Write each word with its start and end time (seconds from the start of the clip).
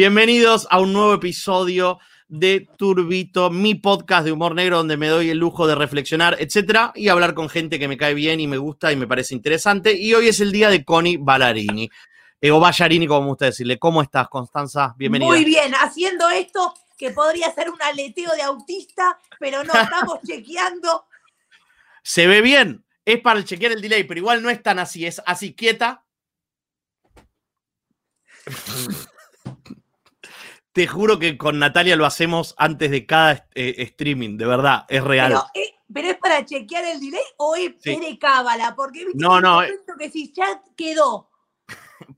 Bienvenidos 0.00 0.66
a 0.70 0.80
un 0.80 0.94
nuevo 0.94 1.12
episodio 1.12 1.98
de 2.26 2.66
Turbito, 2.78 3.50
mi 3.50 3.74
podcast 3.74 4.24
de 4.24 4.32
humor 4.32 4.54
negro 4.54 4.78
donde 4.78 4.96
me 4.96 5.08
doy 5.08 5.28
el 5.28 5.36
lujo 5.36 5.66
de 5.66 5.74
reflexionar, 5.74 6.38
etcétera, 6.40 6.92
y 6.94 7.08
hablar 7.08 7.34
con 7.34 7.50
gente 7.50 7.78
que 7.78 7.86
me 7.86 7.98
cae 7.98 8.14
bien 8.14 8.40
y 8.40 8.46
me 8.46 8.56
gusta 8.56 8.92
y 8.92 8.96
me 8.96 9.06
parece 9.06 9.34
interesante. 9.34 9.92
Y 9.92 10.14
hoy 10.14 10.28
es 10.28 10.40
el 10.40 10.52
día 10.52 10.70
de 10.70 10.86
Connie 10.86 11.18
Ballarini, 11.18 11.90
eh, 12.40 12.50
o 12.50 12.58
Ballarini, 12.58 13.06
como 13.06 13.20
me 13.20 13.26
gusta 13.26 13.44
decirle. 13.44 13.78
¿Cómo 13.78 14.00
estás, 14.00 14.26
Constanza? 14.30 14.94
Bienvenida. 14.96 15.28
Muy 15.28 15.44
bien, 15.44 15.74
haciendo 15.74 16.30
esto 16.30 16.72
que 16.96 17.10
podría 17.10 17.52
ser 17.52 17.68
un 17.68 17.82
aleteo 17.82 18.32
de 18.34 18.40
autista, 18.40 19.20
pero 19.38 19.62
no, 19.64 19.74
estamos 19.74 20.20
chequeando. 20.26 21.08
Se 22.02 22.26
ve 22.26 22.40
bien, 22.40 22.86
es 23.04 23.20
para 23.20 23.44
chequear 23.44 23.72
el 23.72 23.82
delay, 23.82 24.04
pero 24.04 24.20
igual 24.20 24.42
no 24.42 24.48
es 24.48 24.62
tan 24.62 24.78
así, 24.78 25.04
es 25.04 25.20
así 25.26 25.52
quieta. 25.52 26.06
Te 30.72 30.86
juro 30.86 31.18
que 31.18 31.36
con 31.36 31.58
Natalia 31.58 31.96
lo 31.96 32.06
hacemos 32.06 32.54
antes 32.56 32.90
de 32.90 33.04
cada 33.04 33.48
eh, 33.54 33.74
streaming, 33.78 34.36
de 34.36 34.46
verdad, 34.46 34.84
es 34.88 35.02
real. 35.02 35.28
Pero, 35.32 35.46
eh, 35.54 35.74
pero, 35.92 36.08
es 36.10 36.16
para 36.18 36.44
chequear 36.44 36.84
el 36.84 37.00
delay 37.00 37.20
o 37.38 37.56
es, 37.56 37.72
Sí. 37.80 37.96
de 37.98 38.18
cábala? 38.18 38.74
Porque 38.76 39.04
viste 39.04 39.18
No, 39.18 39.36
que 39.36 39.42
no, 39.42 39.54
momento 39.54 39.92
que 39.98 40.10
si 40.10 40.32
ya 40.32 40.62
quedó. 40.76 41.28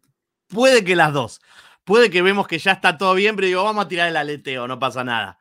Puede 0.48 0.84
que 0.84 0.94
las 0.96 1.12
dos. 1.14 1.40
Puede 1.84 2.10
que 2.10 2.22
vemos 2.22 2.46
que 2.46 2.58
ya 2.58 2.72
está 2.72 2.96
todo 2.98 3.14
bien, 3.14 3.34
pero 3.34 3.46
digo, 3.48 3.64
vamos 3.64 3.86
a 3.86 3.88
tirar 3.88 4.08
el 4.08 4.16
aleteo, 4.16 4.68
no 4.68 4.78
pasa 4.78 5.02
nada. 5.02 5.38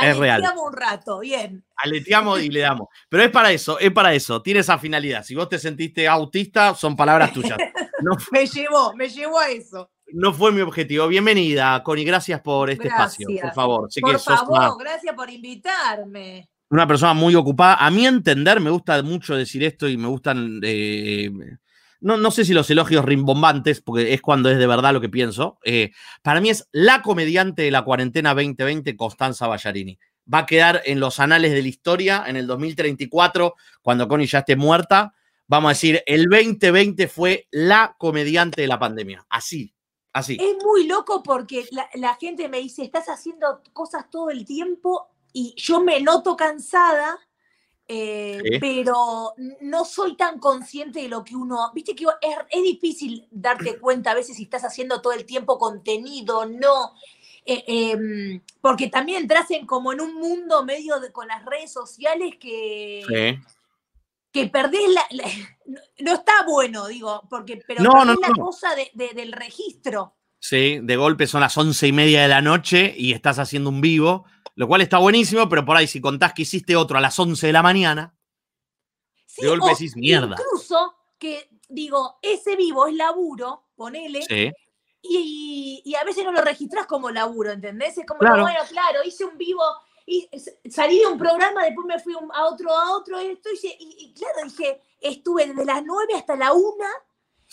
Es 0.00 0.16
real. 0.16 0.42
aleteamos 0.42 0.64
un 0.66 0.72
rato, 0.72 1.18
bien. 1.20 1.64
Aleteamos 1.76 2.40
y 2.40 2.48
le 2.50 2.60
damos. 2.60 2.88
Pero 3.08 3.22
es 3.22 3.30
para 3.30 3.52
eso, 3.52 3.78
es 3.78 3.92
para 3.92 4.12
eso. 4.12 4.42
Tiene 4.42 4.60
esa 4.60 4.76
finalidad. 4.78 5.24
Si 5.24 5.34
vos 5.36 5.48
te 5.48 5.58
sentiste 5.58 6.08
autista, 6.08 6.74
son 6.74 6.96
palabras 6.96 7.32
tuyas. 7.32 7.58
No, 8.02 8.10
Me 8.32 8.44
llevó, 8.46 8.92
me 8.94 9.08
llevó 9.08 9.38
a 9.38 9.48
eso. 9.48 9.90
No 10.14 10.32
fue 10.32 10.52
mi 10.52 10.60
objetivo. 10.60 11.08
Bienvenida, 11.08 11.82
Connie. 11.82 12.04
Gracias 12.04 12.40
por 12.40 12.70
este 12.70 12.88
espacio, 12.88 13.28
por 13.40 13.52
favor. 13.52 13.92
Sé 13.92 14.00
Por 14.00 14.12
que 14.12 14.18
favor, 14.18 14.58
una, 14.58 14.74
gracias 14.78 15.14
por 15.14 15.28
invitarme. 15.30 16.48
una 16.70 16.86
persona 16.86 17.14
muy 17.14 17.34
ocupada. 17.34 17.74
A 17.76 17.90
mi 17.90 18.06
entender, 18.06 18.60
me 18.60 18.70
gusta 18.70 19.02
mucho 19.02 19.34
decir 19.36 19.62
esto 19.64 19.88
y 19.88 19.96
me 19.96 20.08
gustan. 20.08 20.60
eh, 20.62 21.30
no, 22.00 22.16
no 22.18 22.30
sé 22.30 22.44
si 22.44 22.52
los 22.52 22.68
elogios 22.70 23.04
rimbombantes, 23.04 23.80
porque 23.80 24.12
es 24.12 24.20
cuando 24.20 24.50
es 24.50 24.58
de 24.58 24.66
verdad 24.66 24.92
lo 24.92 25.00
que 25.00 25.08
pienso. 25.08 25.58
eh, 25.64 25.90
para 26.22 26.40
mí 26.40 26.50
es 26.50 26.68
la 26.72 27.00
comediante 27.02 27.62
de 27.62 27.70
la 27.70 27.82
cuarentena 27.82 28.34
2020, 28.34 28.96
Constanza 28.96 29.46
Ballarini. 29.46 29.98
Va 30.32 30.38
a 30.40 30.46
quedar 30.46 30.82
en 30.84 31.00
los 31.00 31.20
anales 31.20 31.52
de 31.52 31.62
la 31.62 31.68
historia 31.68 32.24
en 32.26 32.36
el 32.36 32.46
2034, 32.46 33.54
cuando 33.82 34.06
Connie 34.08 34.26
ya 34.26 34.40
esté 34.40 34.56
muerta. 34.56 35.12
Vamos 35.46 35.68
a 35.68 35.72
decir, 35.72 36.02
el 36.06 36.24
2020 36.24 37.08
fue 37.08 37.46
la 37.50 37.94
comediante 37.98 38.62
de 38.62 38.68
la 38.68 38.78
pandemia. 38.78 39.26
Así, 39.28 39.73
así. 40.14 40.38
Es 40.40 40.56
muy 40.64 40.86
loco 40.86 41.22
porque 41.22 41.66
la, 41.70 41.86
la 41.94 42.14
gente 42.14 42.48
me 42.48 42.58
dice, 42.60 42.82
estás 42.82 43.08
haciendo 43.10 43.60
cosas 43.74 44.08
todo 44.08 44.30
el 44.30 44.46
tiempo 44.46 45.08
y 45.34 45.52
yo 45.56 45.80
me 45.82 46.00
noto 46.00 46.36
cansada, 46.36 47.18
eh, 47.86 48.40
pero 48.60 49.34
no 49.60 49.84
soy 49.84 50.16
tan 50.16 50.38
consciente 50.38 51.02
de 51.02 51.08
lo 51.08 51.22
que 51.22 51.36
uno... 51.36 51.70
Viste 51.74 51.94
que 51.94 52.04
es, 52.04 52.36
es 52.50 52.62
difícil 52.62 53.28
darte 53.30 53.78
cuenta 53.80 54.12
a 54.12 54.14
veces 54.14 54.36
si 54.36 54.44
estás 54.44 54.64
haciendo 54.64 55.02
todo 55.02 55.12
el 55.12 55.26
tiempo 55.26 55.58
contenido, 55.58 56.46
no. 56.46 56.94
Eh, 57.46 57.62
em, 57.66 58.40
porque 58.62 58.88
también 58.88 59.20
entras 59.22 59.50
en 59.50 59.66
como 59.66 59.92
en 59.92 60.00
un 60.00 60.14
mundo 60.14 60.64
medio 60.64 60.98
de- 60.98 61.12
con 61.12 61.28
las 61.28 61.44
redes 61.44 61.70
sociales 61.70 62.36
que, 62.40 63.02
Sí. 63.06 63.53
Que 64.34 64.48
perdés 64.48 64.82
la, 64.92 65.06
la- 65.12 65.30
no, 66.00 66.14
está 66.14 66.42
bueno, 66.46 66.88
digo, 66.88 67.22
porque 67.30 67.62
pero 67.66 67.82
No, 67.84 67.92
perdés 67.92 68.06
no, 68.06 68.20
la 68.20 68.28
no. 68.36 68.44
cosa 68.44 68.74
de- 68.74 68.90
de- 68.92 69.14
del 69.14 69.30
registro. 69.32 70.16
Sí, 70.40 70.80
de 70.82 70.96
golpe 70.96 71.26
son 71.28 71.40
las 71.40 71.56
once 71.56 71.86
y 71.86 71.92
media 71.92 72.22
de 72.22 72.28
la 72.28 72.42
noche 72.42 72.92
y 72.98 73.12
estás 73.12 73.38
haciendo 73.38 73.70
un 73.70 73.80
vivo, 73.80 74.26
lo 74.56 74.66
cual 74.66 74.80
está 74.80 74.98
buenísimo, 74.98 75.48
pero 75.48 75.64
por 75.64 75.76
ahí 75.76 75.86
si 75.86 76.00
contás 76.00 76.34
que 76.34 76.42
hiciste 76.42 76.74
otro 76.74 76.98
a 76.98 77.00
las 77.00 77.16
11 77.18 77.46
de 77.46 77.52
la 77.54 77.62
mañana, 77.62 78.14
Sí, 79.26 79.42
De 79.42 79.48
golpe 79.48 79.70
decís, 79.70 79.96
"Mierda". 79.96 80.36
Incluso 80.38 80.94
que 81.18 81.48
digo, 81.68 82.18
ese 82.22 82.54
vivo 82.56 82.86
es 82.86 82.94
laburo, 82.94 83.68
ponele, 83.74 84.22
sí, 84.22 84.52
y, 85.02 85.82
y 85.84 85.94
a 85.96 86.04
veces 86.04 86.24
no 86.24 86.30
lo 86.32 86.40
registras 86.40 86.86
como 86.86 87.10
laburo, 87.10 87.50
¿entendés? 87.50 87.98
Es 87.98 88.06
como, 88.06 88.20
Claro. 88.20 88.42
bueno, 88.42 88.60
claro, 88.68 89.00
hice 89.04 89.24
un 89.24 89.36
vivo, 89.36 89.62
y 90.06 90.28
salí 90.70 90.98
de 90.98 91.06
un 91.06 91.18
programa, 91.18 91.64
después 91.64 91.86
me 91.86 91.98
fui 91.98 92.14
a 92.14 92.44
otro, 92.46 92.70
a 92.70 92.96
otro, 92.96 93.18
esto, 93.18 93.48
y, 93.62 93.96
y 93.98 94.14
claro, 94.14 94.34
dije, 94.44 94.80
estuve 95.00 95.46
desde 95.46 95.64
las 95.64 95.82
9 95.84 96.14
hasta 96.14 96.36
la 96.36 96.52
1, 96.52 96.62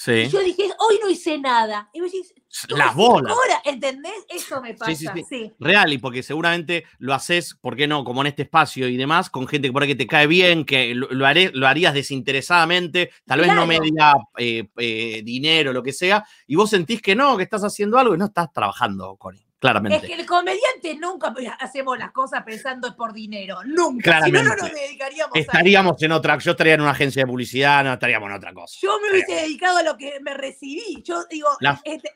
y 0.07 0.29
yo 0.29 0.39
dije, 0.39 0.63
hoy 0.79 0.99
no 1.03 1.09
hice 1.09 1.37
nada. 1.37 1.89
Y 1.93 2.01
vos 2.01 2.11
decís, 2.11 2.33
"Tuve 2.67 2.79
Las 2.79 2.95
bolas. 2.95 3.35
horas", 3.37 3.59
¿entendés? 3.65 4.25
Eso 4.29 4.59
me 4.59 4.73
pasa, 4.73 4.91
Sí, 4.91 4.95
sí, 4.95 5.07
sí. 5.13 5.23
sí. 5.29 5.53
Real, 5.59 5.93
y 5.93 5.99
porque 5.99 6.23
seguramente 6.23 6.85
lo 6.97 7.13
haces, 7.13 7.53
¿por 7.61 7.75
qué 7.75 7.87
no? 7.87 8.03
Como 8.03 8.21
en 8.21 8.27
este 8.27 8.43
espacio 8.43 8.87
y 8.87 8.97
demás, 8.97 9.29
con 9.29 9.47
gente 9.47 9.67
que 9.67 9.71
por 9.73 9.83
ahí 9.83 9.89
que 9.89 9.95
te 9.95 10.07
cae 10.07 10.25
bien, 10.25 10.65
que 10.65 10.95
lo, 10.95 11.07
lo 11.11 11.27
haré, 11.27 11.51
lo 11.53 11.67
harías 11.67 11.93
desinteresadamente, 11.93 13.11
tal 13.25 13.41
vez 13.41 13.53
no 13.53 13.67
media 13.67 14.13
eh, 14.37 14.67
eh, 14.77 15.21
dinero, 15.23 15.71
lo 15.71 15.83
que 15.83 15.93
sea, 15.93 16.25
y 16.47 16.55
vos 16.55 16.69
sentís 16.71 17.01
que 17.01 17.13
no, 17.15 17.37
que 17.37 17.43
estás 17.43 17.63
haciendo 17.63 17.99
algo 17.99 18.15
y 18.15 18.17
no 18.17 18.25
estás 18.25 18.51
trabajando, 18.51 19.15
Connie, 19.17 19.45
claramente. 19.61 19.97
Es 20.07 20.13
que 20.13 20.19
el 20.21 20.25
comediante 20.25 20.95
nunca 20.99 21.33
hacemos 21.59 21.97
las 21.97 22.11
cosas 22.11 22.43
pensando 22.43 22.93
por 22.97 23.13
dinero, 23.13 23.59
nunca. 23.63 24.23
Si 24.25 24.31
no, 24.31 24.39
no 24.39 24.43
Claramente. 24.49 24.61
nos 24.63 24.71
dedicaríamos 24.73 25.35
a 25.35 25.39
Estaríamos 25.39 26.01
en 26.03 26.11
otra, 26.11 26.37
yo 26.39 26.51
estaría 26.51 26.73
en 26.73 26.81
una 26.81 26.91
agencia 26.91 27.21
de 27.21 27.27
publicidad, 27.27 27.83
no 27.83 27.93
estaríamos 27.93 28.27
en 28.29 28.35
otra 28.35 28.53
cosa. 28.53 28.77
Yo 28.81 28.99
me 28.99 29.11
hubiese 29.11 29.33
dedicado 29.33 29.77
a 29.77 29.83
lo 29.83 29.95
que 29.95 30.19
me 30.21 30.33
recibí. 30.33 31.01
Yo 31.05 31.23
digo, 31.29 31.47
La- 31.61 31.79
este, 31.85 32.09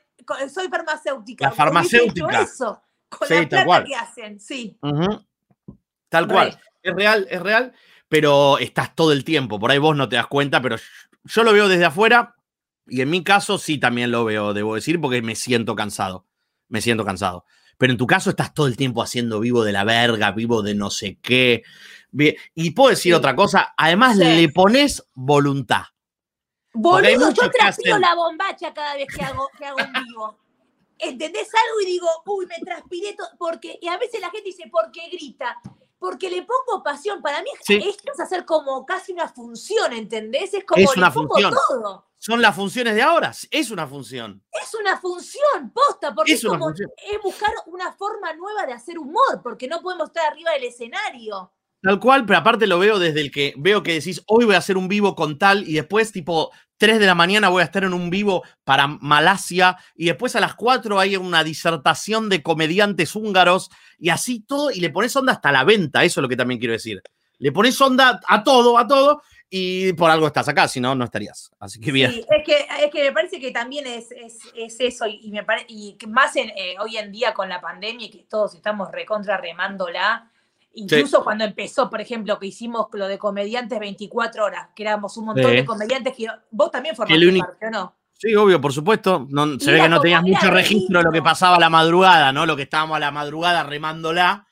soy 0.52 0.68
farmacéutica. 0.68 1.46
La 1.46 1.52
farmacéutica. 1.52 2.42
eso, 2.42 2.82
con 3.08 3.28
Sí, 3.28 3.34
la 3.34 3.48
tal 3.48 3.64
cual. 3.64 3.84
que 3.84 3.94
hacen, 3.94 4.40
sí. 4.40 4.76
Tal 6.08 6.26
cual. 6.28 6.50
Re. 6.52 6.58
Es 6.82 6.94
real, 6.94 7.26
es 7.30 7.42
real, 7.42 7.72
pero 8.08 8.58
estás 8.58 8.94
todo 8.94 9.12
el 9.12 9.24
tiempo. 9.24 9.58
Por 9.58 9.70
ahí 9.70 9.78
vos 9.78 9.96
no 9.96 10.08
te 10.08 10.16
das 10.16 10.26
cuenta, 10.26 10.60
pero 10.60 10.76
yo 11.24 11.42
lo 11.44 11.52
veo 11.52 11.68
desde 11.68 11.84
afuera 11.84 12.34
y 12.86 13.00
en 13.00 13.10
mi 13.10 13.24
caso 13.24 13.58
sí 13.58 13.78
también 13.78 14.10
lo 14.12 14.24
veo, 14.24 14.54
debo 14.54 14.74
decir, 14.76 15.00
porque 15.00 15.20
me 15.22 15.34
siento 15.34 15.74
cansado. 15.74 16.26
Me 16.68 16.80
siento 16.80 17.04
cansado. 17.04 17.44
Pero 17.78 17.92
en 17.92 17.98
tu 17.98 18.06
caso 18.06 18.30
estás 18.30 18.54
todo 18.54 18.66
el 18.66 18.76
tiempo 18.76 19.02
haciendo 19.02 19.38
vivo 19.40 19.62
de 19.62 19.72
la 19.72 19.84
verga, 19.84 20.32
vivo 20.32 20.62
de 20.62 20.74
no 20.74 20.90
sé 20.90 21.18
qué. 21.20 21.62
Y 22.54 22.70
puedo 22.70 22.90
decir 22.90 23.12
Sí. 23.12 23.16
otra 23.16 23.36
cosa, 23.36 23.74
además 23.76 24.16
Sí. 24.16 24.24
le 24.24 24.48
pones 24.48 25.06
voluntad. 25.14 25.82
Boludo, 26.72 27.30
yo 27.32 27.50
transpiro 27.50 27.98
la 27.98 28.14
bombacha 28.14 28.72
cada 28.74 28.94
vez 28.96 29.06
que 29.14 29.22
hago, 29.24 29.48
que 29.58 29.64
hago 29.64 29.78
un 29.78 30.04
vivo. 30.04 30.38
¿Entendés 30.98 31.48
algo? 31.54 31.80
Y 31.82 31.86
digo, 31.86 32.08
uy, 32.26 32.46
me 32.46 32.58
transpiré 32.64 33.14
todo. 33.14 33.28
Porque, 33.38 33.78
y 33.80 33.88
a 33.88 33.98
veces 33.98 34.20
la 34.20 34.30
gente 34.30 34.44
dice, 34.48 34.68
¿por 34.70 34.90
qué 34.90 35.08
grita? 35.10 35.58
Porque 35.98 36.30
le 36.30 36.42
pongo 36.42 36.82
pasión. 36.82 37.20
Para 37.22 37.42
mí 37.42 37.48
Sí. 37.62 37.76
esto 37.76 38.12
es 38.12 38.20
hacer 38.20 38.44
como 38.44 38.84
casi 38.86 39.12
una 39.12 39.28
función, 39.28 39.92
¿entendés? 39.92 40.52
Es 40.54 40.64
como 40.64 40.82
Es 40.82 40.90
le 40.96 41.00
una 41.02 41.12
pongo 41.12 41.28
función. 41.34 41.54
todo. 41.68 42.06
Son 42.26 42.42
las 42.42 42.56
funciones 42.56 42.96
de 42.96 43.02
ahora, 43.02 43.32
es 43.52 43.70
una 43.70 43.86
función. 43.86 44.42
Es 44.50 44.74
una 44.74 45.00
función, 45.00 45.70
posta, 45.72 46.12
porque 46.12 46.32
Es 46.32 46.42
es, 46.42 46.50
como 46.50 46.70
es 46.70 47.22
buscar 47.22 47.52
una 47.66 47.92
forma 47.92 48.32
nueva 48.32 48.66
de 48.66 48.72
hacer 48.72 48.98
humor, 48.98 49.40
porque 49.44 49.68
no 49.68 49.80
podemos 49.80 50.08
estar 50.08 50.32
arriba 50.32 50.50
del 50.50 50.64
escenario. 50.64 51.52
Tal 51.80 52.00
cual, 52.00 52.26
pero 52.26 52.40
aparte 52.40 52.66
lo 52.66 52.80
veo 52.80 52.98
desde 52.98 53.20
el 53.20 53.30
que 53.30 53.54
veo 53.56 53.84
que 53.84 53.92
decís, 53.92 54.24
hoy 54.26 54.44
voy 54.44 54.56
a 54.56 54.58
hacer 54.58 54.76
un 54.76 54.88
vivo 54.88 55.14
con 55.14 55.38
tal 55.38 55.68
y 55.68 55.74
después 55.74 56.10
tipo 56.10 56.50
3 56.78 56.98
de 56.98 57.06
la 57.06 57.14
mañana 57.14 57.48
voy 57.48 57.62
a 57.62 57.66
estar 57.66 57.84
en 57.84 57.94
un 57.94 58.10
vivo 58.10 58.42
para 58.64 58.88
Malasia 58.88 59.76
y 59.94 60.06
después 60.06 60.34
a 60.34 60.40
las 60.40 60.56
4 60.56 60.98
hay 60.98 61.16
una 61.16 61.44
disertación 61.44 62.28
de 62.28 62.42
comediantes 62.42 63.14
húngaros 63.14 63.70
y 64.00 64.08
así 64.08 64.40
todo 64.40 64.72
y 64.72 64.80
le 64.80 64.90
pones 64.90 65.14
onda 65.14 65.32
hasta 65.32 65.52
la 65.52 65.62
venta, 65.62 66.02
eso 66.02 66.18
es 66.18 66.22
lo 66.22 66.28
que 66.28 66.36
también 66.36 66.58
quiero 66.58 66.72
decir. 66.72 67.00
Le 67.38 67.52
pones 67.52 67.80
onda 67.80 68.20
a 68.26 68.42
todo, 68.42 68.78
a 68.78 68.88
todo 68.88 69.22
y 69.50 69.92
por 69.92 70.10
algo 70.10 70.26
estás 70.26 70.48
acá, 70.48 70.66
si 70.68 70.80
no, 70.80 70.94
no 70.94 71.04
estarías. 71.04 71.50
Así 71.60 71.80
que 71.80 71.92
bien. 71.92 72.10
Sí, 72.12 72.24
es 72.28 72.44
que, 72.44 72.66
es 72.84 72.90
que 72.90 73.04
me 73.04 73.12
parece 73.12 73.38
que 73.40 73.50
también 73.52 73.86
es, 73.86 74.10
es, 74.12 74.38
es 74.54 74.80
eso, 74.80 75.06
y, 75.06 75.30
me 75.30 75.44
pare- 75.44 75.66
y 75.68 75.96
más 76.08 76.34
en, 76.36 76.50
eh, 76.50 76.76
hoy 76.80 76.96
en 76.96 77.12
día 77.12 77.32
con 77.34 77.48
la 77.48 77.60
pandemia, 77.60 78.06
y 78.06 78.10
que 78.10 78.24
todos 78.28 78.54
estamos 78.54 78.90
recontra 78.90 79.36
remándola. 79.36 80.30
Incluso 80.74 81.24
cuando 81.24 81.44
empezó, 81.44 81.88
por 81.88 82.00
ejemplo, 82.02 82.38
que 82.38 82.48
hicimos 82.48 82.88
lo 82.92 83.08
de 83.08 83.18
comediantes 83.18 83.78
24 83.78 84.44
horas, 84.44 84.68
que 84.76 84.82
éramos 84.82 85.16
un 85.16 85.26
montón 85.26 85.50
Sí. 85.50 85.56
de 85.56 85.64
comediantes 85.64 86.14
que 86.14 86.26
vos 86.50 86.70
también 86.70 86.94
formaste 86.94 87.38
parte, 87.38 87.66
¿o 87.66 87.70
no? 87.70 87.94
Sí, 88.18 88.34
obvio, 88.34 88.60
por 88.60 88.72
supuesto. 88.72 89.26
No, 89.30 89.58
se 89.58 89.72
ve 89.72 89.80
que 89.80 89.88
no 89.88 90.00
tenías 90.00 90.22
mucho 90.22 90.48
re 90.48 90.56
registro 90.56 90.98
de 90.98 91.04
lo 91.04 91.12
que 91.12 91.22
pasaba 91.22 91.56
a 91.56 91.60
la 91.60 91.70
madrugada, 91.70 92.32
¿no? 92.32 92.44
Lo 92.46 92.56
que 92.56 92.62
estábamos 92.62 92.96
a 92.96 93.00
la 93.00 93.10
madrugada 93.10 93.62
remándola. 93.62 94.45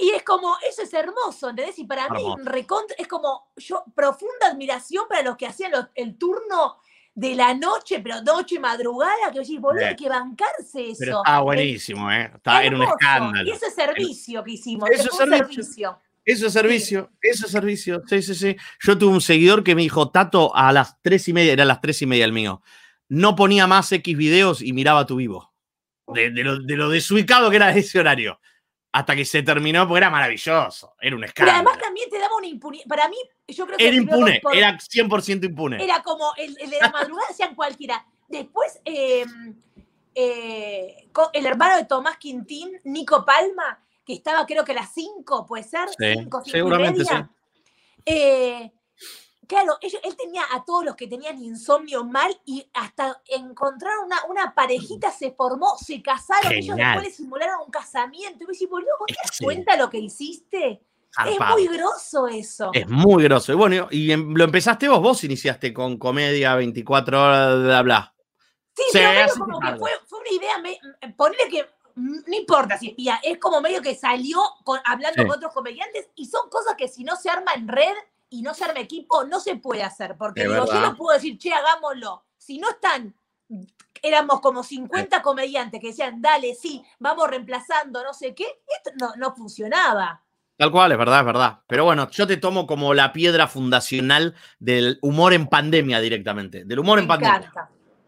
Y 0.00 0.10
es 0.10 0.22
como, 0.22 0.54
eso 0.68 0.82
es 0.82 0.94
hermoso, 0.94 1.50
¿entendés? 1.50 1.78
Y 1.80 1.84
para 1.84 2.08
mí, 2.10 2.22
recontra, 2.44 2.94
es 2.98 3.08
como, 3.08 3.50
yo, 3.56 3.82
profunda 3.96 4.46
admiración 4.46 5.06
para 5.08 5.22
los 5.22 5.36
que 5.36 5.46
hacían 5.46 5.72
los- 5.72 5.86
el 5.96 6.16
turno 6.16 6.76
de 7.14 7.34
la 7.34 7.52
noche, 7.52 7.98
pero 7.98 8.22
noche 8.22 8.54
y 8.54 8.58
madrugada, 8.60 9.32
que 9.32 9.40
decís, 9.40 9.60
boludo, 9.60 9.84
hay 9.84 9.96
que 9.96 10.08
bancarse 10.08 10.90
eso. 10.90 10.96
Pero 11.00 11.16
estaba 11.18 11.38
Es 11.38 11.44
buenísimo, 11.44 12.12
¿eh? 12.12 12.30
Era 12.62 12.76
un 12.76 12.82
escándalo. 12.84 13.48
Y 13.48 13.50
ese 13.52 13.70
servicio 13.72 14.44
que 14.44 14.52
hicimos, 14.52 14.88
Eso 14.88 15.10
es 15.10 15.16
servicio. 15.28 16.00
Eso 16.24 16.46
es 16.46 16.52
servicio, 16.52 17.10
eso 17.22 17.46
es 17.46 17.52
servicio. 17.52 18.02
Sí, 18.06 18.22
sí, 18.22 18.34
sí. 18.34 18.56
Yo 18.82 18.98
tuve 18.98 19.14
un 19.14 19.20
seguidor 19.22 19.64
que 19.64 19.74
me 19.74 19.80
dijo, 19.82 20.10
Tato, 20.10 20.54
a 20.54 20.72
las 20.72 21.00
tres 21.02 21.26
y 21.26 21.32
media, 21.32 21.54
era 21.54 21.64
las 21.64 21.80
tres 21.80 22.02
y 22.02 22.06
media 22.06 22.24
el 22.26 22.32
mío. 22.32 22.62
No 23.08 23.34
ponía 23.34 23.66
más 23.66 23.90
X 23.90 24.14
videos 24.16 24.60
y 24.62 24.72
miraba 24.74 25.06
tu 25.06 25.16
vivo. 25.16 25.52
de, 26.06 26.30
de 26.30 26.44
lo, 26.44 26.58
de 26.60 26.76
lo 26.76 26.88
desubicado 26.90 27.50
que 27.50 27.56
era 27.56 27.74
ese 27.74 27.98
horario. 27.98 28.38
Hasta 28.90 29.14
que 29.14 29.24
se 29.24 29.42
terminó, 29.42 29.86
porque 29.86 29.98
era 29.98 30.10
maravilloso. 30.10 30.94
Era 31.00 31.14
un 31.14 31.20
Pero 31.20 31.28
escándalo. 31.28 31.56
además 31.58 31.78
también 31.78 32.08
te 32.10 32.18
daba 32.18 32.36
una 32.36 32.46
impunidad. 32.46 32.84
Para 32.86 33.08
mí, 33.08 33.16
yo 33.48 33.66
creo 33.66 33.76
que. 33.78 33.86
Era 33.86 33.96
impune, 33.96 34.40
por- 34.42 34.56
era 34.56 34.76
100% 34.78 35.44
impune. 35.46 35.82
era 35.84 36.02
como 36.02 36.32
el, 36.36 36.56
el 36.60 36.70
de 36.70 36.78
la 36.80 36.90
madrugada, 36.90 37.26
hacían 37.30 37.54
cualquiera. 37.54 38.04
Después, 38.28 38.80
eh, 38.84 39.24
eh, 40.14 41.08
el 41.32 41.46
hermano 41.46 41.76
de 41.76 41.84
Tomás 41.84 42.16
Quintín, 42.16 42.80
Nico 42.84 43.24
Palma, 43.24 43.78
que 44.04 44.14
estaba 44.14 44.46
creo 44.46 44.64
que 44.64 44.72
a 44.72 44.76
las 44.76 44.92
5, 44.94 45.46
puede 45.46 45.64
ser, 45.64 45.88
Sí, 45.90 46.14
5, 46.14 46.42
seguramente 46.46 47.04
sí. 47.04 47.14
Eh, 48.06 48.72
claro, 49.48 49.76
ellos- 49.80 50.00
él 50.04 50.14
tenía 50.16 50.42
a 50.52 50.64
todos 50.64 50.84
los 50.84 50.94
que 50.94 51.08
tenían 51.08 51.42
insomnio 51.42 52.04
mal 52.04 52.38
y 52.44 52.68
hasta 52.74 53.20
encontraron 53.26 54.04
una, 54.04 54.24
una 54.28 54.54
parejita, 54.54 55.10
se 55.10 55.32
formó, 55.32 55.76
se 55.78 56.00
casaron, 56.02 56.52
ellos 56.52 56.66
Genial. 56.76 56.92
después 56.94 57.08
le 57.08 57.14
simularon 57.16 57.56
un 57.64 57.70
casamiento. 57.72 58.44
Y 58.44 58.46
me 58.46 58.52
decís, 58.52 58.68
boludo, 58.68 58.90
¿vos 59.00 59.06
te 59.08 59.14
das 59.20 59.38
cuenta 59.42 59.76
lo 59.76 59.90
que 59.90 59.98
hiciste? 59.98 60.82
Es 61.26 61.40
muy 61.40 61.66
grosso 61.66 62.28
eso. 62.28 62.70
Es 62.74 62.88
muy 62.88 63.24
grosso. 63.24 63.50
Y 63.52 63.56
bueno, 63.56 63.88
y 63.90 64.14
lo 64.14 64.44
empezaste 64.44 64.88
vos, 64.88 65.00
vos 65.00 65.24
iniciaste 65.24 65.72
con 65.74 65.96
comedia 65.98 66.54
24 66.54 67.20
horas, 67.20 67.62
bla, 67.64 67.82
bla. 67.82 68.14
Sí, 68.76 68.82
pero 68.92 69.24
así 69.24 69.40
como 69.40 69.58
que 69.58 69.74
fue, 69.76 69.90
fue 70.06 70.20
una 70.20 70.30
idea, 70.30 70.58
me, 70.58 70.78
ponele 71.14 71.48
que 71.48 71.66
mm, 71.96 72.18
no 72.28 72.36
importa 72.36 72.78
si 72.78 72.90
espía, 72.90 73.18
es 73.24 73.38
como 73.38 73.60
medio 73.60 73.82
que 73.82 73.96
salió 73.96 74.38
con- 74.62 74.78
hablando 74.84 75.20
Sí. 75.22 75.26
con 75.28 75.36
otros 75.38 75.52
comediantes 75.52 76.10
y 76.14 76.26
son 76.26 76.48
cosas 76.48 76.76
que 76.76 76.86
si 76.86 77.02
no 77.02 77.16
se 77.16 77.28
arma 77.30 77.54
en 77.54 77.66
red 77.66 77.94
y 78.30 78.42
no 78.42 78.54
se 78.54 78.64
arma 78.64 78.80
equipo, 78.80 79.24
no 79.24 79.40
se 79.40 79.56
puede 79.56 79.82
hacer. 79.82 80.16
Porque 80.18 80.42
digo, 80.42 80.66
yo 80.66 80.80
no 80.80 80.96
puedo 80.96 81.14
decir, 81.14 81.38
che, 81.38 81.52
hagámoslo. 81.52 82.24
Si 82.36 82.58
no 82.58 82.68
están, 82.70 83.14
éramos 84.02 84.40
como 84.40 84.62
50 84.62 85.22
comediantes 85.22 85.80
que 85.80 85.88
decían, 85.88 86.20
dale, 86.22 86.54
sí, 86.54 86.82
vamos 86.98 87.28
reemplazando, 87.28 88.02
no 88.04 88.12
sé 88.14 88.34
qué, 88.34 88.46
esto 88.76 88.90
no, 89.00 89.14
no 89.16 89.34
funcionaba. 89.34 90.22
Tal 90.56 90.70
cual, 90.72 90.90
es 90.92 90.98
verdad, 90.98 91.20
es 91.20 91.26
verdad. 91.26 91.58
Pero 91.68 91.84
bueno, 91.84 92.10
yo 92.10 92.26
te 92.26 92.36
tomo 92.36 92.66
como 92.66 92.92
la 92.92 93.12
piedra 93.12 93.46
fundacional 93.46 94.34
del 94.58 94.98
humor 95.02 95.32
en 95.32 95.46
pandemia 95.46 96.00
directamente. 96.00 96.64
Del 96.64 96.80
humor 96.80 96.96
Me 96.98 97.02
en 97.02 97.08
pandemia. 97.08 97.52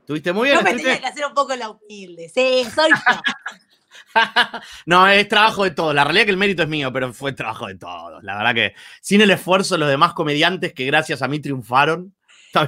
¿Estuviste 0.00 0.32
muy 0.32 0.48
bien? 0.48 0.58
Yo 0.58 0.64
me 0.64 0.70
¿Estuviste- 0.70 0.84
tenía 0.94 1.00
que 1.00 1.06
hacer 1.06 1.26
un 1.26 1.34
poco 1.34 1.54
la 1.54 1.70
humilde. 1.70 2.28
Sí, 2.28 2.64
soy 2.74 2.90
yo. 2.90 2.96
no, 4.86 5.06
es 5.08 5.28
trabajo 5.28 5.64
de 5.64 5.70
todos. 5.70 5.94
La 5.94 6.04
realidad 6.04 6.22
es 6.22 6.26
que 6.26 6.30
el 6.32 6.36
mérito 6.36 6.62
es 6.62 6.68
mío, 6.68 6.92
pero 6.92 7.12
fue 7.12 7.32
trabajo 7.32 7.66
de 7.66 7.76
todos. 7.76 8.22
La 8.24 8.36
verdad 8.36 8.54
que 8.54 8.74
sin 9.00 9.20
el 9.20 9.30
esfuerzo 9.30 9.74
de 9.74 9.80
los 9.80 9.88
demás 9.88 10.12
comediantes 10.14 10.72
que 10.72 10.84
gracias 10.86 11.22
a 11.22 11.28
mí 11.28 11.40
triunfaron. 11.40 12.14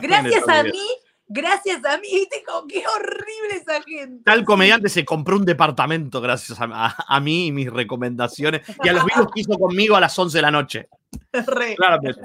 Gracias 0.00 0.48
a 0.48 0.62
mí, 0.62 0.88
gracias 1.26 1.84
a 1.84 1.98
mí, 1.98 2.08
viste 2.12 2.44
qué 2.68 2.84
horrible 2.86 3.56
esa 3.60 3.82
gente. 3.82 4.22
Tal 4.24 4.44
comediante 4.44 4.88
se 4.88 5.04
compró 5.04 5.36
un 5.36 5.44
departamento 5.44 6.20
gracias 6.20 6.60
a, 6.60 6.64
a- 6.70 7.04
a 7.08 7.20
mí 7.20 7.48
y 7.48 7.52
mis 7.52 7.68
recomendaciones 7.70 8.62
y 8.84 8.88
a 8.88 8.92
los 8.92 9.04
vivos 9.04 9.26
que 9.34 9.40
hizo 9.40 9.58
conmigo 9.58 9.96
a 9.96 10.00
las 10.00 10.16
11 10.16 10.38
de 10.38 10.42
la 10.42 10.50
noche. 10.52 10.88
Re. 11.32 11.74
Claramente. 11.74 12.20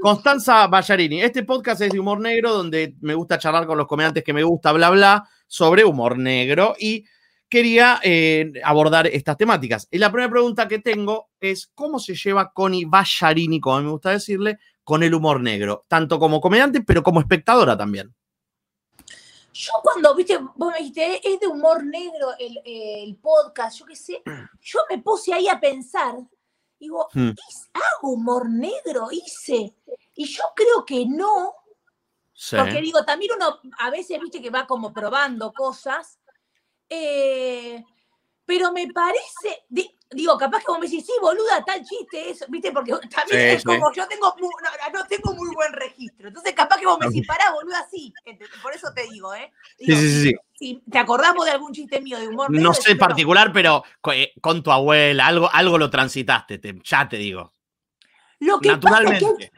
Constanza 0.00 0.66
Ballarini, 0.66 1.22
este 1.22 1.44
podcast 1.44 1.80
es 1.82 1.92
de 1.92 2.00
humor 2.00 2.18
negro 2.20 2.52
donde 2.52 2.94
me 3.02 3.14
gusta 3.14 3.38
charlar 3.38 3.66
con 3.66 3.78
los 3.78 3.86
comediantes 3.86 4.24
que 4.24 4.32
me 4.32 4.42
gusta, 4.42 4.72
bla, 4.72 4.90
bla, 4.90 5.28
sobre 5.46 5.84
humor 5.84 6.18
negro 6.18 6.74
y 6.78 7.04
quería 7.52 8.00
eh, 8.02 8.50
abordar 8.64 9.06
estas 9.08 9.36
temáticas. 9.36 9.86
Y 9.90 9.98
la 9.98 10.10
primera 10.10 10.30
pregunta 10.30 10.66
que 10.66 10.78
tengo 10.78 11.28
es, 11.38 11.70
¿cómo 11.74 11.98
se 11.98 12.14
lleva 12.14 12.50
Connie 12.50 12.86
Ballarini, 12.86 13.60
como 13.60 13.76
a 13.76 13.80
mí 13.80 13.84
me 13.84 13.92
gusta 13.92 14.08
decirle, 14.08 14.58
con 14.82 15.02
el 15.02 15.12
humor 15.12 15.38
negro? 15.38 15.84
Tanto 15.86 16.18
como 16.18 16.40
comediante, 16.40 16.80
pero 16.80 17.02
como 17.02 17.20
espectadora 17.20 17.76
también. 17.76 18.14
Yo 19.52 19.72
cuando, 19.82 20.14
viste, 20.14 20.38
vos 20.38 20.72
me 20.72 20.78
dijiste, 20.78 21.20
es 21.28 21.40
de 21.40 21.46
humor 21.46 21.84
negro 21.84 22.28
el, 22.38 22.58
el 22.64 23.16
podcast, 23.16 23.78
yo 23.80 23.84
qué 23.84 23.96
sé, 23.96 24.22
yo 24.62 24.78
me 24.88 24.96
puse 25.02 25.34
ahí 25.34 25.46
a 25.46 25.60
pensar, 25.60 26.14
digo, 26.80 27.06
Hmm. 27.12 27.32
¿hice- 27.48 27.68
¿hago 27.74 28.12
humor 28.14 28.48
negro? 28.48 29.08
Hice. 29.10 29.74
Y 30.16 30.24
yo 30.24 30.44
creo 30.56 30.86
que 30.86 31.04
no, 31.06 31.52
Sí. 32.32 32.56
porque 32.56 32.80
digo, 32.80 33.04
también 33.04 33.32
uno 33.36 33.60
a 33.78 33.90
veces, 33.90 34.18
viste, 34.22 34.40
que 34.40 34.48
va 34.48 34.66
como 34.66 34.90
probando 34.90 35.52
cosas, 35.52 36.18
eh, 36.94 37.84
pero 38.44 38.70
me 38.72 38.86
parece, 38.92 39.64
di- 39.68 39.96
digo, 40.10 40.36
capaz 40.36 40.58
que 40.60 40.66
vos 40.68 40.78
me 40.78 40.86
decís, 40.86 41.06
sí, 41.06 41.12
boluda, 41.20 41.64
tal 41.64 41.82
chiste, 41.84 42.30
eso, 42.30 42.44
viste, 42.48 42.70
porque 42.72 42.92
también 43.10 43.40
Sí, 43.40 43.46
es 43.56 43.62
sí. 43.62 43.64
como 43.66 43.92
yo 43.92 44.06
tengo, 44.08 44.34
mu- 44.38 44.50
no, 44.50 44.98
no 45.00 45.06
tengo 45.06 45.32
muy 45.34 45.48
buen 45.54 45.72
registro, 45.72 46.28
entonces 46.28 46.52
capaz 46.52 46.78
que 46.78 46.86
vos 46.86 46.98
me 46.98 47.06
decís, 47.06 47.26
pará, 47.26 47.52
boluda, 47.52 47.86
sí, 47.90 48.12
por 48.62 48.74
eso 48.74 48.92
te 48.94 49.04
digo, 49.08 49.34
¿eh? 49.34 49.52
Digo, 49.78 49.98
sí, 49.98 50.08
sí, 50.10 50.22
sí. 50.30 50.34
si 50.58 50.82
¿Te 50.90 50.98
acordás 50.98 51.34
vos 51.34 51.46
de 51.46 51.52
algún 51.52 51.72
chiste 51.72 52.00
mío 52.00 52.18
de 52.18 52.28
humor 52.28 52.50
negro? 52.50 52.68
No 52.68 52.74
sé 52.74 52.80
Decímelo. 52.82 53.06
particular, 53.08 53.52
pero 53.52 53.84
eh, 54.12 54.32
con 54.40 54.62
tu 54.62 54.70
abuela, 54.70 55.26
algo, 55.26 55.48
algo 55.52 55.78
lo 55.78 55.88
transitaste, 55.88 56.58
te- 56.58 56.78
ya 56.84 57.08
te 57.08 57.16
digo. 57.16 57.52
Lo 58.40 58.58
que 58.60 58.76
pasa 58.76 59.02
es 59.02 59.08
que 59.08 59.14
hay- 59.14 59.20
Naturalmente. 59.22 59.52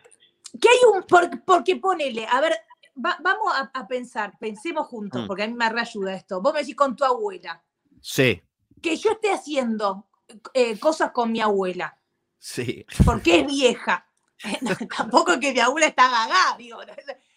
que 0.61 0.69
hay 0.69 0.79
un, 0.93 1.03
por- 1.03 1.45
porque 1.45 1.77
ponele, 1.77 2.27
a 2.31 2.41
ver, 2.41 2.55
va- 2.97 3.19
vamos 3.21 3.53
a, 3.55 3.71
a 3.73 3.87
pensar, 3.87 4.37
pensemos 4.39 4.87
juntos, 4.87 5.23
Mm. 5.23 5.27
porque 5.27 5.43
a 5.45 5.47
mí 5.49 5.55
me 5.55 5.69
reayuda 5.69 6.15
esto. 6.15 6.41
Vos 6.41 6.53
me 6.53 6.61
decís 6.61 6.77
con 6.77 6.95
tu 6.97 7.05
abuela, 7.05 7.63
Sí, 8.01 8.43
que 8.83 8.97
yo 8.97 9.13
esté 9.13 9.33
haciendo 9.33 10.07
eh, 10.53 10.79
cosas 10.79 11.11
con 11.13 11.31
mi 11.33 11.41
abuela, 11.41 11.97
sí. 12.39 12.85
porque 13.05 13.41
es 13.41 13.47
vieja. 13.47 14.07
No, 14.61 14.71
tampoco 14.97 15.33
es 15.33 15.39
que 15.39 15.53
mi 15.53 15.61
abuela 15.61 15.87
está 15.87 16.11
gagá, 16.11 16.57
digo. 16.59 16.79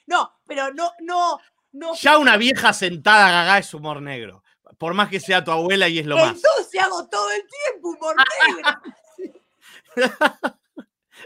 No, 0.08 0.34
pero 0.46 0.74
no, 0.74 0.92
no, 1.02 1.38
no. 1.74 1.94
Ya 1.96 2.18
una 2.18 2.36
vieja 2.38 2.74
sentada 2.74 3.30
gaga 3.32 3.60
es 3.60 3.74
humor 3.74 4.02
negro. 4.02 4.44
Por 4.78 4.94
más 4.94 5.08
que 5.10 5.20
sea 5.20 5.44
tu 5.44 5.52
abuela 5.52 5.88
y 5.88 6.00
es 6.00 6.06
lo 6.06 6.18
más. 6.18 6.36
Entonces 6.36 6.82
hago 6.82 7.08
todo 7.08 7.30
el 7.32 7.44
tiempo 7.48 7.90
humor 7.90 8.16
negro. 8.48 9.38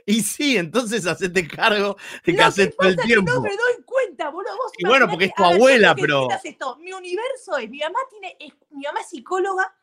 Y 0.05 0.21
sí, 0.21 0.57
entonces 0.57 1.05
hacete 1.07 1.47
cargo 1.47 1.97
de 2.25 2.35
que 2.35 2.41
haces 2.41 2.75
todo 2.75 2.89
el 2.89 2.97
tiempo. 2.97 3.31
no 3.31 3.41
me 3.41 3.49
doy 3.49 3.83
cuenta, 3.85 4.29
boludo. 4.29 4.55
Vos 4.57 4.71
Y 4.77 4.85
bueno, 4.87 5.07
porque 5.09 5.25
es 5.25 5.35
tu 5.35 5.43
ver, 5.43 5.53
abuela, 5.53 5.95
pero- 5.95 6.27
esto. 6.43 6.75
Mi 6.77 6.91
universo 6.93 7.57
es, 7.57 7.69
mi 7.69 7.79
mamá 7.79 7.99
tiene, 8.09 8.35
es- 8.39 8.53
mi 8.71 8.83
mamá 8.83 9.01
es 9.01 9.09
psicóloga, 9.09 9.75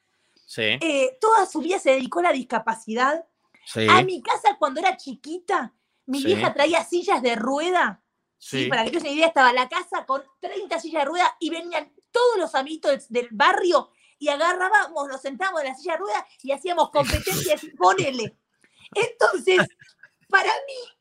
Sí, 0.46 0.62
eh, 0.80 1.18
toda 1.20 1.44
su 1.46 1.60
vida 1.60 1.78
se 1.78 1.90
dedicó 1.90 2.20
a 2.20 2.24
la 2.24 2.32
discapacidad. 2.32 3.24
sí, 3.66 3.86
A 3.88 4.02
mi 4.02 4.22
casa 4.22 4.56
cuando 4.58 4.80
era 4.80 4.96
chiquita, 4.96 5.74
mi 6.06 6.20
Sí. 6.20 6.26
vieja 6.26 6.54
traía 6.54 6.82
sillas 6.84 7.20
de 7.22 7.34
rueda. 7.36 8.02
¿sí? 8.38 8.64
sí. 8.64 8.68
Para 8.70 8.84
que 8.84 8.90
tengas 8.90 9.02
una 9.04 9.12
idea, 9.12 9.26
estaba 9.26 9.52
la 9.52 9.68
casa 9.68 10.06
con 10.06 10.22
30 10.40 10.78
sillas 10.80 11.02
de 11.02 11.08
rueda 11.08 11.36
y 11.40 11.50
venían 11.50 11.92
todos 12.10 12.38
los 12.38 12.54
amiguitos 12.54 12.92
del, 13.10 13.24
del 13.24 13.28
barrio 13.32 13.90
y 14.18 14.28
agarrábamos, 14.28 15.06
nos 15.08 15.20
sentábamos 15.20 15.60
en 15.62 15.68
la 15.68 15.74
silla 15.74 15.92
de 15.92 15.98
rueda 15.98 16.26
y 16.42 16.52
hacíamos 16.52 16.90
competencias, 17.50 17.60
ponele. 17.76 18.36
Entonces, 18.94 19.58
para 20.28 20.50
mí, 20.66 20.98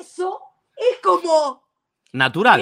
eso 0.00 0.40
es 0.76 0.98
como 1.02 1.66
Natural. 2.12 2.60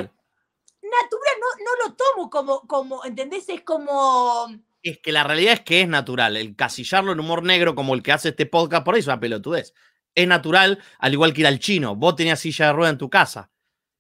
natural, 0.83 1.35
no, 1.41 1.65
no 1.65 1.89
lo 1.89 1.95
tomo 1.95 2.31
como, 2.31 2.61
como, 2.67 3.05
¿entendés? 3.05 3.49
Es 3.49 3.63
como... 3.63 4.49
Es 4.83 4.99
que 4.99 5.13
la 5.13 5.25
realidad 5.25 5.53
es 5.55 5.61
que 5.61 5.83
es 5.83 5.89
natural. 5.89 6.37
El 6.37 6.57
casillarlo 6.57 7.13
en 7.13 7.21
humor 7.21 7.43
negro 7.43 7.75
como 7.75 7.95
el 7.95 8.03
que 8.03 8.13
hace 8.13 8.31
este 8.31 8.47
podcast, 8.47 8.85
por 8.85 8.95
ahí 8.95 9.01
es 9.01 9.07
una 9.07 9.21
pelotudez. 9.21 9.75
Es 10.15 10.27
natural, 10.27 10.83
al 10.99 11.13
igual 11.13 11.33
que 11.35 11.43
ir 11.43 11.47
al 11.47 11.59
chino. 11.59 11.95
Vos 11.97 12.17
tenías 12.17 12.41
silla 12.41 12.67
de 12.69 12.73
rueda 12.73 12.91
en 12.91 12.99
tu 12.99 13.11
casa 13.11 13.51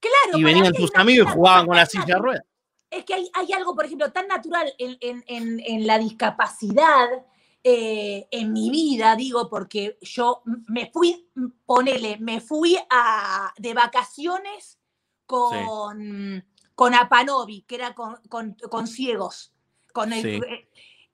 Claro, 0.00 0.38
y 0.38 0.42
venían 0.42 0.72
tus 0.72 0.90
amigos 0.94 1.28
y 1.28 1.34
jugaban 1.34 1.66
con 1.66 1.76
la 1.76 1.84
silla 1.86 2.06
de 2.06 2.14
rueda. 2.18 2.42
Es 2.90 3.04
que 3.04 3.12
hay, 3.14 3.30
hay 3.34 3.52
algo, 3.52 3.74
por 3.76 3.84
ejemplo, 3.84 4.10
tan 4.10 4.26
natural 4.26 4.72
en, 4.78 4.96
en- 5.00 5.22
en- 5.28 5.60
en 5.60 5.86
la 5.86 5.98
discapacidad 5.98 7.08
eh, 7.62 8.26
en 8.30 8.52
mi 8.52 8.70
vida, 8.70 9.16
digo, 9.16 9.48
porque 9.50 9.98
yo 10.00 10.42
me 10.68 10.90
fui, 10.92 11.28
ponele, 11.66 12.16
me 12.18 12.40
fui 12.40 12.76
a, 12.88 13.52
de 13.58 13.74
vacaciones 13.74 14.78
con, 15.26 16.44
con 16.74 16.94
Apanovi, 16.94 17.62
que 17.62 17.74
era 17.76 17.94
con, 17.94 18.16
con- 18.28 18.56
con 18.70 18.86
ciegos. 18.86 19.52
Con 19.92 20.12
el, 20.12 20.22
Sí. 20.22 20.38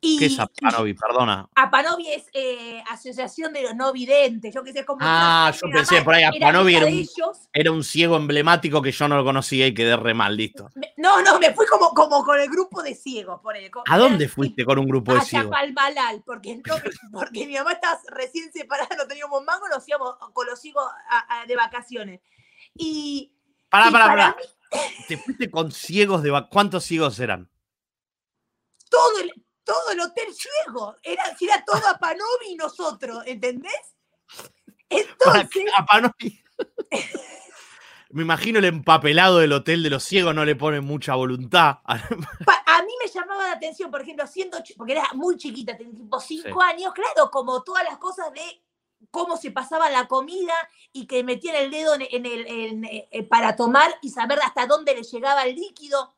Y, 0.00 0.18
¿Qué 0.18 0.26
es 0.26 0.38
Apanovi? 0.38 0.94
Perdona. 0.94 1.48
Apanovi 1.54 2.06
es 2.08 2.26
eh, 2.34 2.82
Asociación 2.90 3.52
de 3.52 3.62
los 3.62 3.74
No 3.74 3.92
Videntes, 3.92 4.54
yo 4.54 4.62
que 4.62 4.72
sé 4.72 4.84
cómo. 4.84 4.98
Ah, 5.02 5.52
yo 5.54 5.68
pensé 5.70 6.02
por 6.02 6.14
ahí, 6.14 6.22
Apanovi 6.24 6.74
era 6.76 6.86
un- 6.86 6.92
ellos. 6.92 7.48
Era 7.52 7.72
un 7.72 7.82
ciego 7.82 8.16
emblemático 8.16 8.82
que 8.82 8.92
yo 8.92 9.08
no 9.08 9.16
lo 9.16 9.24
conocía 9.24 9.66
y 9.66 9.74
quedé 9.74 9.96
re 9.96 10.12
mal, 10.14 10.36
listo. 10.36 10.68
No, 10.98 11.22
no, 11.22 11.38
me 11.40 11.52
fui 11.54 11.66
como, 11.66 11.90
como 11.90 12.22
con 12.24 12.38
el 12.38 12.48
grupo 12.48 12.82
de 12.82 12.94
ciegos. 12.94 13.40
ponele, 13.40 13.70
con- 13.70 13.84
¿A 13.86 13.96
dónde 13.98 14.28
fuiste 14.28 14.64
con 14.64 14.78
un 14.78 14.86
grupo 14.86 15.12
de 15.12 15.18
a 15.18 15.22
ciegos? 15.22 15.46
Chapalmalal, 15.50 16.22
porque, 16.24 16.56
no, 16.56 16.62
porque 17.12 17.46
mi 17.46 17.54
mamá 17.54 17.72
estaba 17.72 17.98
recién 18.08 18.52
separada, 18.52 18.94
no 18.96 19.06
teníamos 19.06 19.42
mango, 19.44 19.66
nos 19.68 19.88
íbamos 19.88 20.16
con 20.32 20.46
los 20.46 20.60
a- 21.08 21.40
a- 21.42 21.46
de 21.46 21.56
vacaciones. 21.56 22.20
Y, 22.74 23.32
Pará, 23.70 23.88
y 23.88 23.92
pará, 23.92 24.06
para 24.06 24.32
pará. 24.34 24.36
¿Te 25.08 25.16
fuiste 25.16 25.50
con 25.50 25.72
ciegos 25.72 26.22
de 26.22 26.30
va- 26.30 26.48
¿Cuántos 26.48 26.84
ciegos 26.84 27.18
eran? 27.18 27.48
todo 28.88 29.18
el, 29.20 29.32
todo 29.66 29.90
el 29.90 30.00
hotel 30.00 30.28
ciego, 30.32 30.94
era, 31.02 31.24
era 31.38 31.64
todo 31.64 31.86
a 31.88 31.98
Panovi 31.98 32.50
y 32.50 32.54
nosotros, 32.54 33.22
¿entendés? 33.26 33.96
Entonces, 34.88 35.64
Apanovi- 35.76 36.40
Me 38.10 38.22
imagino 38.22 38.60
el 38.60 38.64
empapelado 38.66 39.38
del 39.38 39.52
hotel 39.52 39.82
de 39.82 39.90
los 39.90 40.04
ciegos 40.04 40.34
no 40.34 40.44
le 40.44 40.54
pone 40.54 40.80
mucha 40.80 41.16
voluntad. 41.16 41.78
a 41.84 41.96
mí 42.82 42.92
me 43.02 43.10
llamaba 43.12 43.48
la 43.48 43.52
atención, 43.54 43.90
por 43.90 44.00
ejemplo, 44.00 44.26
siendo, 44.28 44.58
porque 44.76 44.92
era 44.92 45.10
muy 45.14 45.36
chiquita, 45.36 45.76
tenía 45.76 45.94
tipo 45.94 46.20
cinco 46.20 46.62
años, 46.62 46.94
claro, 46.94 47.30
como 47.30 47.62
todas 47.64 47.82
las 47.84 47.98
cosas 47.98 48.32
de 48.32 48.62
cómo 49.10 49.36
se 49.36 49.50
pasaba 49.50 49.90
la 49.90 50.06
comida 50.06 50.54
y 50.92 51.06
que 51.06 51.24
metían 51.24 51.56
el 51.56 51.70
dedo 51.70 51.94
en, 51.94 52.24
el, 52.24 52.84
eh, 53.10 53.22
para 53.24 53.56
tomar 53.56 53.92
y 54.00 54.10
saber 54.10 54.38
hasta 54.42 54.66
dónde 54.66 54.94
le 54.94 55.02
llegaba 55.02 55.42
el 55.42 55.56
líquido. 55.56 56.14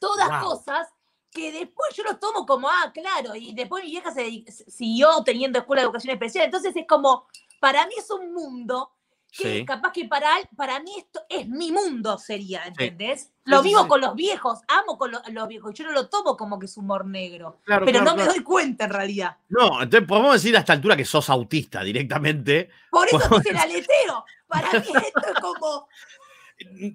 Todas 0.00 0.42
cosas 0.42 0.88
que 1.32 1.50
después 1.50 1.94
yo 1.96 2.04
lo 2.04 2.18
tomo 2.18 2.46
como, 2.46 2.68
ah, 2.68 2.92
claro, 2.92 3.34
y 3.34 3.54
después 3.54 3.84
mi 3.84 3.90
vieja 3.90 4.12
se, 4.12 4.44
siguió 4.68 5.22
teniendo 5.24 5.58
escuela 5.58 5.82
de 5.82 5.86
educación 5.86 6.12
especial. 6.12 6.44
Entonces 6.44 6.76
es 6.76 6.86
como, 6.86 7.26
para 7.58 7.86
mí 7.86 7.94
es 7.98 8.10
un 8.10 8.32
mundo 8.32 8.92
que 9.32 9.64
capaz 9.64 9.92
que 9.92 10.04
para, 10.04 10.28
para 10.56 10.78
mí 10.80 10.92
esto 10.98 11.22
es 11.26 11.48
mi 11.48 11.72
mundo, 11.72 12.18
sería, 12.18 12.66
¿entendés? 12.66 13.30
Lo 13.44 13.62
vivo 13.62 13.88
con 13.88 14.02
los 14.02 14.14
viejos, 14.14 14.60
amo 14.68 14.98
con 14.98 15.10
los, 15.10 15.48
viejos, 15.48 15.72
yo 15.72 15.84
no 15.84 15.92
lo 15.92 16.08
tomo 16.08 16.36
como 16.36 16.58
que 16.58 16.66
es 16.66 16.76
humor 16.76 17.06
negro, 17.06 17.58
pero 17.64 18.02
no 18.02 18.14
me 18.14 18.24
doy 18.24 18.40
cuenta 18.42 18.84
en 18.84 18.90
realidad. 18.90 19.38
No, 19.48 19.82
entonces 19.82 20.06
podemos 20.06 20.34
decir 20.34 20.54
a 20.54 20.60
esta 20.60 20.74
altura 20.74 20.96
que 20.96 21.06
sos 21.06 21.30
autista 21.30 21.82
directamente. 21.82 22.68
Por 22.90 23.08
eso 23.08 23.38
es 23.38 23.46
el 23.46 23.56
aleteo, 23.56 24.24
para 24.46 24.70
mí 24.72 24.86
esto 24.94 25.32
es 25.34 25.40
como... 25.40 25.88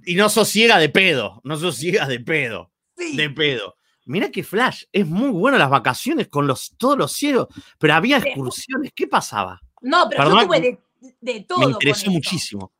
Y 0.06 0.16
no 0.16 0.30
sos 0.30 0.48
ciega 0.48 0.78
de 0.78 0.88
pedo, 0.88 1.42
no 1.44 1.58
sos 1.58 1.76
ciega 1.76 2.08
de 2.08 2.22
pedo, 2.22 2.72
de 2.96 3.30
pedo. 3.32 3.77
Mira 4.08 4.32
qué 4.32 4.44
flash, 4.44 4.86
es 4.92 5.06
muy 5.06 5.30
bueno 5.30 5.58
las 5.58 5.70
vacaciones 5.70 6.28
con 6.28 6.48
los, 6.48 6.74
todos 6.78 6.98
los 6.98 7.12
ciegos, 7.14 7.48
pero 7.78 7.94
había 7.94 8.18
excursiones, 8.18 8.92
¿qué 8.96 9.08
pasaba? 9.08 9.62
No, 9.82 10.08
pero 10.10 10.30
yo 10.30 10.46
tuve 10.46 10.62
de 10.62 10.80
de 11.22 11.42
todo. 11.42 11.60
Me 11.60 11.66
interesó 11.66 12.12
muchísimo. 12.12 12.72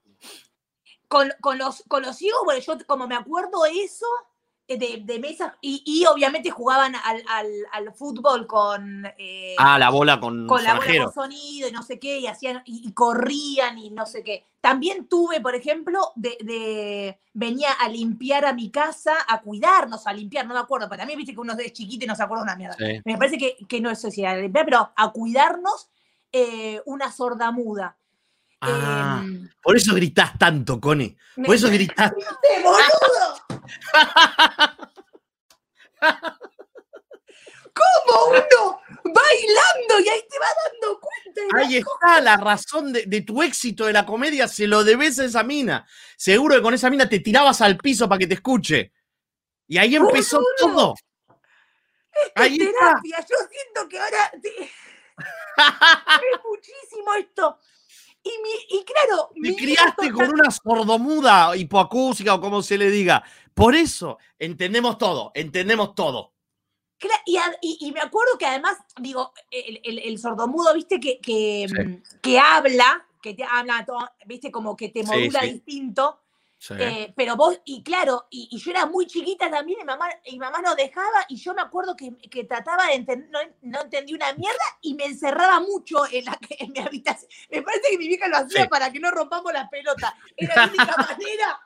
Con, 1.08 1.30
los, 1.58 1.84
con 1.88 2.04
los 2.04 2.18
ciegos, 2.18 2.42
bueno, 2.44 2.60
yo 2.60 2.78
como 2.86 3.08
me 3.08 3.16
acuerdo 3.16 3.66
eso, 3.66 4.06
de, 4.76 5.02
de 5.04 5.20
mesas, 5.20 5.54
y, 5.62 6.06
obviamente 6.12 6.52
jugaban 6.52 6.94
al, 6.96 7.94
fútbol 7.94 8.48
con... 8.48 9.06
Eh, 9.18 9.56
ah, 9.58 9.80
la 9.80 9.90
bola 9.90 10.20
con 10.20 10.46
Con 10.46 10.64
la 10.64 10.76
bola 10.76 11.06
con 11.06 11.14
sonido 11.14 11.70
y 11.70 11.72
no 11.72 11.84
sé 11.84 12.00
qué, 12.00 12.20
y 12.20 12.28
hacían, 12.28 12.62
y, 12.66 12.92
corrían 12.92 13.78
y 13.78 13.92
no 13.92 14.06
sé 14.06 14.24
qué. 14.24 14.46
También 14.60 15.08
tuve, 15.08 15.40
por 15.40 15.56
ejemplo, 15.56 16.12
de, 16.16 17.18
venía 17.34 17.72
a 17.72 17.88
limpiar 17.88 18.46
a 18.46 18.54
mi 18.54 18.70
casa, 18.70 19.14
a 19.28 19.42
cuidarnos, 19.42 20.06
a 20.06 20.14
limpiar, 20.14 20.46
no 20.46 20.54
me 20.54 20.60
acuerdo, 20.60 20.90
para 20.90 21.06
mí 21.06 21.16
viste 21.16 21.34
que 21.34 21.40
uno 21.40 21.54
es 21.54 21.74
chiquito 21.74 22.04
y 22.06 22.08
no 22.08 22.16
se 22.16 22.24
acuerda 22.24 22.44
una 22.44 22.56
mierda. 22.56 22.76
Me 23.06 23.18
parece 23.18 23.38
que, 23.38 23.58
que 23.68 23.80
no 23.80 23.90
es 23.90 24.04
así, 24.04 24.26
a 24.26 24.36
limpiar, 24.36 24.66
pero 24.66 24.92
a 24.96 25.12
cuidarnos 25.12 25.90
eh, 26.32 26.82
una 26.86 27.12
sorda 27.12 27.52
muda. 27.52 27.98
Ah, 28.60 29.22
em, 29.24 29.50
por 29.62 29.78
eso 29.78 29.94
gritás 29.94 30.38
tanto, 30.38 30.80
Cone. 30.80 31.16
Por 31.36 31.56
eso 31.56 31.70
gritás. 31.70 32.12
boludo! 32.64 33.27
¿Cómo 37.74 38.28
uno 38.30 38.82
bailando 39.04 40.00
y 40.04 40.10
ahí 40.10 40.22
te 40.30 40.40
va 40.40 40.48
dando 40.64 41.00
cuenta? 41.00 41.42
Ahí 41.58 41.78
está 41.78 42.22
la 42.22 42.38
razón 42.38 42.92
de, 42.92 43.22
tu 43.22 43.44
éxito 43.44 43.86
de 43.86 43.94
la 43.94 44.06
comedia, 44.06 44.48
se 44.48 44.68
lo 44.68 44.84
debes 44.84 45.20
a 45.20 45.26
esa 45.26 45.44
mina. 45.44 45.88
Seguro 46.16 46.56
que 46.56 46.62
con 46.62 46.74
esa 46.74 46.90
mina 46.90 47.08
te 47.08 47.20
tirabas 47.20 47.62
al 47.62 47.78
piso 47.78 48.10
para 48.10 48.20
que 48.20 48.28
te 48.28 48.34
escuche. 48.36 48.94
Y 49.68 49.78
ahí 49.78 49.96
empezó 49.96 50.42
todo. 50.58 50.96
ahí 52.36 52.58
terapia. 52.58 53.20
Yo 53.20 53.36
siento 53.50 53.88
que 53.88 54.00
ahora. 54.00 54.32
es 54.44 56.40
muchísimo 56.44 57.14
esto. 57.16 57.60
Y, 58.70 58.84
claro. 58.84 59.30
Te 59.42 59.56
criaste 59.56 60.12
con 60.12 60.30
una 60.30 60.52
sordomuda 60.52 61.56
hipoacústica 61.56 62.36
o 62.36 62.42
como 62.42 62.62
se 62.62 62.78
le 62.78 62.90
diga. 62.90 63.24
Por 63.58 63.74
eso 63.74 64.20
entendemos 64.38 65.00
todo, 65.00 65.32
entendemos 65.34 65.96
todo. 65.96 66.36
Y, 67.26 67.92
me 67.92 68.02
acuerdo 68.02 68.38
que 68.38 68.46
además, 68.46 68.78
digo, 69.02 69.34
el, 69.50 70.20
sordomudo, 70.20 70.76
viste, 70.76 71.00
que, 71.00 71.20
que, 71.20 71.66
mm, 71.68 72.38
habla, 72.40 73.08
que 73.20 73.34
te 73.34 73.44
habla, 73.44 73.84
viste, 74.28 74.52
como 74.52 74.78
que 74.78 74.90
te 74.90 75.04
modula 75.04 75.42
distinto. 75.42 76.22
Eh, 76.78 77.12
pero 77.16 77.36
vos, 77.36 77.60
y 77.66 77.82
claro, 77.82 78.28
y, 78.30 78.56
yo 78.60 78.70
era 78.70 78.86
muy 78.86 79.08
chiquita 79.08 79.50
también, 79.50 79.80
y 79.82 79.86
mamá, 79.86 80.08
y 80.26 80.38
mamá 80.38 80.62
no 80.62 80.76
dejaba, 80.76 81.26
y 81.28 81.38
yo 81.38 81.56
me 81.56 81.64
acuerdo 81.64 81.96
que, 81.96 82.44
trataba 82.44 82.86
de 82.88 82.94
entender, 82.94 83.56
no, 83.64 83.82
entendí 83.82 84.14
una 84.14 84.34
mierda, 84.34 84.66
y 84.82 84.94
me 84.94 85.06
encerraba 85.06 85.60
mucho 85.62 86.06
en, 86.12 86.26
la, 86.26 86.38
en 86.60 86.72
mi 86.74 86.80
habitación. 86.80 87.32
Me 87.50 87.64
parece 87.64 87.90
que 87.90 87.98
mi 87.98 88.08
vieja 88.08 88.28
lo 88.28 88.38
hacía 88.38 88.68
para 88.68 88.92
que 88.92 89.00
no 89.00 89.10
rompamos 89.10 89.52
la 89.52 89.68
pelota. 89.68 90.16
Era 90.36 90.56
la 90.58 90.68
única 90.68 90.96
manera. 90.96 91.60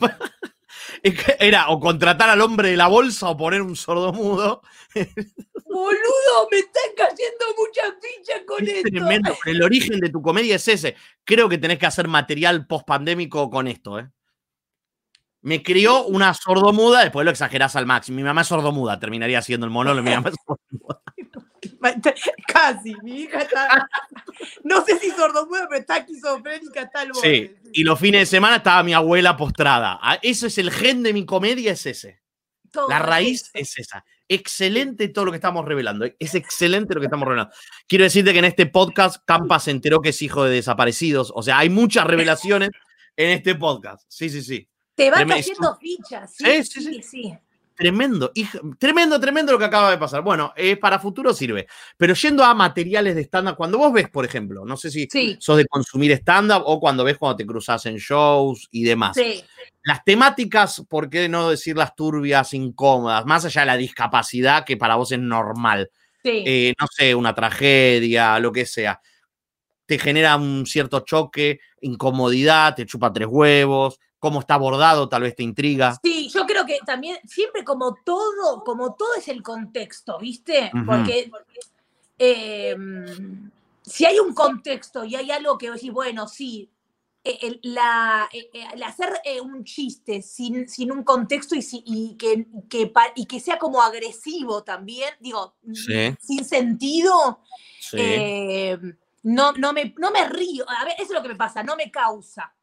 Era 1.38 1.68
o 1.68 1.80
contratar 1.80 2.28
al 2.28 2.40
hombre 2.40 2.70
de 2.70 2.76
la 2.76 2.88
bolsa 2.88 3.28
o 3.28 3.36
poner 3.36 3.62
un 3.62 3.76
sordo 3.76 4.12
mudo. 4.12 4.62
Boludo, 4.94 6.48
me 6.50 6.58
están 6.58 6.90
cayendo 6.96 7.44
muchas 7.56 7.94
fichas 8.00 8.42
con 8.46 8.66
esto. 8.66 8.88
Tremendo. 8.90 9.36
El 9.44 9.62
origen 9.62 9.98
de 9.98 10.10
tu 10.10 10.22
comedia 10.22 10.56
es 10.56 10.68
ese. 10.68 10.96
Creo 11.24 11.48
que 11.48 11.58
tenés 11.58 11.78
que 11.78 11.86
hacer 11.86 12.06
material 12.08 12.66
post-pandémico 12.66 13.50
con 13.50 13.66
esto, 13.66 13.98
¿eh? 13.98 14.08
Me 15.42 15.62
crió 15.62 16.06
una 16.06 16.32
sordomuda, 16.32 17.02
después 17.02 17.24
lo 17.24 17.30
exagerás 17.30 17.76
al 17.76 17.84
máximo. 17.84 18.16
Mi 18.16 18.22
mamá 18.22 18.40
es 18.40 18.46
sordomuda, 18.46 18.98
terminaría 18.98 19.42
siendo 19.42 19.66
el 19.66 19.72
monólogo. 19.72 20.02
Mi 20.02 20.14
mamá 20.14 20.30
es 20.30 20.36
sordomuda. 20.46 20.63
Casi, 22.46 22.94
mi 23.02 23.22
hija 23.22 23.40
está. 23.40 23.88
No 24.64 24.84
sé 24.84 24.98
si 24.98 25.10
sordomuda, 25.10 25.66
pero 25.68 25.80
está 25.80 25.98
esquizofrénica, 25.98 26.82
está 26.82 27.02
el 27.02 27.14
Sí, 27.14 27.54
y 27.72 27.84
los 27.84 27.98
fines 27.98 28.22
de 28.22 28.26
semana 28.26 28.56
estaba 28.56 28.82
mi 28.82 28.92
abuela 28.92 29.36
postrada. 29.36 29.98
Ah, 30.02 30.18
eso 30.22 30.46
es 30.46 30.58
el 30.58 30.70
gen 30.70 31.02
de 31.02 31.12
mi 31.12 31.24
comedia, 31.24 31.72
es 31.72 31.86
ese. 31.86 32.20
La 32.88 32.98
raíz 32.98 33.50
es 33.54 33.78
esa. 33.78 34.04
Excelente 34.26 35.08
todo 35.08 35.26
lo 35.26 35.30
que 35.30 35.36
estamos 35.36 35.64
revelando. 35.64 36.06
Es 36.18 36.34
excelente 36.34 36.94
lo 36.94 37.00
que 37.00 37.06
estamos 37.06 37.26
revelando. 37.26 37.54
Quiero 37.86 38.04
decirte 38.04 38.32
que 38.32 38.40
en 38.40 38.46
este 38.46 38.66
podcast 38.66 39.22
Campa 39.24 39.60
se 39.60 39.70
enteró 39.70 40.00
que 40.00 40.08
es 40.08 40.22
hijo 40.22 40.44
de 40.44 40.56
desaparecidos. 40.56 41.32
O 41.34 41.42
sea, 41.42 41.58
hay 41.58 41.70
muchas 41.70 42.06
revelaciones 42.06 42.70
en 43.16 43.30
este 43.30 43.54
podcast. 43.54 44.04
Sí, 44.08 44.28
sí, 44.30 44.42
sí. 44.42 44.68
Te 44.96 45.10
van 45.10 45.30
haciendo 45.30 45.76
fichas. 45.76 46.34
sí, 46.36 46.64
sí. 46.64 47.02
sí. 47.02 47.38
Tremendo, 47.76 48.32
tremendo, 48.78 49.18
tremendo 49.18 49.52
lo 49.52 49.58
que 49.58 49.64
acaba 49.64 49.90
de 49.90 49.98
pasar. 49.98 50.22
Bueno, 50.22 50.52
eh, 50.56 50.76
para 50.76 51.00
futuro 51.00 51.34
sirve. 51.34 51.66
Pero 51.96 52.14
yendo 52.14 52.44
a 52.44 52.54
materiales 52.54 53.16
de 53.16 53.22
estándar, 53.22 53.56
cuando 53.56 53.78
vos 53.78 53.92
ves, 53.92 54.08
por 54.08 54.24
ejemplo, 54.24 54.64
no 54.64 54.76
sé 54.76 54.90
si 54.90 55.08
sos 55.38 55.56
de 55.56 55.66
consumir 55.66 56.12
estándar 56.12 56.62
o 56.64 56.78
cuando 56.78 57.02
ves 57.02 57.18
cuando 57.18 57.36
te 57.36 57.46
cruzas 57.46 57.84
en 57.86 57.96
shows 57.96 58.68
y 58.70 58.84
demás. 58.84 59.16
Las 59.82 60.04
temáticas, 60.04 60.84
¿por 60.88 61.10
qué 61.10 61.28
no 61.28 61.50
decir 61.50 61.76
las 61.76 61.96
turbias, 61.96 62.54
incómodas? 62.54 63.26
Más 63.26 63.44
allá 63.44 63.62
de 63.62 63.66
la 63.66 63.76
discapacidad 63.76 64.64
que 64.64 64.76
para 64.76 64.94
vos 64.94 65.10
es 65.10 65.18
normal. 65.18 65.90
Eh, 66.22 66.72
no 66.80 66.86
sé, 66.86 67.14
una 67.14 67.34
tragedia, 67.34 68.38
lo 68.38 68.52
que 68.52 68.66
sea. 68.66 69.00
Te 69.84 69.98
genera 69.98 70.36
un 70.36 70.64
cierto 70.64 71.00
choque, 71.00 71.58
incomodidad, 71.80 72.74
te 72.74 72.86
chupa 72.86 73.12
tres 73.12 73.28
huevos, 73.30 73.98
cómo 74.24 74.40
está 74.40 74.54
abordado, 74.54 75.06
tal 75.06 75.20
vez 75.20 75.36
te 75.36 75.42
intriga. 75.42 75.98
Sí, 76.02 76.30
yo 76.32 76.43
creo 76.64 76.78
que 76.78 76.84
también, 76.84 77.18
siempre 77.26 77.64
como 77.64 77.94
todo, 78.04 78.62
como 78.64 78.94
todo 78.94 79.14
es 79.16 79.28
el 79.28 79.42
contexto, 79.42 80.18
¿viste? 80.18 80.70
Porque 80.86 81.30
em, 82.18 83.50
si 83.82 84.04
hay 84.06 84.18
un 84.18 84.34
contexto 84.34 85.04
y 85.04 85.16
hay 85.16 85.30
algo 85.30 85.58
que 85.58 85.70
decís, 85.70 85.92
bueno, 85.92 86.28
sí, 86.28 86.70
e, 87.22 87.38
el, 87.40 87.60
la, 87.62 88.28
e, 88.32 88.50
e, 88.52 88.84
hacer 88.84 89.14
eh, 89.24 89.40
un 89.40 89.64
chiste 89.64 90.20
sin, 90.20 90.68
sin 90.68 90.92
un 90.92 91.02
contexto 91.02 91.54
y, 91.54 92.16
que, 92.16 92.46
y 93.16 93.26
que 93.26 93.40
sea 93.40 93.58
como 93.58 93.80
agresivo 93.80 94.62
también, 94.62 95.14
digo, 95.20 95.54
sin 95.72 96.44
sentido, 96.44 97.40
em, 97.92 98.96
no, 99.22 99.52
no, 99.52 99.72
me, 99.72 99.94
no 99.98 100.10
me 100.10 100.28
río. 100.28 100.64
A 100.68 100.84
ver, 100.84 100.94
eso 100.98 101.04
es 101.04 101.10
lo 101.12 101.22
que 101.22 101.28
me 101.28 101.36
pasa, 101.36 101.62
no 101.62 101.76
me 101.76 101.90
causa. 101.90 102.54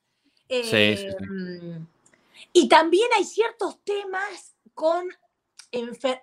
Em, 0.48 1.88
y 2.54 2.68
también 2.68 3.08
hay 3.16 3.24
ciertos 3.24 3.84
temas 3.84 4.56
con, 4.74 5.08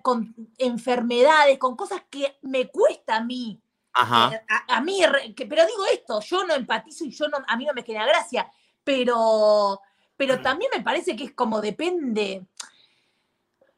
con 0.02 0.34
enfermedades, 0.58 1.58
con 1.58 1.76
cosas 1.76 2.02
que 2.10 2.38
me 2.42 2.68
cuesta 2.68 3.16
a 3.16 3.24
mí. 3.24 3.60
Eh, 3.98 4.40
a, 4.68 4.80
mí, 4.80 5.00
pero 5.36 5.66
digo 5.66 5.86
esto, 5.92 6.20
yo 6.20 6.44
no 6.44 6.54
empatizo 6.54 7.04
y 7.04 7.10
yo 7.10 7.26
no, 7.28 7.38
a 7.46 7.56
mí 7.56 7.64
no 7.64 7.72
me 7.72 7.82
genera 7.82 8.06
gracia, 8.06 8.50
pero, 8.84 9.80
pero 10.16 10.40
también 10.40 10.70
me 10.72 10.82
parece 10.82 11.16
que 11.16 11.24
es 11.24 11.32
como 11.32 11.60
depende, 11.60 12.46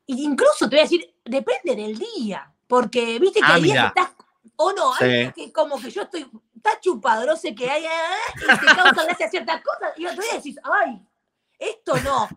incluso 0.07 0.69
te 0.69 0.77
voy 0.77 0.81
a 0.81 0.83
decir, 0.83 1.15
depende 1.25 1.75
del 1.75 1.99
día, 1.99 2.53
porque 2.67 3.19
viste 3.19 3.41
que 3.41 3.47
hay 3.47 3.63
días 3.63 3.93
que 3.93 4.01
estás, 4.01 4.15
o 4.57 4.73
no, 4.73 4.93
hay 4.93 5.33
que 5.33 5.51
como 5.53 5.81
que 5.81 5.91
yo 5.91 6.03
estoy 6.03 6.31
está 6.55 6.79
chupado, 6.79 7.25
no 7.25 7.37
sé 7.37 7.55
qué 7.55 7.71
hay, 7.71 7.85
y 8.35 8.59
te 8.59 8.67
causa 8.67 9.05
gracia 9.05 9.31
ciertas 9.31 9.63
cosas, 9.63 9.99
y 9.99 10.05
otro 10.05 10.23
día 10.23 10.35
decís, 10.35 10.59
ay, 10.63 11.03
esto 11.61 11.97
no. 12.01 12.29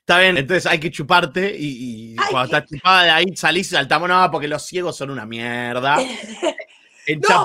Está 0.00 0.18
bien, 0.18 0.36
entonces 0.36 0.66
hay 0.66 0.78
que 0.78 0.90
chuparte 0.90 1.56
y, 1.58 2.14
cuando 2.16 2.44
estás 2.44 2.68
chupada 2.68 3.04
de 3.04 3.10
ahí 3.10 3.36
salís 3.36 3.68
y 3.68 3.70
saltamos, 3.70 4.06
no, 4.06 4.30
porque 4.30 4.46
los 4.46 4.62
ciegos 4.62 4.96
son 4.96 5.10
una 5.10 5.24
mierda. 5.24 5.96
En 7.06 7.20
no, 7.20 7.44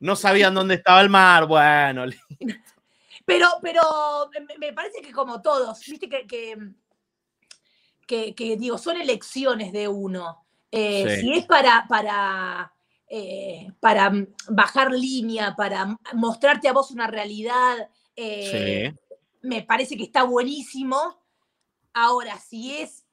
no 0.00 0.14
sabían 0.14 0.54
dónde 0.54 0.74
estaba 0.74 1.00
el 1.00 1.08
mar, 1.08 1.46
bueno. 1.46 2.04
Pero, 3.26 3.46
pero 3.62 3.82
me 4.58 4.72
parece 4.72 5.00
que 5.00 5.12
como 5.12 5.40
todos, 5.40 5.78
viste 5.86 6.08
que, 6.08 6.26
que, 6.26 6.56
que, 8.34 8.56
digo, 8.56 8.76
son 8.76 9.00
elecciones 9.00 9.72
de 9.72 9.86
uno. 9.86 10.44
Eh, 10.72 11.16
Sí. 11.16 11.20
Si 11.20 11.32
es 11.34 11.46
para, 11.46 11.86
para, 11.88 12.72
eh, 13.06 13.70
para 13.78 14.10
bajar 14.48 14.90
línea, 14.90 15.54
para 15.54 15.96
mostrarte 16.14 16.66
a 16.66 16.72
vos 16.72 16.90
una 16.90 17.06
realidad, 17.06 17.76
eh, 18.20 18.92
Sí. 18.92 19.16
me 19.42 19.62
parece 19.62 19.96
que 19.96 20.04
está 20.04 20.22
buenísimo. 20.24 21.18
Ahora, 21.94 22.38
si 22.38 22.76
es 22.76 23.04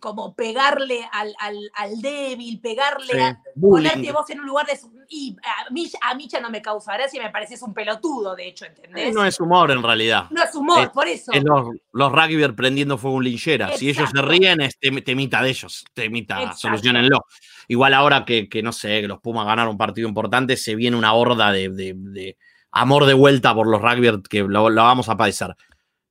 como 0.00 0.34
pegarle 0.34 1.08
al, 1.12 1.34
al- 1.38 1.70
al 1.76 2.02
débil, 2.02 2.60
pegarle 2.60 3.12
Sí. 3.12 3.18
a, 3.20 3.40
ponerte 3.58 4.12
vos 4.12 4.28
en 4.28 4.40
un 4.40 4.46
lugar 4.46 4.66
de... 4.66 4.78
Y 5.08 5.34
a 5.42 5.70
mí, 5.70 5.90
a 6.02 6.18
ya 6.18 6.40
no 6.40 6.50
me 6.50 6.60
causa 6.60 6.92
gracia, 6.94 7.22
me 7.22 7.30
pareces 7.30 7.62
un 7.62 7.72
pelotudo, 7.72 8.34
de 8.36 8.48
hecho, 8.48 8.66
¿entendés? 8.66 9.14
No 9.14 9.24
es 9.24 9.40
humor 9.40 9.70
en 9.70 9.82
realidad. 9.82 10.26
No 10.30 10.42
es 10.42 10.54
humor, 10.54 10.82
es- 10.82 10.88
por 10.90 11.08
eso. 11.08 11.32
Es 11.32 11.42
los, 11.42 11.68
los 11.92 12.12
rugby 12.12 12.46
prendiendo 12.52 12.98
fuego 12.98 13.16
en 13.18 13.24
linchera. 13.24 13.74
Si 13.76 13.88
ellos 13.88 14.10
se 14.14 14.20
ríen, 14.20 14.60
es 14.60 14.78
tem- 14.78 15.02
temita 15.02 15.40
de 15.40 15.50
ellos. 15.50 15.84
Temita, 15.94 16.38
Exacto. 16.38 16.58
solucionenlo. 16.58 17.24
Igual 17.68 17.94
ahora 17.94 18.24
que, 18.26 18.48
que, 18.48 18.62
no 18.62 18.72
sé, 18.72 19.00
que 19.00 19.08
los 19.08 19.20
Pumas 19.20 19.46
ganaron 19.46 19.72
un 19.72 19.78
partido 19.78 20.06
importante, 20.08 20.56
se 20.58 20.74
viene 20.74 20.98
una 20.98 21.14
horda 21.14 21.50
de, 21.50 21.70
de- 21.70 21.94
de 21.96 22.36
amor 22.74 23.06
de 23.06 23.14
vuelta 23.14 23.54
por 23.54 23.66
los 23.66 23.80
rugby 23.80 24.22
que 24.28 24.40
lo, 24.42 24.68
lo 24.68 24.82
vamos 24.82 25.08
a 25.08 25.16
padecer. 25.16 25.54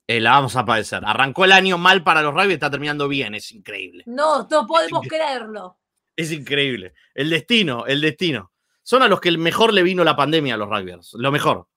Eh, 0.08 0.20
la 0.20 0.32
vamos 0.32 0.56
a 0.56 0.66
padecer. 0.66 1.02
Arrancó 1.06 1.46
el 1.46 1.52
año 1.52 1.78
mal 1.78 2.04
para 2.04 2.22
los 2.22 2.34
rugby, 2.34 2.54
está 2.54 2.70
terminando 2.72 3.08
bien. 3.08 3.36
Es 3.36 3.52
increíble. 3.52 4.04
No, 4.08 4.48
no 4.50 4.68
podemos 4.68 5.06
creerlo. 5.08 5.78
Es 6.16 6.32
increíble. 6.32 6.94
El 7.14 7.30
destino, 7.30 7.86
el 7.86 8.02
destino. 8.02 8.52
Son 8.82 9.02
a 9.02 9.08
los 9.08 9.22
que 9.22 9.32
mejor 9.38 9.74
le 9.74 9.84
vino 9.84 10.04
la 10.04 10.16
pandemia 10.16 10.56
a 10.56 10.58
los 10.58 10.70
rugbyers. 10.70 11.14
Lo 11.14 11.32
mejor. 11.32 11.68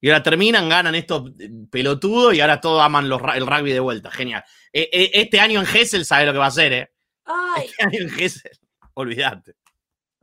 Y 0.00 0.10
ahora 0.10 0.22
terminan, 0.22 0.68
ganan 0.68 0.94
estos 0.94 1.30
eh, 1.40 1.50
pelotudos 1.70 2.34
y 2.34 2.40
ahora 2.40 2.60
todos 2.60 2.82
aman 2.82 3.08
los 3.08 3.20
el 3.34 3.46
rugby 3.46 3.72
de 3.72 3.80
vuelta. 3.80 4.10
Genial. 4.10 4.44
Eh, 4.72 4.88
eh, 4.92 5.10
este 5.14 5.40
año 5.40 5.60
en 5.60 5.66
Gessel 5.66 6.04
sabe 6.04 6.26
lo 6.26 6.32
que 6.32 6.38
va 6.38 6.46
a 6.46 6.48
hacer, 6.48 6.72
¿eh? 6.72 6.90
Ay, 7.24 7.66
Este 7.66 7.84
año 7.84 7.98
en 8.00 8.10
Gessel. 8.10 8.52
Olvídate. 8.94 9.54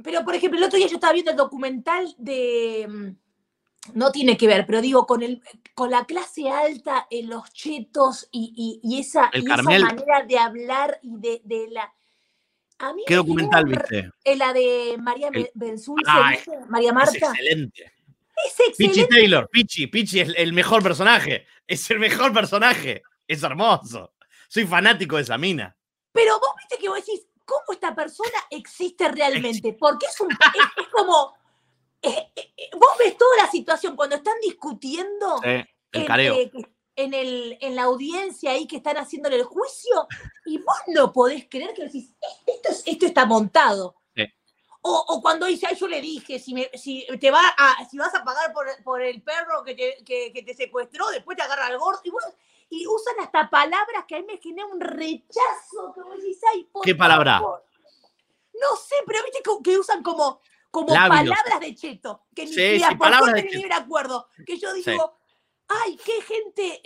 pero 0.04 0.24
por 0.24 0.36
ejemplo, 0.36 0.58
el 0.60 0.66
otro 0.66 0.78
día 0.78 0.88
yo 0.88 0.96
estaba 0.96 1.14
viendo 1.14 1.32
el 1.32 1.38
documental 1.38 2.14
de. 2.18 3.16
No 3.94 4.12
tiene 4.12 4.36
que 4.38 4.48
ver, 4.48 4.66
pero 4.66 4.82
digo, 4.82 5.06
con, 5.06 5.22
el, 5.22 5.42
con 5.74 5.92
la 5.92 6.06
clase 6.06 6.50
alta 6.50 7.08
en 7.10 7.30
los 7.30 7.52
chetos 7.54 8.28
y, 8.32 8.54
y- 8.84 8.96
y 8.96 9.00
esa, 9.00 9.30
y 9.34 9.46
esa 9.46 9.62
manera 9.62 10.24
de 10.28 10.40
hablar 10.40 11.00
y 11.04 11.18
de, 11.18 11.42
de 11.44 11.68
la. 11.70 11.94
A 12.80 12.94
mí 12.94 13.04
¿Qué 13.08 13.14
me 13.14 13.18
documental 13.18 13.66
viste? 13.66 14.10
eh, 14.24 14.36
La 14.36 14.52
de 14.54 14.98
María 15.00 15.30
El- 15.32 15.50
Benzulce, 15.54 16.04
Ay, 16.12 16.36
¿viste? 16.38 16.58
María 16.68 16.90
Es 16.90 16.96
Marta. 16.96 17.14
excelente. 17.18 17.84
Es 18.46 18.54
Pichi 18.56 18.86
excelente. 18.86 19.08
Taylor, 19.16 19.50
Pichi, 19.50 19.88
Pichi 19.88 20.20
es 20.20 20.34
el 20.36 20.52
mejor 20.52 20.84
personaje. 20.84 21.46
Es 21.68 21.90
el 21.90 22.00
mejor 22.00 22.34
personaje. 22.34 23.02
Es 23.28 23.42
hermoso. 23.44 24.14
Soy 24.50 24.66
fanático 24.68 25.16
de 25.16 25.22
esa 25.22 25.38
mina. 25.38 25.76
Pero 26.12 26.38
vos 26.40 26.50
viste 26.58 26.78
que 26.78 26.90
vos 26.90 26.98
decís, 26.98 27.26
¿cómo 27.46 27.64
esta 27.72 27.96
persona 27.96 28.38
existe 28.50 29.08
realmente? 29.10 29.74
Porque 29.80 30.08
es, 30.08 30.20
un, 30.20 30.32
es, 30.32 30.38
es 30.84 30.88
como. 30.90 31.34
Eh, 32.10 32.32
eh, 32.36 32.54
eh, 32.58 32.70
vos 32.74 32.90
ves 33.00 33.18
toda 33.18 33.36
la 33.38 33.50
situación 33.52 33.96
cuando 33.96 34.16
están 34.16 34.36
discutiendo 34.42 35.38
Sí, 35.44 35.50
el 35.50 35.68
en, 35.92 36.06
careo. 36.06 36.34
eh, 36.36 36.50
que- 36.52 36.76
en, 36.98 37.14
el, 37.14 37.58
en 37.60 37.76
la 37.76 37.84
audiencia 37.84 38.52
ahí 38.52 38.68
que 38.68 38.78
están 38.78 38.96
haciéndole 38.98 39.36
el 39.36 39.44
juicio 39.44 40.08
y 40.46 40.58
vos 40.60 40.78
no 40.88 41.12
podés 41.12 41.46
creer 41.50 41.74
que 41.74 41.84
decís, 41.84 42.12
"Eh, 42.22 42.52
esto, 42.54 42.70
es- 42.70 42.84
esto 42.86 43.06
está 43.06 43.26
montado. 43.26 43.96
Sí. 44.16 44.24
O, 44.82 45.04
o 45.10 45.22
cuando 45.22 45.46
dice, 45.46 45.68
"Ay, 45.68 45.76
yo 45.76 45.88
le 45.88 46.00
dije, 46.00 46.40
si, 46.40 46.54
me- 46.54 46.72
si, 46.76 47.06
te 47.20 47.32
va 47.32 47.42
a, 47.58 47.84
si 47.90 47.98
vas 47.98 48.16
a 48.16 48.24
pagar 48.24 48.54
por, 48.54 48.66
por 48.84 49.02
el 49.02 49.22
perro 49.22 49.64
que 49.66 49.76
te, 49.76 50.04
que, 50.06 50.32
que 50.32 50.44
te 50.44 50.54
secuestró, 50.54 51.10
después 51.10 51.36
te 51.36 51.44
agarra 51.44 51.68
el 51.68 51.78
gordo. 51.78 52.00
Y, 52.06 52.12
vos- 52.12 52.24
y 52.70 52.88
usan 52.88 53.16
hasta 53.20 53.50
palabras 53.50 54.06
que 54.08 54.16
a 54.16 54.20
mí 54.20 54.26
me 54.28 54.38
genera 54.38 54.66
un 54.68 54.80
rechazo. 54.80 55.92
Que 55.94 56.02
vos 56.02 56.18
decís, 56.18 56.40
"Ay, 56.54 56.64
por 56.72 56.84
¿Qué 56.84 56.96
palabra? 56.96 57.40
favor". 57.40 57.64
No 58.54 58.78
sé, 58.78 58.96
pero 59.06 59.20
viste 59.24 59.42
que, 59.44 59.52
que 59.72 59.78
usan 59.78 60.02
como, 60.02 60.40
como 60.76 60.94
Labios. 60.94 61.34
palabras 61.36 61.60
de 61.62 61.74
cheto. 61.74 62.26
Que 62.36 62.44
ni, 62.46 62.52
Sí, 62.54 62.62
ni 62.74 62.80
sí, 62.80 62.96
por 62.96 63.10
de 63.10 63.74
acuerdo. 63.74 64.28
Que 64.46 64.58
yo 64.58 64.70
Sí. 64.76 64.92
digo, 64.92 65.18
ay, 65.70 65.98
qué 66.04 66.22
gente. 66.22 66.82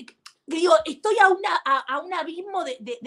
Digo, 0.45 0.73
estoy 0.85 1.15
a, 1.19 1.27
una, 1.29 1.61
a, 1.65 1.77
a 1.95 1.99
un 1.99 2.11
abismo 2.13 2.63
de, 2.63 2.77
de- 2.79 2.99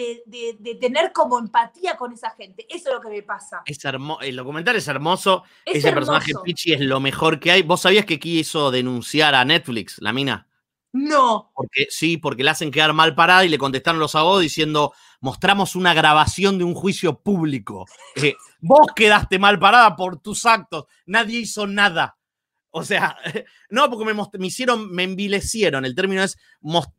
de- 0.60 0.74
tener 0.76 1.12
como 1.12 1.38
empatía 1.38 1.96
con 1.96 2.12
esa 2.12 2.30
gente. 2.30 2.66
Eso 2.68 2.88
es 2.90 2.94
lo 2.96 3.00
que 3.00 3.08
me 3.08 3.22
pasa. 3.22 3.62
Es 3.66 3.84
hermo- 3.84 4.18
el 4.20 4.36
documental 4.36 4.76
es 4.76 4.86
hermoso. 4.88 5.42
Es 5.64 5.76
Ese 5.78 5.92
personaje. 5.92 6.32
Pichi 6.44 6.72
es 6.72 6.80
lo 6.80 6.98
mejor 7.00 7.38
que 7.40 7.50
hay. 7.52 7.62
¿Vos 7.62 7.80
sabías 7.82 8.06
que 8.06 8.18
quiso 8.20 8.70
denunciar 8.70 9.34
a 9.34 9.44
Netflix, 9.44 9.96
la 10.00 10.12
mina? 10.12 10.46
No. 10.92 11.50
Porque 11.54 11.86
sí, 11.88 12.18
porque 12.18 12.44
la 12.44 12.50
hacen 12.52 12.70
quedar 12.70 12.92
mal 12.92 13.14
parada 13.14 13.44
y 13.44 13.48
le 13.48 13.58
contestaron 13.58 13.98
los 14.00 14.14
abogados 14.14 14.42
diciendo: 14.42 14.92
mostramos 15.20 15.74
una 15.74 15.94
grabación 15.94 16.58
de 16.58 16.64
un 16.64 16.74
juicio 16.74 17.20
público. 17.20 17.86
Eh, 18.16 18.34
vos 18.60 18.86
quedaste 18.94 19.38
mal 19.38 19.58
parada 19.58 19.96
por 19.96 20.20
tus 20.20 20.44
actos. 20.44 20.84
Nadie 21.06 21.40
hizo 21.40 21.66
nada. 21.66 22.18
O 22.74 22.84
sea, 22.84 23.16
no, 23.70 23.88
porque 23.90 24.04
me, 24.04 24.14
me 24.14 24.46
hicieron, 24.46 24.90
me 24.90 25.04
envilecieron. 25.04 25.84
El 25.84 25.94
término 25.94 26.22
es, 26.22 26.38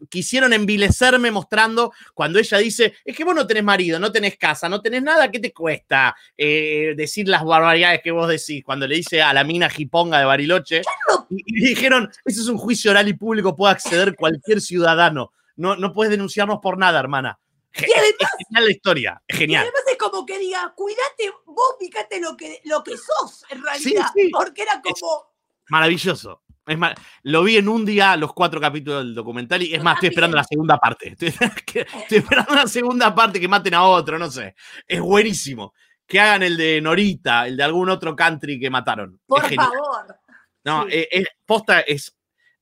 quisieron 0.10 0.54
envilecerme 0.54 1.32
mostrando 1.32 1.92
cuando 2.14 2.40
ella 2.40 2.60
dice, 2.60 2.94
es 3.04 3.16
que 3.16 3.24
vos 3.24 3.36
no 3.36 3.48
tenés 3.48 3.64
marido, 3.64 4.00
no 4.00 4.12
tenés 4.12 4.38
casa, 4.38 4.70
no 4.70 4.82
tenés 4.82 5.02
nada, 5.02 5.32
¿qué 5.32 5.40
te 5.40 5.52
cuesta 5.52 6.16
eh, 6.38 6.94
decir 6.96 7.28
las 7.28 7.44
barbaridades 7.44 8.02
que 8.04 8.12
vos 8.12 8.28
decís? 8.30 8.64
Cuando 8.64 8.88
le 8.88 8.96
dice 8.96 9.22
a 9.22 9.34
la 9.34 9.44
mina 9.44 9.70
jiponga 9.70 10.20
de 10.20 10.26
Bariloche, 10.26 10.82
y, 11.30 11.44
y 11.46 11.70
dijeron, 11.70 12.10
ese 12.24 12.42
es 12.42 12.48
un 12.48 12.58
juicio 12.58 12.92
oral 12.92 13.08
y 13.08 13.14
público, 13.14 13.56
puede 13.56 13.74
acceder 13.74 14.16
cualquier 14.16 14.62
ciudadano. 14.62 15.32
No, 15.56 15.76
no 15.76 15.92
puedes 15.92 16.12
denunciarnos 16.12 16.60
por 16.62 16.78
nada, 16.78 17.00
hermana. 17.00 17.40
Y 17.76 17.92
además, 17.92 18.14
Es 18.22 18.46
genial 18.48 18.66
la 18.66 18.72
historia, 18.72 19.22
es 19.28 19.36
y 19.36 19.40
genial. 19.40 19.64
además 19.64 19.82
es 19.92 19.98
como 19.98 20.26
que 20.26 20.38
diga, 20.38 20.72
cuídate, 20.76 21.32
vos 21.48 21.76
fíjate 21.80 22.22
lo 22.22 22.38
que, 22.38 22.62
lo 22.66 22.84
que 22.84 22.96
sos 22.98 23.44
en 23.50 23.64
realidad. 23.64 24.06
sí. 24.16 24.30
Porque 24.32 24.62
era 24.62 24.80
como. 24.82 25.33
Maravilloso. 25.70 26.42
Es 26.66 26.78
Lo 27.24 27.44
vi 27.44 27.58
en 27.58 27.68
un 27.68 27.84
día 27.86 28.16
los 28.16 28.34
cuatro 28.34 28.62
capítulos 28.62 29.04
del 29.04 29.14
documental 29.14 29.62
y 29.64 29.74
es 29.74 29.84
más, 29.84 29.96
estoy 29.96 30.10
esperando 30.10 30.38
la 30.38 30.44
segunda 30.46 30.78
parte. 30.78 31.10
Estoy, 31.10 31.28
estoy 32.04 32.18
esperando 32.20 32.56
la 32.56 32.68
segunda 32.68 33.14
parte 33.14 33.40
que 33.40 33.48
maten 33.50 33.74
a 33.74 33.84
otro, 33.84 34.18
no 34.18 34.30
sé. 34.32 34.56
Es 34.88 35.02
buenísimo. 35.02 35.74
Que 36.08 36.20
hagan 36.20 36.44
el 36.44 36.56
de 36.58 36.80
Norita, 36.82 37.48
el 37.48 37.58
de 37.58 37.64
algún 37.64 37.90
otro 37.90 38.16
country 38.16 38.60
que 38.60 38.70
mataron. 38.70 39.20
Por 39.26 39.44
es 39.46 39.56
favor. 39.56 40.16
No, 40.64 40.84
Sí. 40.84 40.90
es, 40.94 41.08
es- 41.12 41.28
posta, 41.46 41.82
es, 41.82 42.18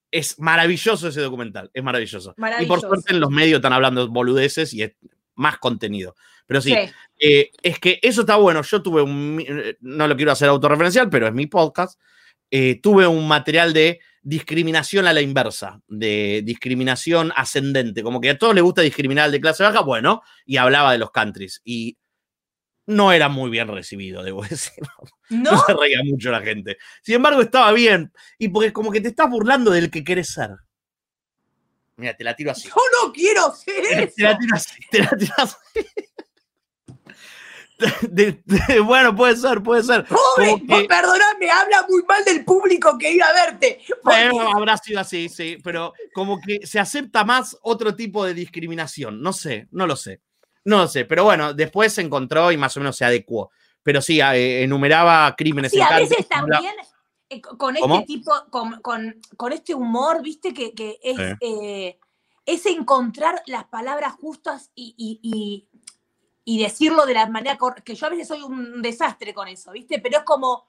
es 0.09 0.39
maravilloso 0.39 1.07
ese 1.07 1.21
documental. 1.21 1.69
Es 1.73 1.83
maravilloso. 1.83 2.33
Y 2.59 2.65
por 2.65 2.81
suerte 2.81 3.13
en 3.13 3.19
los 3.19 3.29
medios 3.29 3.57
están 3.57 3.73
hablando 3.73 4.07
boludeces 4.07 4.73
y 4.73 4.81
es 4.83 4.93
más 5.35 5.57
contenido. 5.59 6.15
Pero 6.47 6.59
sí, 6.61 6.71
Sí. 6.73 6.91
eh, 7.19 7.51
es 7.61 7.79
que 7.79 7.99
eso 8.01 8.21
está 8.21 8.35
bueno. 8.37 8.61
Yo 8.63 8.81
tuve 8.81 9.01
un, 9.03 9.43
eh, 9.47 9.77
no 9.81 10.07
lo 10.07 10.15
quiero 10.15 10.31
hacer 10.31 10.49
autorreferencial, 10.49 11.09
pero 11.09 11.27
es 11.27 11.33
mi 11.33 11.45
podcast. 11.47 11.99
Eh, 12.51 12.79
tuve 12.81 13.07
un 13.07 13.27
material 13.27 13.73
de 13.73 13.99
discriminación 14.21 15.07
a 15.07 15.13
la 15.13 15.21
inversa, 15.21 15.81
de 15.87 16.41
discriminación 16.43 17.31
ascendente, 17.35 18.03
como 18.03 18.21
que 18.21 18.29
a 18.29 18.37
todos 18.37 18.53
les 18.53 18.63
gusta 18.63 18.81
discriminar 18.81 19.25
al 19.25 19.31
de 19.31 19.41
clase 19.41 19.63
baja, 19.63 19.81
bueno, 19.81 20.21
y 20.45 20.57
hablaba 20.57 20.91
de 20.91 20.99
los 20.99 21.11
countries. 21.11 21.61
Y 21.63 21.97
no 22.85 23.11
era 23.11 23.29
muy 23.29 23.49
bien 23.49 23.67
recibido, 23.67 24.21
debo 24.21 24.43
decir. 24.49 24.83
¿No? 25.29 25.51
No 25.51 25.63
se 25.65 25.73
reía 25.73 26.01
mucho 26.03 26.29
la 26.29 26.41
gente. 26.41 26.77
Sin 27.01 27.15
embargo, 27.15 27.41
estaba 27.41 27.71
bien. 27.71 28.11
Y 28.37 28.49
porque 28.49 28.73
como 28.73 28.91
que 28.91 29.01
te 29.01 29.07
estás 29.07 29.29
burlando 29.29 29.71
del 29.71 29.89
que 29.89 30.03
querés 30.03 30.33
ser. 30.33 30.51
Mira, 31.95 32.15
te 32.15 32.23
la 32.23 32.35
tiro 32.35 32.51
así. 32.51 32.67
Yo 32.67 32.75
no 33.05 33.13
quiero 33.13 33.53
ser 33.53 33.75
Te 33.83 34.03
eso. 34.03 34.13
la 34.17 34.37
tiro 34.37 34.55
así, 34.55 34.79
te 34.89 34.99
la 34.99 35.09
tiro 35.09 35.33
así. 35.37 35.55
De- 38.09 38.41
de- 38.45 38.79
bueno, 38.79 39.15
puede 39.15 39.35
ser, 39.35 39.61
puede 39.63 39.83
ser. 39.83 40.05
Pobre, 40.05 40.55
que- 40.67 40.87
perdóname, 40.87 41.49
habla 41.49 41.85
muy 41.89 42.03
mal 42.07 42.23
del 42.25 42.43
público 42.45 42.97
que 42.97 43.11
iba 43.11 43.25
a 43.25 43.33
verte. 43.33 43.79
Porque- 44.03 44.29
Bueno, 44.31 44.51
habrá 44.55 44.77
sido 44.77 44.99
así, 44.99 45.29
sí, 45.29 45.57
pero 45.63 45.93
como 46.13 46.39
que 46.39 46.65
se 46.65 46.79
acepta 46.79 47.23
más 47.23 47.57
otro 47.61 47.95
tipo 47.95 48.25
de 48.25 48.33
discriminación. 48.33 49.21
No 49.21 49.33
sé, 49.33 49.67
no 49.71 49.87
lo 49.87 49.95
sé. 49.95 50.21
No 50.63 50.77
lo 50.77 50.87
sé, 50.87 51.05
pero 51.05 51.23
bueno, 51.23 51.53
después 51.53 51.91
se 51.93 52.01
encontró 52.01 52.51
y 52.51 52.57
más 52.57 52.75
o 52.77 52.79
menos 52.79 52.95
se 52.95 53.05
adecuó. 53.05 53.49
Pero 53.83 53.99
sí, 54.01 54.21
eh, 54.21 54.61
enumeraba 54.63 55.35
crímenes 55.35 55.71
Sí, 55.71 55.79
en 55.79 55.83
a 55.85 55.97
veces 55.97 56.27
también 56.27 56.73
eh, 57.29 57.41
co- 57.41 57.57
con 57.57 57.73
¿Cómo? 57.75 57.95
este 57.95 58.05
tipo, 58.07 58.31
con, 58.51 58.79
con- 58.81 59.19
con 59.37 59.53
este 59.53 59.73
humor, 59.73 60.21
viste, 60.21 60.53
que, 60.53 60.73
que 60.73 60.99
es, 61.01 61.17
Sí. 61.17 61.23
eh, 61.41 61.99
es 62.45 62.65
encontrar 62.65 63.41
las 63.47 63.65
palabras 63.65 64.13
justas 64.13 64.69
y, 64.75 64.93
y- 64.97 65.19
y- 65.23 65.67
y 66.43 66.61
decirlo 66.61 67.05
de 67.05 67.13
la 67.13 67.27
manera 67.27 67.57
que 67.83 67.95
yo 67.95 68.07
a 68.07 68.09
veces 68.09 68.27
soy 68.27 68.41
un 68.41 68.81
desastre 68.81 69.33
con 69.33 69.47
eso, 69.47 69.71
viste, 69.71 69.99
pero 69.99 70.19
es 70.19 70.23
como 70.23 70.67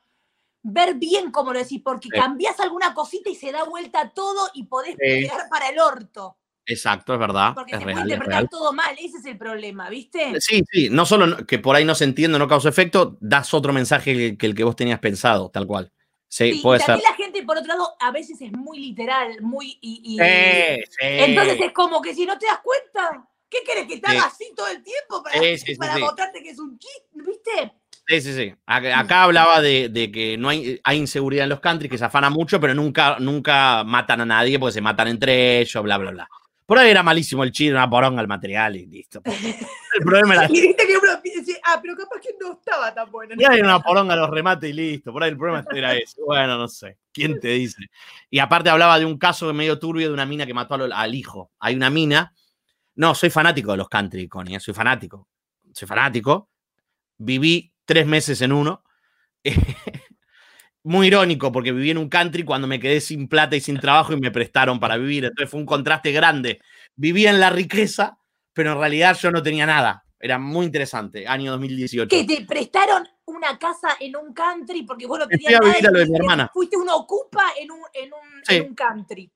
ver 0.63 0.95
bien 0.95 1.31
cómo 1.33 1.53
lo 1.53 1.59
decís, 1.59 1.81
porque 1.83 2.09
Sí. 2.13 2.19
cambias 2.21 2.61
alguna 2.61 2.95
cosita 2.95 3.31
y 3.31 3.35
se 3.35 3.51
da 3.53 3.65
vuelta 3.65 4.11
todo 4.15 4.49
y 4.55 4.65
podés 4.65 4.97
Sí. 5.01 5.29
para 5.51 5.69
el 5.71 5.79
orto, 5.81 6.37
Exacto, 6.65 7.13
es 7.15 7.19
verdad. 7.19 7.55
porque 7.55 7.73
es 7.73 7.79
se 7.79 7.83
puede 7.85 7.95
real, 7.97 8.07
es 8.09 8.13
interpretar 8.15 8.49
todo 8.49 8.73
mal, 8.73 8.95
ese 9.01 9.19
es 9.19 9.25
el 9.25 9.37
problema, 9.37 9.91
viste. 9.91 10.41
Sí, 10.41 10.63
sí, 10.71 10.89
no 10.91 11.05
solo 11.05 11.45
que 11.47 11.59
por 11.59 11.75
ahí 11.75 11.85
no 11.85 11.95
se 11.97 12.05
entiende, 12.05 12.39
no 12.39 12.47
causa 12.47 12.69
efecto, 12.69 13.17
das 13.21 13.53
otro 13.53 13.73
mensaje 13.73 14.37
que, 14.37 14.47
el 14.47 14.55
que 14.55 14.63
vos 14.63 14.77
tenías 14.77 15.01
pensado, 15.01 15.51
tal 15.51 15.67
cual. 15.67 15.93
Sí, 16.29 16.53
Sí, 16.53 16.59
y 16.61 16.63
puede 16.63 16.79
ser. 16.79 16.87
también 16.87 17.11
la 17.11 17.17
gente, 17.17 17.43
por 17.43 17.59
otro 17.59 17.69
lado, 17.75 17.95
a 17.99 18.11
veces 18.13 18.41
es 18.41 18.53
muy 18.53 18.79
literal, 18.79 19.43
muy... 19.43 19.77
y- 19.83 20.01
y- 20.05 20.19
Sí, 20.19 20.85
sí. 20.91 20.99
Entonces 21.01 21.61
es 21.61 21.73
como 21.73 22.01
que 22.01 22.15
si 22.15 22.25
no 22.25 22.39
te 22.39 22.47
das 22.47 22.61
cuenta, 22.63 23.29
¿Qué 23.53 23.59
querés 23.67 23.87
que 23.87 23.99
te 23.99 24.11
haga 24.11 24.25
así 24.25 24.51
todo 24.57 24.67
el 24.69 24.83
tiempo 24.83 25.23
para, 25.23 25.39
para 25.79 25.99
mostrarte 25.99 26.43
que 26.43 26.51
es 26.51 26.59
un 26.59 26.79
chiste? 26.79 27.09
¿Viste? 27.13 27.73
Sí, 28.07 28.21
sí, 28.23 28.35
sí. 28.35 28.55
Acá, 28.65 29.25
hablaba 29.25 29.61
de, 29.61 30.11
que 30.13 30.39
no 30.39 30.49
hay, 30.49 30.81
hay, 30.83 30.99
inseguridad 30.99 31.45
en 31.45 31.51
los 31.51 31.61
country, 31.61 31.89
que 31.89 31.99
se 31.99 32.05
afana 32.07 32.31
mucho, 32.31 32.59
pero 32.59 32.75
nunca, 32.75 33.19
nunca 33.21 33.85
matan 33.85 34.23
a 34.23 34.27
nadie 34.27 34.59
porque 34.59 34.73
se 34.73 34.81
matan 34.81 35.09
entre 35.09 35.61
ellos, 35.61 35.83
bla, 35.83 35.99
bla, 35.99 36.11
bla. 36.13 36.29
Por 36.73 36.79
ahí 36.79 36.91
era 36.91 37.03
malísimo 37.03 37.45
el 37.45 37.53
chile, 37.53 37.73
una 37.73 37.91
poronga 37.91 38.23
al 38.23 38.29
material 38.29 38.77
y 38.77 38.87
listo. 38.87 39.21
El 39.95 40.05
problema 40.07 40.35
era. 40.37 40.47
Y 40.47 40.59
viste 40.59 40.87
que 40.87 40.97
uno 40.97 41.21
dice, 41.23 41.61
ah, 41.65 41.79
pero 41.83 41.95
capaz 41.95 42.19
que 42.19 42.31
no 42.41 42.55
estaba 42.55 42.95
tan 42.95 43.11
bueno. 43.11 43.35
Y 43.37 43.45
hay 43.45 43.61
una 43.61 43.79
poronga 43.79 44.15
a 44.15 44.17
los 44.17 44.31
remates 44.31 44.71
y 44.71 44.73
listo. 44.73 45.13
Por 45.13 45.23
ahí 45.23 45.29
el 45.29 45.37
problema 45.37 45.63
era 45.71 45.95
eso. 45.95 46.23
Bueno, 46.25 46.57
no 46.57 46.67
sé. 46.69 46.97
¿Quién 47.13 47.39
te 47.39 47.49
dice? 47.49 47.77
Y 48.31 48.39
aparte 48.39 48.71
hablaba 48.71 48.99
de 48.99 49.05
un 49.05 49.19
caso 49.19 49.53
medio 49.53 49.79
turbio 49.79 50.09
de 50.09 50.15
una 50.15 50.25
mina 50.25 50.47
que 50.47 50.55
mató 50.55 50.77
al, 50.77 51.15
hijo. 51.15 51.51
Hay 51.61 51.75
una 51.75 51.91
mina. 51.91 52.33
No, 52.95 53.15
soy 53.15 53.31
fanático 53.31 53.73
de 53.73 53.79
los 53.79 53.89
country, 53.89 54.29
Connie. 54.29 54.57
¿eh? 54.57 54.61
Soy 54.61 54.75
fanático. 54.75 55.29
Soy 55.73 55.89
fanático. 55.89 56.51
Viví 57.19 57.73
tres 57.85 58.07
meses 58.07 58.41
en 58.43 58.53
uno. 58.53 58.85
muy 60.85 61.07
irónico 61.07 61.53
porque 61.53 61.73
viví 61.73 61.91
en 61.91 61.99
un 61.99 62.09
country 62.09 62.45
cuando 62.45 62.67
me 62.67 62.81
quedé 62.81 63.01
sin 63.01 63.29
plata 63.29 63.57
y 63.57 63.61
sin 63.61 63.79
trabajo 63.79 64.13
y 64.13 64.21
me 64.21 64.31
prestaron 64.31 64.81
para 64.81 64.97
vivir. 64.97 65.25
Entonces 65.25 65.51
fue 65.51 65.61
un 65.61 65.67
contraste 65.67 66.13
grande. 66.13 66.61
Vivía 66.97 67.31
en 67.31 67.41
la 67.41 67.51
riqueza, 67.51 68.19
pero 68.53 68.73
en 68.73 68.79
realidad 68.79 69.17
yo 69.21 69.31
no 69.31 69.43
tenía 69.43 69.67
nada. 69.67 70.05
Era 70.19 70.39
muy 70.39 70.67
interesante, 70.67 71.27
año 71.27 71.51
2018. 71.53 72.09
Que 72.09 72.25
te 72.25 72.45
prestaron 72.45 73.09
una 73.25 73.59
casa 73.59 73.97
en 73.99 74.17
un 74.17 74.33
country 74.33 74.85
porque 74.85 75.07
vos 75.07 75.19
no 75.19 75.27
tenías 75.27 75.61
nada. 75.61 75.75
A 75.75 75.91
lo 75.91 75.99
de 75.99 76.07
mi 76.07 76.17
hermana. 76.17 76.51
Fuiste 76.53 76.77
un 76.77 76.89
ocupa 76.89 77.53
en 77.59 77.71
un, 77.73 77.81
en 77.95 78.63
un, 78.69 78.75
country. 78.75 79.31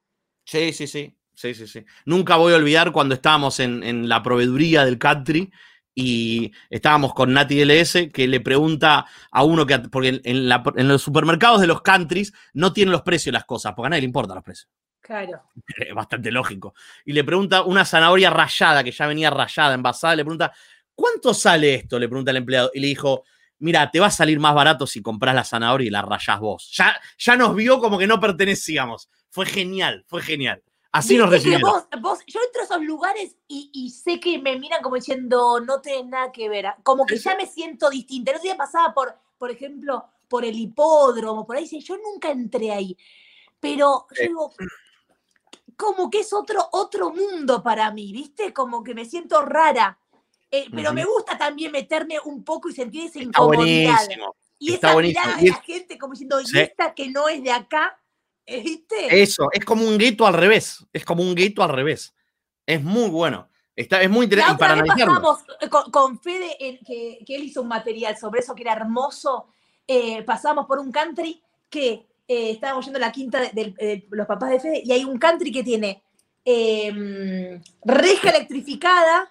Sí, 0.44 0.72
sí, 0.72 0.86
sí. 0.86 1.12
Sí, 1.36 1.54
sí, 1.54 1.68
sí. 1.68 1.84
Nunca 2.06 2.36
voy 2.36 2.54
a 2.54 2.56
olvidar 2.56 2.90
cuando 2.92 3.14
estábamos 3.14 3.60
en, 3.60 3.82
en 3.82 4.08
la 4.08 4.22
proveeduría 4.22 4.84
del 4.84 4.98
country 4.98 5.52
y 5.94 6.52
estábamos 6.68 7.14
con 7.14 7.32
Nati 7.32 7.62
LS 7.62 8.10
que 8.12 8.26
le 8.26 8.40
pregunta 8.40 9.06
a 9.30 9.44
uno 9.44 9.66
que, 9.66 9.78
porque 9.78 10.20
en, 10.24 10.88
los 10.88 11.02
supermercados 11.02 11.60
de 11.60 11.66
los 11.66 11.80
countries 11.80 12.34
no 12.52 12.74
tienen 12.74 12.92
los 12.92 13.00
precios 13.00 13.32
las 13.32 13.46
cosas, 13.46 13.72
porque 13.74 13.86
a 13.86 13.90
nadie 13.90 14.02
le 14.02 14.06
importan 14.06 14.36
los 14.36 14.44
precios. 14.44 14.70
Claro. 15.00 15.42
Es 15.88 15.94
bastante 15.94 16.30
lógico. 16.30 16.74
Y 17.06 17.12
le 17.14 17.24
pregunta 17.24 17.62
una 17.62 17.86
zanahoria 17.86 18.28
rayada, 18.28 18.84
que 18.84 18.92
ya 18.92 19.06
venía 19.06 19.30
rayada, 19.30 19.74
envasada, 19.74 20.16
le 20.16 20.24
pregunta, 20.24 20.52
¿cuánto 20.94 21.32
sale 21.32 21.74
esto? 21.74 21.98
Le 21.98 22.08
pregunta 22.08 22.30
el 22.30 22.38
empleado. 22.38 22.70
Y 22.74 22.80
le 22.80 22.88
dijo, 22.88 23.24
mira, 23.60 23.90
te 23.90 23.98
va 23.98 24.06
a 24.06 24.10
salir 24.10 24.38
más 24.38 24.54
barato 24.54 24.86
si 24.86 25.00
compras 25.00 25.34
la 25.34 25.44
zanahoria 25.44 25.86
y 25.86 25.90
la 25.90 26.02
rayás 26.02 26.40
vos. 26.40 26.70
Ya, 26.74 26.94
ya 27.16 27.36
nos 27.36 27.54
vio 27.54 27.80
como 27.80 27.98
que 27.98 28.06
no 28.06 28.20
pertenecíamos. 28.20 29.08
Fue 29.30 29.46
genial, 29.46 30.04
fue 30.08 30.20
genial. 30.20 30.62
Así 30.96 31.18
nos 31.18 31.28
recibieron. 31.28 31.70
yo 32.26 32.40
entro 32.46 32.62
a 32.62 32.64
esos 32.64 32.82
lugares 32.82 33.36
y, 33.46 33.90
sé 33.90 34.18
que 34.18 34.38
me 34.38 34.58
miran 34.58 34.82
como 34.82 34.96
diciendo, 34.96 35.60
no 35.60 35.80
tenés 35.82 36.06
nada 36.06 36.32
que 36.32 36.48
ver. 36.48 36.66
Como 36.82 37.04
que 37.04 37.18
ya 37.18 37.36
me 37.36 37.46
siento 37.46 37.90
distinta. 37.90 38.30
El 38.30 38.38
otro 38.38 38.44
día 38.44 38.56
pasaba 38.56 38.94
por, 38.94 39.14
por 39.36 39.50
ejemplo, 39.50 40.06
por 40.26 40.44
el 40.44 40.58
hipódromo, 40.58 41.46
por 41.46 41.56
ahí, 41.56 41.66
yo 41.66 41.96
nunca 41.98 42.30
entré 42.30 42.72
ahí. 42.72 42.96
Pero 43.60 44.06
yo 44.18 44.22
digo, 44.22 44.52
como 45.76 46.08
que 46.08 46.20
es 46.20 46.32
otro, 46.32 46.66
otro 46.72 47.10
mundo 47.10 47.62
para 47.62 47.90
mí, 47.90 48.12
¿viste? 48.12 48.54
Como 48.54 48.82
que 48.82 48.94
me 48.94 49.04
siento 49.04 49.42
rara. 49.42 49.98
Eh, 50.50 50.68
pero 50.72 50.94
me 50.94 51.04
gusta 51.04 51.36
también 51.36 51.72
meterme 51.72 52.18
un 52.24 52.42
poco 52.42 52.70
y 52.70 52.72
sentir 52.72 53.06
esa 53.06 53.18
incomodidad. 53.18 53.98
Y 54.58 54.72
esa 54.72 54.96
mirada 54.96 55.36
de 55.36 55.50
la 55.50 55.56
gente 55.56 55.98
como 55.98 56.14
diciendo, 56.14 56.40
y 56.40 56.58
esta 56.58 56.94
que 56.94 57.10
no 57.10 57.28
es 57.28 57.42
de 57.42 57.52
acá, 57.52 58.00
¿Viste? 58.46 59.22
Eso, 59.22 59.48
es 59.52 59.64
como 59.64 59.86
un 59.86 59.98
gueto 59.98 60.26
al 60.26 60.34
revés. 60.34 60.84
Es 60.92 61.04
como 61.04 61.22
un 61.22 61.34
gueto 61.34 61.62
al 61.62 61.70
revés. 61.70 62.14
Es 62.64 62.82
muy 62.82 63.08
bueno. 63.10 63.48
Está, 63.74 64.00
es 64.00 64.08
muy 64.08 64.24
interesante. 64.24 64.58
para 64.58 64.82
pasamos 64.82 65.40
eh, 65.60 65.68
con, 65.68 66.18
Fede, 66.18 66.56
que, 66.86 67.22
él 67.28 67.44
hizo 67.44 67.60
un 67.60 67.68
material 67.68 68.16
sobre 68.16 68.40
eso 68.40 68.54
que 68.54 68.62
era 68.62 68.72
hermoso. 68.72 69.48
Eh, 69.86 70.22
pasamos 70.22 70.66
por 70.66 70.78
un 70.78 70.90
country 70.90 71.42
que 71.68 72.06
eh, 72.26 72.50
estábamos 72.52 72.84
yendo 72.86 72.96
a 72.96 73.02
la 73.02 73.12
quinta 73.12 73.40
de, 73.40 74.06
los 74.10 74.26
papás 74.26 74.50
de 74.50 74.60
Fede 74.60 74.82
y 74.84 74.92
hay 74.92 75.04
un 75.04 75.18
country 75.18 75.52
que 75.52 75.62
tiene 75.62 76.02
em, 76.44 77.60
reja 77.84 78.30
electrificada, 78.30 79.30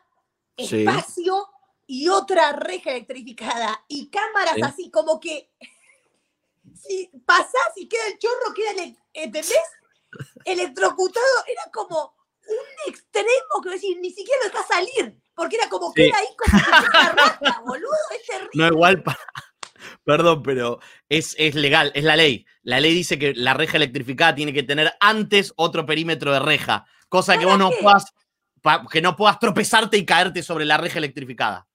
espacio 0.56 1.48
y 1.88 2.08
otra 2.08 2.54
reja 2.54 2.92
electrificada 2.92 3.84
y 3.88 4.10
cámaras 4.10 4.58
así 4.64 4.90
como 4.92 5.20
que 5.20 5.50
si 6.76 7.10
pasás 7.26 7.72
y 7.76 7.88
queda 7.88 8.08
el 8.08 8.20
chorro, 8.20 8.54
queda 8.54 8.84
el, 8.84 8.98
¿entendés? 9.16 9.58
Electrocutado, 10.46 11.26
era 11.48 11.64
como 11.74 12.16
un 12.48 12.92
extremo 12.92 13.62
que 13.64 13.70
decir, 13.70 13.98
ni 14.00 14.12
siquiera 14.12 14.42
lo 14.44 14.52
deja 14.52 14.68
salir, 14.68 15.18
porque 15.34 15.56
era 15.56 15.68
como 15.70 15.92
queda 15.94 16.18
ahí 16.18 16.28
como 16.38 16.62
rata, 16.62 17.62
boludo, 17.66 17.96
es 18.14 18.28
terrible. 18.28 18.52
No 18.54 18.68
igual 18.68 19.04
Perdón, 20.04 20.44
pero 20.44 20.80
es, 21.10 21.36
es, 21.38 21.56
legal, 21.56 21.92
es 21.96 22.04
la 22.04 22.16
ley. 22.16 22.46
La 22.64 22.80
ley 22.80 22.94
dice 22.94 23.18
que 23.18 23.34
la 23.36 23.54
reja 23.54 23.78
electrificada 23.78 24.36
tiene 24.36 24.54
que 24.54 24.64
tener 24.64 24.94
antes 25.00 25.54
otro 25.56 25.86
perímetro 25.86 26.32
de 26.32 26.40
reja, 26.40 26.86
cosa 27.10 27.38
que 27.38 27.46
vos 27.46 27.58
no 27.58 27.72
puedas, 27.72 28.14
que 28.92 29.02
no 29.02 29.16
puedas 29.16 29.40
tropezarte 29.40 29.98
y 29.98 30.06
caerte 30.06 30.44
sobre 30.44 30.66
la 30.66 30.78
reja 30.78 31.00
electrificada. 31.00 31.68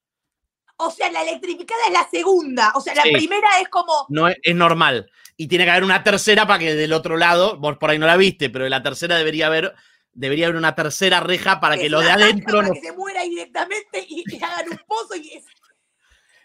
O 0.76 0.90
sea, 0.90 1.10
la 1.10 1.22
electrificada 1.22 1.80
es 1.86 1.92
la 1.92 2.08
segunda. 2.08 2.72
O 2.74 2.80
sea, 2.80 2.94
la 2.94 3.02
primera 3.02 3.48
es 3.60 3.68
como. 3.68 4.06
No 4.08 4.28
es, 4.28 4.38
normal. 4.54 5.10
Y 5.40 5.48
tiene 5.48 5.64
que 5.64 5.70
haber 5.70 5.84
una 5.84 6.02
tercera 6.02 6.46
para 6.46 6.58
que 6.58 6.74
del 6.74 6.92
otro 6.92 7.16
lado, 7.16 7.56
vos 7.56 7.78
por 7.78 7.88
ahí 7.88 7.98
no 7.98 8.04
la 8.04 8.18
viste, 8.18 8.50
pero 8.50 8.64
de 8.64 8.70
la 8.70 8.82
tercera 8.82 9.16
debería 9.16 9.46
haber, 9.46 9.74
debería 10.12 10.44
haber 10.44 10.58
una 10.58 10.74
tercera 10.74 11.20
reja 11.20 11.60
para 11.60 11.78
que 11.78 11.88
lo 11.88 12.00
de 12.00 12.10
adentro 12.10 12.60
no. 12.60 12.74
que 12.74 12.80
se 12.82 12.92
muera 12.92 13.22
directamente 13.22 14.04
y, 14.06 14.22
hagan 14.36 14.68
un 14.70 14.78
pozo 14.86 15.16
y 15.16 15.30
es. 15.30 15.46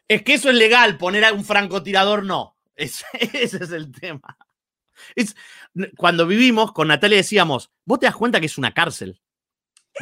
Es 0.08 0.24
que 0.24 0.36
eso 0.36 0.50
es 0.50 0.56
legal, 0.56 0.98
poner 0.98 1.26
a 1.26 1.34
un 1.34 1.44
francotirador 1.44 2.24
no. 2.24 2.58
ese 2.78 3.06
es 3.34 3.72
el 3.72 3.92
tema. 3.92 4.38
Es, 5.14 5.36
cuando 5.98 6.26
vivimos 6.26 6.72
con 6.72 6.88
Natalia 6.88 7.18
decíamos, 7.18 7.72
vos 7.84 8.00
te 8.00 8.06
das 8.06 8.16
cuenta 8.16 8.40
que 8.40 8.46
es 8.46 8.58
una 8.58 8.74
cárcel. 8.74 9.22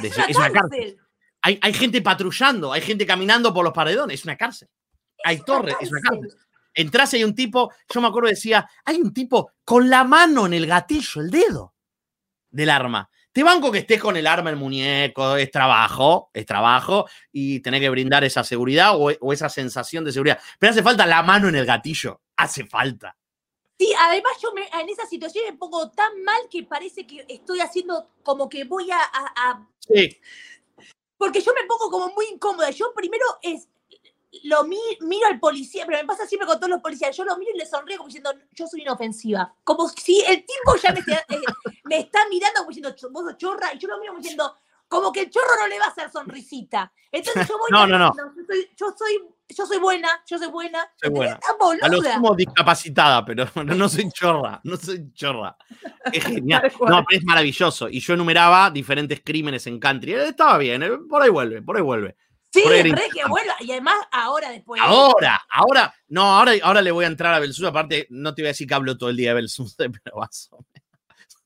Es, 0.04 0.16
una, 0.38 0.52
cárcel. 0.52 1.00
Hay, 1.42 1.74
gente 1.74 2.00
patrullando, 2.04 2.72
hay 2.72 2.82
gente 2.82 3.08
caminando 3.08 3.56
por 3.56 3.66
los 3.66 3.74
paredones, 3.74 4.20
es 4.20 4.26
una 4.26 4.38
cárcel. 4.38 4.70
hay 5.24 5.40
torres, 5.40 5.76
es 5.82 5.92
una 5.92 6.02
cárcel. 6.02 6.43
Entrás 6.74 7.14
y 7.14 7.18
hay 7.18 7.24
un 7.24 7.36
tipo, 7.36 7.72
yo 7.94 8.02
me 8.02 8.08
acuerdo 8.08 8.30
decía, 8.30 8.70
hay 8.86 8.98
un 8.98 9.14
tipo 9.14 9.52
con 9.64 9.90
la 9.90 10.04
mano 10.04 10.46
en 10.46 10.54
el 10.54 10.66
gatillo, 10.66 11.22
el 11.22 11.30
dedo 11.30 11.76
del 12.50 12.70
arma. 12.70 13.10
Te 13.32 13.44
banco 13.44 13.72
que 13.72 13.80
estés 13.80 14.00
con 14.00 14.16
el 14.16 14.28
arma 14.28 14.52
el 14.52 14.58
muñeco, 14.58 15.36
es 15.36 15.50
trabajo, 15.50 16.30
es 16.34 16.46
trabajo, 16.46 17.08
y 17.32 17.60
tenés 17.62 17.82
que 17.82 17.90
brindar 17.90 18.24
esa 18.24 18.44
seguridad 18.44 18.96
o, 18.96 19.12
o, 19.20 19.34
esa 19.34 19.50
sensación 19.50 20.04
de 20.04 20.12
seguridad. 20.12 20.40
Pero 20.60 20.72
hace 20.72 20.84
falta 20.84 21.06
la 21.06 21.24
mano 21.24 21.48
en 21.50 21.56
el 21.56 21.66
gatillo, 21.66 22.22
hace 22.36 22.66
falta. 22.66 23.18
Sí, 23.80 23.92
además 24.00 24.34
yo 24.42 24.54
me, 24.54 24.68
en 24.80 24.90
esa 24.90 25.08
situación 25.08 25.46
me 25.50 25.58
pongo 25.58 25.90
tan 25.90 26.24
mal 26.24 26.42
que 26.50 26.64
parece 26.64 27.08
que 27.08 27.26
estoy 27.28 27.60
haciendo 27.60 28.08
como 28.22 28.48
que 28.48 28.66
voy 28.66 28.92
a... 28.92 29.00
a 29.00 29.68
sí 29.80 30.20
porque 31.24 31.40
yo 31.40 31.54
me 31.54 31.66
pongo 31.66 31.90
como 31.90 32.14
muy 32.14 32.26
incómoda. 32.34 32.70
Yo 32.72 32.94
primero 32.94 33.24
es, 33.42 33.70
lo 34.44 34.64
miro 34.66 35.28
al 35.30 35.40
policía, 35.40 35.86
pero 35.86 36.00
me 36.00 36.06
pasa 36.06 36.26
siempre 36.26 36.48
con 36.48 36.58
todos 36.58 36.70
los 36.70 36.82
policías. 36.82 37.16
Yo 37.16 37.24
lo 37.24 37.38
miro 37.38 37.52
y 37.54 37.58
le 37.58 37.66
sonrío 37.66 37.98
como 37.98 38.08
diciendo, 38.08 38.32
yo 38.52 38.68
soy 38.68 38.82
inofensiva. 38.82 39.54
Como 39.64 39.88
si 39.90 40.22
el 40.22 40.46
tipo 40.46 40.76
ya 40.82 40.92
me, 40.94 41.00
eh, 41.00 42.00
está 42.00 42.28
mirando 42.30 42.60
como 42.60 42.70
diciendo, 42.70 42.96
vos 43.12 43.26
sos 43.26 43.38
chorra, 43.38 43.74
y 43.74 43.78
yo 43.78 43.88
lo 43.88 44.00
miro 44.00 44.14
como 44.14 44.22
diciendo, 44.22 44.58
como 44.88 45.12
que 45.12 45.22
el 45.22 45.30
chorro 45.30 45.56
no 45.60 45.68
le 45.68 45.80
va 45.80 45.86
a 45.86 45.90
hacer 45.90 46.10
sonrisita. 46.12 46.92
Entonces 47.12 47.48
yo 47.48 47.58
voy 47.58 47.70
no, 47.72 47.88
no, 47.88 47.98
no. 47.98 48.12
Yo 48.76 48.94
soy, 48.98 49.24
yo 49.50 49.66
soy, 49.66 49.80
buena, 49.80 50.10
yo 50.28 50.38
soy 50.38 50.50
buena. 50.50 50.88
Soy 51.02 51.10
buena. 51.12 51.40
A 51.82 51.88
lo 51.88 52.02
sumo 52.02 52.36
discapacitada, 52.36 53.24
pero 53.26 53.46
no, 53.64 53.90
soy 53.90 54.10
chorra, 54.12 54.62
no 54.64 54.78
soy 54.78 55.12
chorra. 55.14 55.56
Es 56.12 56.24
genial. 56.26 56.72
No, 56.80 57.04
pero 57.08 57.20
es 57.20 57.24
maravilloso. 57.24 57.90
Y 57.90 58.00
yo 58.00 58.14
enumeraba 58.14 58.70
diferentes 58.72 59.22
crímenes 59.24 59.68
en 59.68 59.80
country. 59.80 60.14
Estaba 60.14 60.58
bien, 60.58 60.84
eh, 60.84 60.98
por 61.10 61.22
ahí 61.22 61.30
vuelve, 61.30 61.62
por 61.62 61.78
ahí 61.78 61.84
vuelve. 61.84 62.16
Sí, 62.54 62.62
re 62.64 63.10
que 63.12 63.26
vuelva. 63.28 63.56
Y 63.62 63.72
además, 63.72 63.96
ahora 64.12 64.52
después. 64.52 64.80
Ahora, 64.84 65.42
ahora, 65.50 65.94
no, 66.08 66.22
ahora, 66.22 66.52
ahora 66.62 66.84
le 66.84 66.92
voy 66.92 67.06
a 67.06 67.08
entrar 67.08 67.34
a 67.34 67.40
Belsus. 67.40 67.66
Aparte, 67.66 68.06
no 68.12 68.36
te 68.36 68.44
voy 68.44 68.48
a 68.48 68.50
decir 68.50 68.68
que 68.68 68.74
hablo 68.76 68.96
todo 68.96 69.10
el 69.10 69.18
día 69.18 69.30
de 69.30 69.36
Belsus, 69.36 69.76
pero 69.78 70.18
vas 70.18 70.52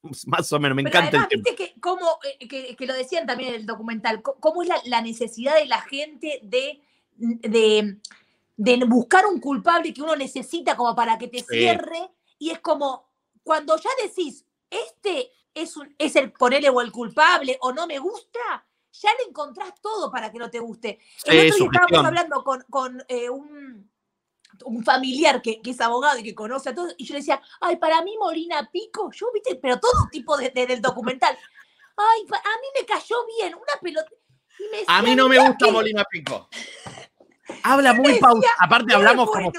más 0.28 0.52
o 0.52 0.60
menos, 0.60 0.76
me 0.76 0.82
encanta 0.82 1.28
el 1.30 1.42
viste 1.42 1.56
que, 1.56 1.80
como, 1.80 2.20
eh, 2.40 2.76
que, 2.76 2.86
lo 2.86 2.94
decían 2.94 3.26
también 3.26 3.54
en 3.54 3.62
el 3.62 3.66
documental, 3.66 4.22
cómo 4.22 4.64
es 4.64 4.70
la, 4.86 5.02
necesidad 5.02 5.56
de 5.56 5.66
la 5.66 5.82
gente 5.82 6.40
de, 6.44 6.82
de, 7.16 8.86
buscar 8.86 9.26
un 9.26 9.40
culpable 9.40 9.94
que 9.94 10.02
uno 10.02 10.16
necesita 10.16 10.76
como 10.76 10.96
para 10.96 11.18
que 11.18 11.28
te 11.28 11.44
cierre, 11.44 12.10
y 12.40 12.52
es 12.52 12.60
como, 12.60 13.08
cuando 13.44 13.76
ya 13.78 13.90
decís, 14.06 14.46
este 14.70 15.32
es, 15.54 15.78
un, 15.78 15.94
es 15.98 16.16
el 16.16 16.32
ponerle 16.32 16.70
o 16.70 16.82
el 16.82 16.92
culpable 16.92 17.58
o 17.62 17.72
no 17.72 17.88
me 17.88 18.00
gusta, 18.00 18.66
ya 19.02 19.10
le 19.14 19.30
encontrás 19.30 19.74
todo 19.82 20.12
para 20.12 20.32
que 20.32 20.40
no 20.40 20.50
te 20.50 20.60
guste. 20.60 21.00
El 21.26 21.52
otro 21.52 21.56
día 21.56 21.66
estábamos 21.66 22.08
hablando 22.08 22.44
con, 22.44 22.64
con 22.70 23.04
eh, 23.08 23.30
un 23.30 23.90
un 24.66 24.84
familiar 24.84 25.42
que, 25.42 25.62
es 25.64 25.82
abogado 25.82 26.20
y 26.20 26.24
que 26.24 26.36
conoce 26.36 26.70
a 26.70 26.76
todos, 26.76 26.94
y 26.98 27.06
yo 27.06 27.14
le 27.14 27.20
decía, 27.20 27.42
ay, 27.62 27.76
para 27.78 28.02
mí 28.02 28.16
Molina 28.18 28.70
Pico, 28.72 29.12
yo, 29.12 29.28
viste, 29.34 29.56
pero 29.56 29.80
todo 29.80 30.08
tipo 30.12 30.38
de, 30.38 30.50
del 30.50 30.82
documental. 30.82 31.38
Ay, 31.96 32.22
a 32.30 32.62
mí 32.62 32.68
me 32.80 32.86
cayó 32.86 33.16
bien, 33.38 33.56
una 33.56 33.80
pelota. 33.82 34.10
A 34.88 35.02
mí 35.02 35.16
no 35.16 35.28
me 35.28 35.40
gusta 35.40 35.72
Molina 35.72 36.04
Pico. 36.06 36.50
Habla 37.64 37.94
muy 37.94 38.20
pausa. 38.20 38.50
Aparte, 38.60 38.94
hablamos 38.94 39.30
como, 39.32 39.52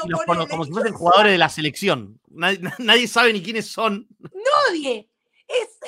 si, 0.65 0.73
fuesen 0.73 0.93
jugadores 0.93 1.33
de 1.33 1.39
la 1.39 1.49
selección. 1.49 2.21
Nadie, 2.29 3.09
sabe 3.09 3.33
ni 3.33 3.43
quiénes 3.43 3.71
son. 3.71 4.07
Nadie. 4.21 5.09
Es. 5.47 5.79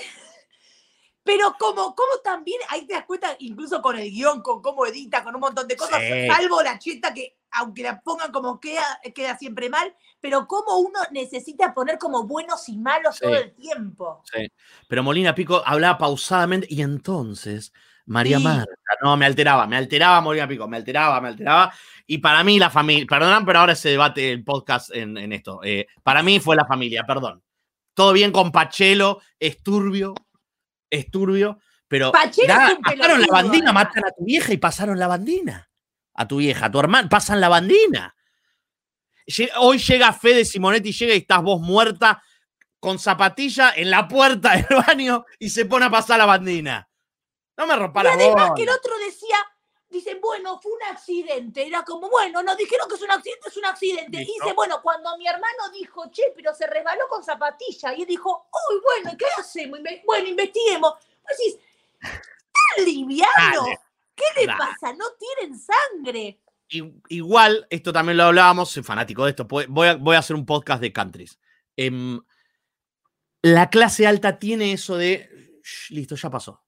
Pero 1.31 1.55
como, 1.61 1.95
como 1.95 2.19
también, 2.25 2.59
ahí 2.71 2.85
te 2.88 2.95
das 2.95 3.05
cuenta, 3.05 3.37
incluso 3.38 3.81
con 3.81 3.97
el 3.97 4.11
guion, 4.11 4.43
con 4.43 4.61
cómo 4.61 4.85
edita, 4.85 5.23
con 5.23 5.33
un 5.33 5.40
montón 5.40 5.69
de 5.69 5.77
cosas, 5.77 6.03
salvo 6.27 6.61
la 6.61 6.77
cheta 6.77 7.14
que, 7.14 7.37
aunque 7.53 7.85
la 7.85 8.01
pongan 8.01 8.33
como 8.33 8.59
queda, 8.59 8.83
queda 9.14 9.38
siempre 9.38 9.71
mal, 9.71 9.95
pero 10.19 10.49
como 10.49 10.79
uno 10.79 10.99
necesita 11.12 11.73
poner 11.73 11.99
como 11.99 12.25
buenos 12.25 12.69
y 12.69 12.77
malos 12.77 13.21
todo 13.21 13.37
el 13.37 13.55
tiempo. 13.55 14.25
Sí. 14.25 14.51
Pero 14.88 15.05
Molina 15.05 15.33
Pico 15.33 15.62
hablaba 15.64 15.99
pausadamente 15.99 16.66
y 16.69 16.83
entonces 16.83 17.73
María 18.07 18.40
Marta, 18.40 18.73
no, 19.01 19.16
me 19.16 19.25
alteraba, 19.25 19.69
me 19.69 19.77
alteraba 19.77 20.21
Molina 20.21 20.49
Pico, 20.49 20.66
me 20.66 20.79
alteraba, 20.79 21.21
me 21.21 21.29
alteraba. 21.29 21.73
Y 22.09 22.19
para 22.19 22.43
mí 22.43 22.59
la 22.59 22.71
familia, 22.71 23.07
perdón, 23.09 23.47
pero 23.47 23.61
ahora 23.61 23.77
se 23.77 23.90
debate 23.90 24.33
el 24.33 24.43
podcast 24.43 24.90
en, 24.93 25.33
esto. 25.33 25.61
Eh, 25.62 25.87
para 26.03 26.25
mí 26.25 26.40
fue 26.40 26.57
la 26.57 26.66
familia, 26.66 27.05
perdón. 27.07 27.40
Todo 27.95 28.12
bien 28.12 28.33
con 28.33 28.51
Pachelo, 28.51 29.21
esturbio, 29.38 30.14
esturbio, 30.90 31.59
pero 31.88 32.12
pasaron 32.12 33.20
la 33.20 33.26
bandina, 33.31 33.72
matan 33.72 34.05
a 34.05 34.11
tu 34.11 34.24
vieja 34.24 34.53
y 34.53 34.59
pasaron 34.59 34.98
la 34.98 35.07
bandina. 35.07 35.70
A 36.14 36.29
tu 36.29 36.38
vieja, 36.38 36.66
a 36.66 36.70
tu 36.70 36.79
hermano, 36.79 37.09
pasan 37.09 37.40
la 37.40 37.48
bandina. 37.48 38.14
Hoy 39.59 39.79
llega 39.79 40.12
Fede 40.12 40.44
Simonetti, 40.44 40.92
llega 40.92 41.14
y 41.14 41.18
estás 41.18 41.42
vos 41.42 41.61
muerta 41.61 42.22
con 42.81 42.98
zapatilla 42.98 43.72
en 43.76 43.90
la 43.90 44.09
puerta 44.09 44.57
del 44.57 44.66
baño 44.87 45.24
y 45.38 45.50
se 45.50 45.66
pone 45.66 45.87
a 45.87 45.90
pasar 45.90 46.18
la 46.18 46.26
bandina. 46.26 46.88
No 47.57 47.66
me 47.66 47.76
rompa 47.76 48.03
la 48.03 48.14
además 48.14 48.53
que 48.57 48.62
el 48.62 48.70
otro 48.70 48.92
decía, 49.05 49.37
dicen, 49.90 50.20
bueno, 50.20 50.61
fue 50.61 50.72
un 50.72 50.83
accidente. 50.85 51.66
Era 51.66 51.83
como, 51.83 52.09
bueno, 52.09 52.42
nos 52.42 52.57
dijeron 52.57 52.88
que 52.88 52.94
es 52.94 53.03
un 53.03 53.11
accidente, 53.11 53.48
es 53.48 53.57
un 53.57 53.64
accidente. 53.64 54.18
Y 54.18 54.24
dice, 54.24 54.53
bueno, 54.55 54.81
cuando 54.83 55.16
mi 55.18 55.26
hermano 55.26 55.70
dijo, 55.72 56.11
che, 56.11 56.33
pero 56.35 56.55
se 56.55 56.66
resbaló 56.66 57.09
con 57.09 57.24
zapatilla. 57.24 57.94
Y 57.94 58.03
él 58.03 58.09
dijo, 58.09 58.48
uy, 58.70 58.81
bueno, 58.83 59.16
¿qué 59.18 59.26
hacemos? 59.38 59.81
Bueno, 60.05 60.29
investiguemos. 60.29 60.94
Pues 61.22 61.38
decís, 61.38 61.59
tan 62.00 62.85
liviano. 62.85 63.66
¿Qué 64.14 64.40
le 64.40 64.46
pasa? 64.46 64.92
No 64.92 65.07
tienen 65.18 65.59
sangre. 65.59 66.40
Igual, 67.09 67.66
esto 67.68 67.92
también 67.92 68.16
lo 68.16 68.24
hablábamos, 68.24 68.70
soy 68.70 68.83
fanático 68.83 69.24
de 69.24 69.31
esto. 69.31 69.44
Voy 69.44 69.88
a, 69.88 69.96
voy 69.96 70.16
a 70.16 70.20
hacer 70.20 70.37
un 70.37 70.46
podcast 70.46 70.81
de 70.81 70.92
countries. 70.92 71.40
Em, 71.76 72.20
la 73.42 73.70
clase 73.70 74.07
alta 74.07 74.38
tiene 74.38 74.72
eso 74.72 74.96
de, 74.96 75.61
listo, 75.88 76.14
ya 76.14 76.31
pasó 76.31 76.62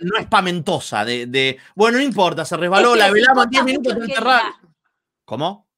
no 0.00 0.18
es 0.18 0.26
pamentosa, 0.26 1.04
de, 1.04 1.58
bueno, 1.74 1.98
no 1.98 2.04
importa, 2.04 2.44
se 2.44 2.56
resbaló, 2.56 2.94
la 2.94 3.10
velamos 3.10 3.48
10 3.48 3.64
minutos 3.64 3.94
¿Cómo? 5.24 5.68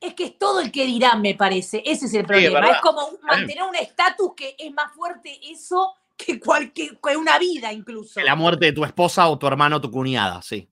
Es 0.00 0.14
que 0.14 0.24
es 0.24 0.38
todo 0.38 0.60
el 0.60 0.70
que 0.70 0.84
dirá, 0.84 1.16
me 1.16 1.34
parece. 1.34 1.82
Ese 1.84 2.06
es 2.06 2.14
el 2.14 2.26
problema. 2.26 2.68
es 2.68 2.80
como 2.80 3.12
mantener 3.22 3.62
un 3.62 3.74
estatus 3.76 4.32
que 4.36 4.56
es 4.58 4.72
más 4.72 4.92
fuerte 4.92 5.38
eso 5.48 5.94
que, 6.16 6.38
cualquier, 6.38 6.98
que 7.00 7.16
una 7.16 7.38
vida 7.38 7.72
incluso. 7.72 8.20
La 8.20 8.34
muerte 8.34 8.66
de 8.66 8.72
tu 8.72 8.84
esposa 8.84 9.28
o 9.28 9.38
tu 9.38 9.46
hermano 9.46 9.76
o 9.76 9.80
tu 9.80 9.90
cuñada, 9.90 10.42
sí. 10.42 10.68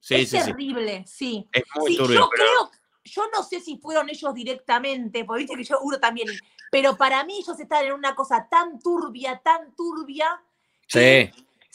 sí 0.00 0.14
es 0.14 0.30
terrible, 0.30 1.04
sí. 1.06 1.48
Es 1.52 1.64
muy 1.76 1.96
yo 1.96 2.28
creo, 2.28 2.70
yo 3.04 3.22
no 3.32 3.42
sé 3.42 3.60
si 3.60 3.76
fueron 3.76 4.08
ellos 4.08 4.34
directamente, 4.34 5.24
porque 5.24 5.42
viste 5.42 5.56
que 5.56 5.64
yo 5.64 5.78
uno 5.82 6.00
también, 6.00 6.28
pero 6.70 6.96
para 6.96 7.22
mí 7.24 7.38
ellos 7.38 7.58
están 7.60 7.84
en 7.84 7.92
una 7.92 8.14
cosa 8.14 8.48
tan 8.50 8.80
turbia, 8.80 9.40
tan 9.44 9.74
turbia. 9.76 10.42
Sí 10.88 11.30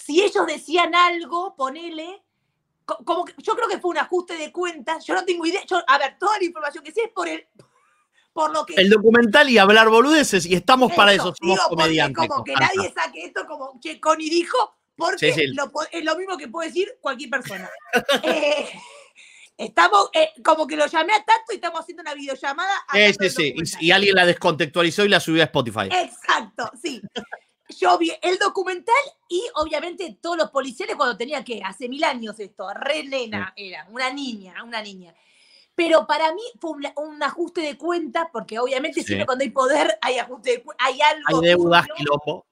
si 0.05 0.21
ellos 0.21 0.45
decían 0.47 0.95
algo, 0.95 1.55
ponele, 1.55 2.21
como 2.85 3.25
yo 3.37 3.55
creo 3.55 3.67
que 3.67 3.79
fue 3.79 3.91
un 3.91 3.97
ajuste 3.97 4.37
de 4.37 4.51
cuentas, 4.51 5.05
yo 5.05 5.13
no 5.13 5.25
tengo 5.25 5.45
idea, 5.45 5.61
a 5.87 5.97
ver, 5.97 6.17
toda 6.17 6.37
la 6.37 6.45
información 6.45 6.83
que 6.83 6.91
sé 6.91 7.03
es 7.03 7.11
por 7.11 7.27
el 7.27 7.45
por 8.33 8.51
lo 8.51 8.65
que 8.65 8.75
el 8.75 8.89
documental 8.89 9.49
y 9.49 9.57
hablar 9.57 9.89
boludeces 9.89 10.45
y 10.45 10.53
estamos 10.53 10.93
para 10.93 11.13
eso, 11.13 11.33
somos 11.39 11.59
comediantes. 11.67 12.27
Como 12.27 12.43
que 12.43 12.53
nadie 12.53 12.91
saque 12.93 13.25
esto 13.25 13.45
como 13.47 13.79
que 13.81 13.99
Connie 13.99 14.29
dijo, 14.29 14.57
porque 14.95 15.29
es 15.29 16.03
lo 16.03 16.15
mismo 16.15 16.37
que 16.37 16.47
puede 16.47 16.69
decir 16.69 16.97
cualquier 17.01 17.29
persona. 17.29 17.69
Eh, 18.23 19.65
estamos, 19.65 20.09
eh, 20.13 20.29
como 20.43 20.65
que 20.65 20.77
lo 20.77 20.85
llamé 20.85 21.13
a 21.13 21.17
Tato 21.17 21.51
y 21.51 21.55
estamos 21.55 21.81
haciendo 21.81 22.01
una 22.01 22.13
videollamada. 22.13 22.73
Sí, 22.93 23.29
sí, 23.29 23.29
sí. 23.65 23.77
Y, 23.81 23.91
alguien 23.91 24.15
la 24.15 24.25
descontextualizó 24.25 25.03
y 25.03 25.09
la 25.09 25.19
subió 25.19 25.41
a 25.41 25.45
Spotify. 25.45 25.89
Exacto, 25.91 26.71
sí 26.81 27.01
yo 27.79 27.97
vi 27.97 28.11
el 28.21 28.37
documental 28.37 28.95
y 29.29 29.43
obviamente 29.55 30.17
todos 30.21 30.37
los 30.37 30.51
policiales 30.51 30.95
cuando 30.95 31.15
tenía 31.15 31.43
que, 31.43 31.61
hace 31.63 31.87
mil 31.87 32.03
años 32.03 32.39
esto, 32.39 32.67
re 32.73 33.03
nena 33.03 33.53
era, 33.55 33.87
una 33.89 34.11
niña, 34.11 34.63
una 34.63 34.81
niña. 34.81 35.15
Pero 35.75 36.05
para 36.05 36.33
mí 36.33 36.41
fue 36.59 36.71
un, 36.97 37.23
ajuste 37.23 37.61
de 37.61 37.77
cuenta, 37.77 38.29
porque 38.33 38.59
obviamente 38.59 39.01
siempre 39.01 39.25
cuando 39.25 39.43
hay 39.43 39.51
poder 39.51 39.97
hay 40.01 40.17
ajuste 40.17 40.51
de 40.51 40.63
cuenta, 40.63 40.83
hay 40.83 40.99
algo. 41.01 41.39
Hay 41.39 41.47
deudas, 41.47 41.87
quilombo. 41.95 42.45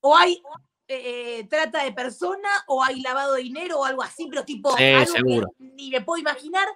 O 0.00 0.16
hay 0.16 0.42
eh, 0.88 1.46
trata 1.48 1.84
de 1.84 1.92
persona, 1.92 2.48
o 2.66 2.82
hay 2.82 3.00
lavado 3.00 3.34
de 3.34 3.42
dinero, 3.42 3.78
o 3.78 3.84
algo 3.84 4.02
así, 4.02 4.26
pero 4.28 4.44
tipo, 4.44 4.74
algo 4.74 5.52
ni 5.58 5.90
me 5.90 6.00
puedo 6.00 6.20
imaginar. 6.20 6.66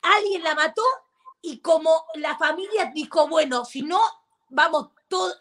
Alguien 0.00 0.42
la 0.42 0.54
mató 0.54 0.82
y 1.42 1.58
como 1.58 2.04
la 2.14 2.38
familia 2.38 2.90
dijo, 2.94 3.28
bueno, 3.28 3.66
si 3.66 3.82
no, 3.82 4.00
vamos, 4.48 4.90
todo, 5.08 5.34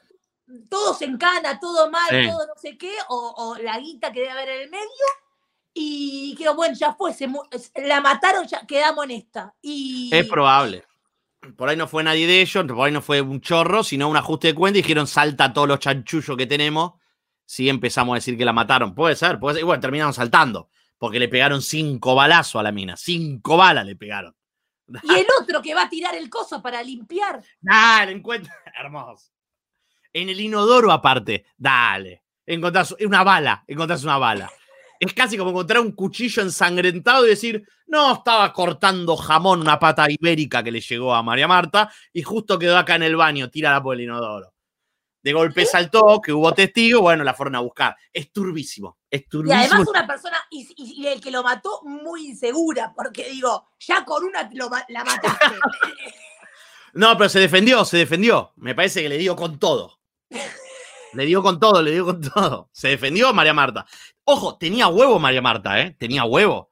todo 0.70 0.94
se 0.94 1.06
encana, 1.06 1.60
todo 1.60 1.90
mal, 1.90 2.10
todo 2.10 2.48
no 2.48 2.54
sé 2.56 2.78
qué, 2.78 2.94
o, 3.10 3.56
la 3.62 3.80
guita 3.80 4.12
que 4.12 4.22
debe 4.22 4.32
haber 4.32 4.50
en 4.50 4.62
el 4.64 4.70
medio, 4.70 5.06
y 5.74 6.32
dijeron, 6.32 6.56
bueno, 6.56 6.76
ya 6.76 6.94
fue, 6.94 7.14
la 7.76 8.02
mataron, 8.02 8.48
ya 8.48 8.66
quedamos 8.66 9.06
en 9.06 9.12
esta. 9.12 9.54
Y... 9.62 10.10
Es 10.12 10.28
probable. 10.28 10.84
Por 11.56 11.70
ahí 11.70 11.78
no 11.78 11.88
fue 11.88 12.04
nadie 12.04 12.28
de 12.28 12.42
ellos, 12.42 12.66
por 12.66 12.86
ahí 12.86 12.92
no 12.92 13.02
fue 13.02 13.22
un 13.22 13.40
chorro, 13.40 13.84
sino 13.84 14.10
un 14.10 14.18
ajuste 14.18 14.48
de 14.48 14.56
cuenta 14.56 14.80
y 14.80 14.82
dijeron, 14.82 15.08
salta 15.08 15.54
todos 15.54 15.68
los 15.68 15.80
chanchullos 15.80 16.36
que 16.36 16.48
tenemos, 16.48 16.94
si 17.46 17.70
empezamos 17.70 18.14
a 18.14 18.16
decir 18.16 18.38
que 18.38 18.46
la 18.46 18.54
mataron. 18.54 18.94
Puede 18.94 19.16
ser, 19.16 19.40
puede 19.40 19.56
ser. 19.56 19.62
Y 19.64 19.66
bueno, 19.66 19.80
terminaron 19.80 20.14
saltando, 20.14 20.70
porque 20.98 21.20
le 21.20 21.30
pegaron 21.30 21.62
cinco 21.62 22.14
balazos 22.14 22.60
a 22.60 22.64
la 22.64 22.72
mina, 22.72 22.98
cinco 22.98 23.56
balas 23.56 23.86
le 23.86 23.96
pegaron. 23.96 24.36
Y 25.04 25.14
el 25.14 25.28
otro 25.40 25.62
que 25.62 25.74
va 25.74 25.84
a 25.84 25.90
tirar 25.90 26.16
el 26.16 26.30
coso 26.30 26.62
para 26.62 26.84
limpiar. 26.84 27.42
Ah, 27.70 28.04
el 28.04 28.10
encuentro. 28.10 28.52
Hermoso. 28.80 29.32
En 30.14 30.30
el 30.30 30.40
inodoro 30.40 30.92
aparte. 30.92 31.46
Dale. 31.58 32.24
Encontrás 32.46 32.96
una 33.00 33.24
bala. 33.24 33.64
Encontrás 33.68 34.04
una 34.04 34.18
bala. 34.18 34.52
Es 35.00 35.14
casi 35.14 35.38
como 35.38 35.52
encontrar 35.52 35.82
un 35.82 35.94
cuchillo 35.94 36.42
ensangrentado 36.42 37.26
y 37.26 37.30
decir, 37.30 37.66
no, 37.88 38.16
estaba 38.16 38.52
cortando 38.52 39.16
jamón, 39.16 39.62
una 39.62 39.80
pata 39.80 40.08
ibérica 40.10 40.62
que 40.62 40.72
le 40.72 40.82
llegó 40.82 41.16
a 41.16 41.24
María 41.24 41.48
Marta 41.48 41.92
y 42.12 42.22
justo 42.22 42.60
quedó 42.60 42.78
acá 42.78 42.96
en 42.96 43.04
el 43.04 43.16
baño, 43.16 43.50
tírala 43.50 43.82
por 43.82 43.96
el 43.96 44.02
inodoro. 44.02 44.54
De 45.22 45.34
golpe 45.34 45.66
saltó, 45.66 46.22
que 46.22 46.32
hubo 46.32 46.54
testigo, 46.54 47.02
bueno, 47.02 47.24
la 47.24 47.34
fueron 47.34 47.56
a 47.56 47.60
buscar. 47.60 47.96
Es 48.12 48.32
turbísimo, 48.32 49.00
es 49.10 49.28
turbísimo. 49.28 49.62
Y 49.62 49.66
además 49.66 49.88
una 49.88 50.08
persona, 50.08 50.38
y, 50.50 51.06
el 51.08 51.20
que 51.20 51.32
lo 51.32 51.44
mató, 51.44 51.82
muy 51.84 52.28
insegura, 52.28 52.94
porque 52.96 53.30
digo, 53.30 53.68
ya 53.80 54.06
con 54.06 54.24
una 54.24 54.50
la 54.88 55.04
mataste. 55.04 55.46
no, 56.94 57.18
pero 57.18 57.30
se 57.30 57.40
defendió, 57.40 57.84
se 57.84 57.98
defendió. 57.98 58.54
Me 58.56 58.76
parece 58.76 59.02
que 59.02 59.10
le 59.10 59.18
dio 59.18 59.36
con 59.36 59.60
todo. 59.60 59.99
Le 61.14 61.26
dio 61.26 61.42
con 61.42 61.60
todo, 61.60 61.82
le 61.82 61.92
dio 61.92 62.06
con 62.06 62.22
todo. 62.22 62.70
Se 62.72 62.90
defendió 62.90 63.34
María 63.34 63.54
Marta. 63.54 63.86
Ojo, 64.24 64.58
tenía 64.58 64.88
huevo 64.88 65.20
María 65.20 65.42
Marta, 65.42 65.80
¿eh? 65.82 65.96
Tenía 65.98 66.24
huevo. 66.24 66.72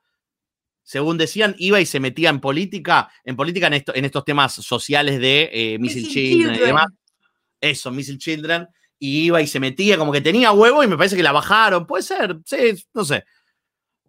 Según 0.84 1.18
decían, 1.18 1.56
iba 1.58 1.82
y 1.82 1.86
se 1.86 2.00
metía 2.00 2.30
en 2.30 2.40
política, 2.40 3.12
en 3.26 3.36
política 3.36 3.68
en, 3.68 3.74
esto, 3.74 3.94
en 3.94 4.06
estos 4.06 4.24
temas 4.24 4.54
sociales 4.54 5.20
de 5.20 5.50
eh, 5.52 5.80
Missile 5.80 6.08
Children, 6.08 6.56
y 6.56 6.60
demás. 6.60 6.88
Eso, 7.60 7.92
Missile 7.92 8.18
Children. 8.18 8.68
Y 9.00 9.26
iba 9.26 9.42
y 9.42 9.48
se 9.48 9.60
metía, 9.60 9.98
como 9.98 10.12
que 10.12 10.22
tenía 10.22 10.52
huevo 10.52 10.84
y 10.84 10.88
me 10.88 10.98
parece 10.98 11.16
que 11.16 11.24
la 11.24 11.32
bajaron. 11.32 11.86
Puede 11.86 12.04
ser, 12.04 12.38
sí, 12.46 12.86
no 12.94 13.04
sé. 13.04 13.26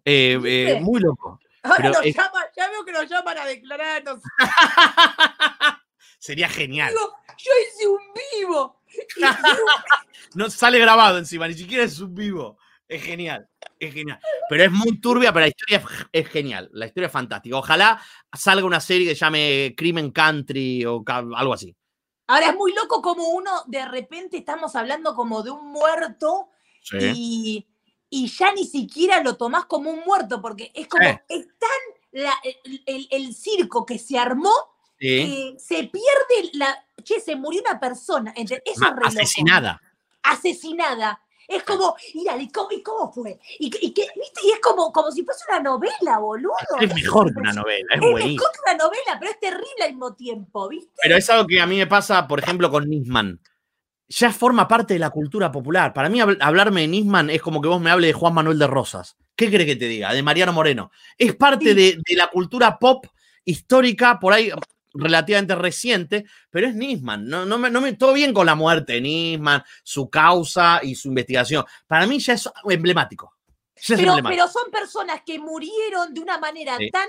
Eh, 0.05 0.39
eh, 0.43 0.79
muy 0.81 1.01
loco. 1.01 1.39
Ahora 1.63 1.91
ya 2.03 2.69
veo 2.69 2.85
que 2.85 2.91
nos 2.91 3.09
llaman 3.09 3.37
a 3.37 3.45
declararnos. 3.45 4.21
Sería 6.19 6.49
genial. 6.49 6.93
yo 6.93 7.51
hice 7.67 7.87
un 7.87 7.99
vivo. 8.39 8.78
no 10.35 10.49
sale 10.49 10.79
grabado 10.79 11.17
encima, 11.17 11.47
ni 11.47 11.53
siquiera 11.53 11.83
es 11.83 11.99
un 11.99 12.13
vivo. 12.13 12.57
Es 12.87 13.03
genial, 13.03 13.47
es 13.79 13.93
genial. 13.93 14.19
Pero 14.49 14.63
es 14.63 14.71
muy 14.71 14.99
turbia, 14.99 15.31
pero 15.31 15.41
la 15.41 15.49
historia 15.49 15.83
es 16.11 16.27
genial. 16.27 16.69
La 16.73 16.87
historia 16.87 17.05
es 17.05 17.13
fantástica. 17.13 17.55
Ojalá 17.55 18.01
salga 18.33 18.65
una 18.65 18.79
serie 18.79 19.07
que 19.07 19.13
se 19.13 19.19
llame 19.19 19.75
Crimen 19.77 20.09
Country 20.09 20.85
o 20.85 21.03
algo 21.07 21.53
así. 21.53 21.75
Ahora 22.25 22.47
es 22.47 22.55
muy 22.55 22.73
loco 22.73 23.01
como 23.01 23.29
uno, 23.29 23.51
de 23.67 23.87
repente 23.87 24.37
estamos 24.37 24.75
hablando 24.75 25.15
como 25.15 25.41
de 25.41 25.51
un 25.51 25.71
muerto 25.71 26.49
y, 26.91 27.65
ya 28.11 28.53
ni 28.53 28.65
siquiera 28.65 29.23
lo 29.23 29.35
tomás 29.35 29.65
como 29.65 29.89
un 29.89 30.01
muerto, 30.05 30.41
porque 30.41 30.71
es 30.75 30.87
como, 30.87 31.07
es 31.07 31.47
tan 31.57 32.33
el, 32.85 33.35
circo 33.35 33.85
que 33.85 33.97
se 33.97 34.17
armó 34.17 34.53
que 34.99 35.55
se 35.57 35.85
pierde 35.85 36.51
la, 36.53 36.85
che, 37.03 37.19
se 37.19 37.35
murió 37.35 37.61
una 37.61 37.79
persona. 37.79 38.33
Eso 38.35 38.55
es 38.65 38.81
Asesinada. 38.81 39.81
Asesinada. 40.23 41.21
Es 41.47 41.63
como, 41.63 41.95
y 42.13 42.23
dale, 42.25 42.43
¿y 42.43 42.51
cómo, 42.51 42.71
y 42.71 42.83
cómo 42.83 43.11
fue? 43.11 43.39
Y, 43.57 43.71
y 43.81 43.91
que, 43.91 44.03
¿viste? 44.15 44.41
y 44.43 44.51
es 44.51 44.59
como, 44.61 44.91
como 44.93 45.11
si 45.11 45.23
fuese 45.23 45.45
una 45.49 45.59
novela, 45.61 46.19
boludo. 46.19 46.53
Es 46.79 46.93
mejor 46.93 47.33
que 47.33 47.39
una 47.39 47.53
novela, 47.53 47.87
es, 47.89 47.95
Es 47.95 48.01
buenísimo. 48.01 48.35
mejor 48.35 48.51
que 48.53 48.71
una 48.71 48.83
novela, 48.83 49.17
pero 49.19 49.31
es 49.31 49.39
terrible 49.39 49.83
al 49.83 49.89
mismo 49.89 50.13
tiempo, 50.13 50.69
¿viste? 50.69 50.93
Pero 51.01 51.17
es 51.17 51.27
algo 51.31 51.47
que 51.47 51.59
a 51.59 51.65
mí 51.65 51.77
me 51.77 51.87
pasa, 51.87 52.27
por 52.27 52.37
ejemplo, 52.39 52.69
con 52.69 52.87
Nisman. 52.87 53.41
Ya 54.09 54.31
forma 54.31 54.67
parte 54.67 54.93
de 54.93 54.99
la 54.99 55.09
cultura 55.09 55.51
popular. 55.51 55.91
Para 55.91 56.07
mí, 56.09 56.19
habl- 56.19 56.37
hablarme 56.39 56.81
de 56.81 56.87
Nisman 56.87 57.31
es 57.31 57.41
como 57.41 57.61
que 57.61 57.67
vos 57.67 57.81
me 57.81 57.89
hables 57.89 58.09
de 58.09 58.13
Juan 58.13 58.33
Manuel 58.35 58.59
de 58.59 58.67
Rosas. 58.67 59.17
¿Qué 59.35 59.47
crees 59.49 59.65
que 59.65 59.75
te 59.75 59.85
diga? 59.87 60.13
De 60.13 60.21
Mariano 60.21 60.53
Moreno. 60.53 60.91
Es 61.17 61.35
parte 61.35 61.69
Sí. 61.69 61.73
de, 61.73 61.91
de 62.07 62.15
la 62.15 62.27
cultura 62.27 62.77
pop 62.77 63.05
histórica, 63.43 64.19
por 64.19 64.33
ahí 64.33 64.51
relativamente 64.93 65.55
reciente, 65.55 66.25
pero 66.49 66.67
es 66.67 66.75
Nisman. 66.75 67.27
No, 67.27 67.45
no 67.45 67.57
me, 67.57 67.69
no 67.69 67.81
me, 67.81 67.93
todo 67.93 68.13
bien 68.13 68.33
con 68.33 68.45
la 68.45 68.55
muerte 68.55 68.93
de 68.93 69.01
Nisman, 69.01 69.63
su 69.83 70.09
causa 70.09 70.79
y 70.83 70.95
su 70.95 71.09
investigación. 71.09 71.65
Para 71.87 72.07
mí 72.07 72.19
ya 72.19 72.33
es 72.33 72.49
emblemático. 72.69 73.33
Ya 73.75 73.95
es 73.95 73.99
Pero, 74.01 74.11
emblemático. 74.13 74.29
pero 74.29 74.47
son 74.47 74.71
personas 74.71 75.21
que 75.25 75.39
murieron 75.39 76.13
de 76.13 76.19
una 76.21 76.37
manera 76.37 76.77
Sí. 76.77 76.89
tan 76.91 77.07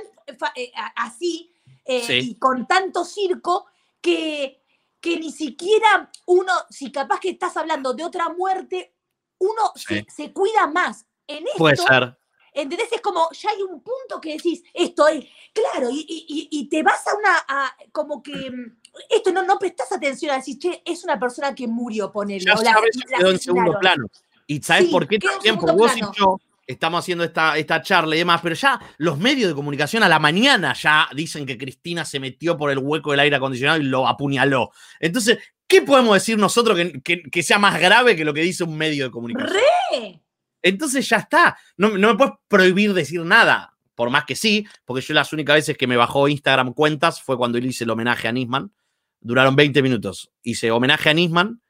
eh, 0.55 0.71
así 0.97 1.53
eh, 1.85 2.03
Sí. 2.07 2.19
y 2.33 2.39
con 2.39 2.67
tanto 2.67 3.05
circo 3.05 3.67
que, 4.01 4.63
que 5.01 5.19
ni 5.19 5.33
siquiera 5.33 6.11
uno, 6.27 6.53
si 6.69 6.93
capaz 6.93 7.19
que 7.21 7.31
estás 7.31 7.57
hablando 7.57 7.95
de 7.95 8.05
otra 8.05 8.29
muerte, 8.29 8.95
uno 9.39 9.73
Sí. 9.75 10.05
se, 10.07 10.07
se 10.09 10.33
cuida 10.33 10.67
más. 10.69 11.07
En 11.27 11.45
esto, 11.47 11.59
Puede 11.59 11.77
ser. 11.77 12.17
¿Entendés? 12.55 12.93
Es 12.93 13.01
como, 13.01 13.29
ya 13.33 13.51
hay 13.51 13.63
un 13.63 13.81
punto 13.83 14.21
que 14.21 14.35
decís, 14.35 14.63
esto 14.75 15.09
es, 15.09 15.25
claro, 15.53 15.89
y, 15.91 16.49
y- 16.51 16.69
te 16.69 16.83
vas 16.83 17.07
a 17.07 17.17
una, 17.17 17.37
a- 17.49 17.77
como 17.93 18.23
que, 18.23 18.33
mm, 18.51 18.77
esto 19.11 19.33
no, 19.33 19.43
no 19.45 19.59
prestas 19.59 19.91
atención 19.93 20.33
a 20.33 20.37
decir, 20.37 20.59
che, 20.59 20.83
es 20.85 21.05
una 21.05 21.19
persona 21.19 21.55
que 21.55 21.67
murió, 21.67 22.11
ponele. 22.13 22.45
ya 22.45 22.55
la- 22.55 22.73
sabes, 22.73 22.97
la 23.11 23.19
quedó 23.19 23.31
en 23.31 23.39
segundo 23.39 23.79
plano. 23.79 24.07
¿Y 24.47 24.61
sabes 24.63 24.87
Sí, 24.87 24.91
por 24.93 25.07
qué 25.07 25.19
también? 25.19 25.57
Porque 25.59 25.77
vos 25.77 25.93
plano. 25.93 26.13
y 26.15 26.19
yo 26.19 26.39
estamos 26.67 27.01
haciendo 27.01 27.25
esta, 27.25 27.57
esta 27.59 27.83
charla 27.83 28.15
y 28.15 28.19
demás, 28.21 28.41
pero 28.43 28.55
ya 28.55 28.81
los 28.99 29.19
medios 29.19 29.49
de 29.49 29.55
comunicación 29.55 30.03
a 30.03 30.09
la 30.09 30.19
mañana 30.21 30.73
ya 30.75 31.09
dicen 31.15 31.45
que 31.47 31.59
Cristina 31.59 32.05
se 32.05 32.21
metió 32.21 32.57
por 32.57 32.71
el 32.71 32.79
hueco 32.79 33.11
del 33.11 33.21
aire 33.21 33.37
acondicionado 33.37 33.81
y 33.81 33.85
lo 33.85 34.07
apuñaló. 34.07 34.71
Entonces, 35.01 35.39
¿qué 35.67 35.83
podemos 35.83 36.15
decir 36.15 36.39
nosotros 36.39 36.77
que, 36.77 37.01
que- 37.03 37.23
que 37.23 37.43
sea 37.43 37.59
más 37.59 37.81
grave 37.81 38.15
que 38.17 38.25
lo 38.25 38.33
que 38.35 38.43
dice 38.43 38.63
un 38.65 38.77
medio 38.77 39.05
de 39.05 39.11
comunicación? 39.11 39.53
¡Re! 39.53 40.21
Entonces 40.63 41.09
ya 41.09 41.19
está. 41.19 41.57
No, 41.77 41.97
no 41.97 42.09
me 42.09 42.15
puedes 42.17 42.35
prohibir 42.49 42.95
decir 42.95 43.23
nada. 43.25 43.77
Por 43.95 44.11
más 44.11 44.25
que 44.25 44.35
sí, 44.35 44.67
porque 44.85 45.03
yo 45.03 45.13
las 45.13 45.33
únicas 45.33 45.57
veces 45.57 45.77
que 45.77 45.87
me 45.87 45.97
bajó 45.97 46.27
Instagram 46.27 46.73
cuentas 46.73 47.21
fue 47.21 47.37
cuando 47.37 47.59
hice 47.59 47.85
el 47.85 47.91
homenaje 47.91 48.29
a 48.29 48.33
Nisman. 48.33 48.73
Duraron 49.21 49.55
20 49.57 49.83
minutos. 49.83 50.33
Hice 50.43 50.71
homenaje 50.71 51.11
a 51.11 51.15
Nisman 51.15 51.61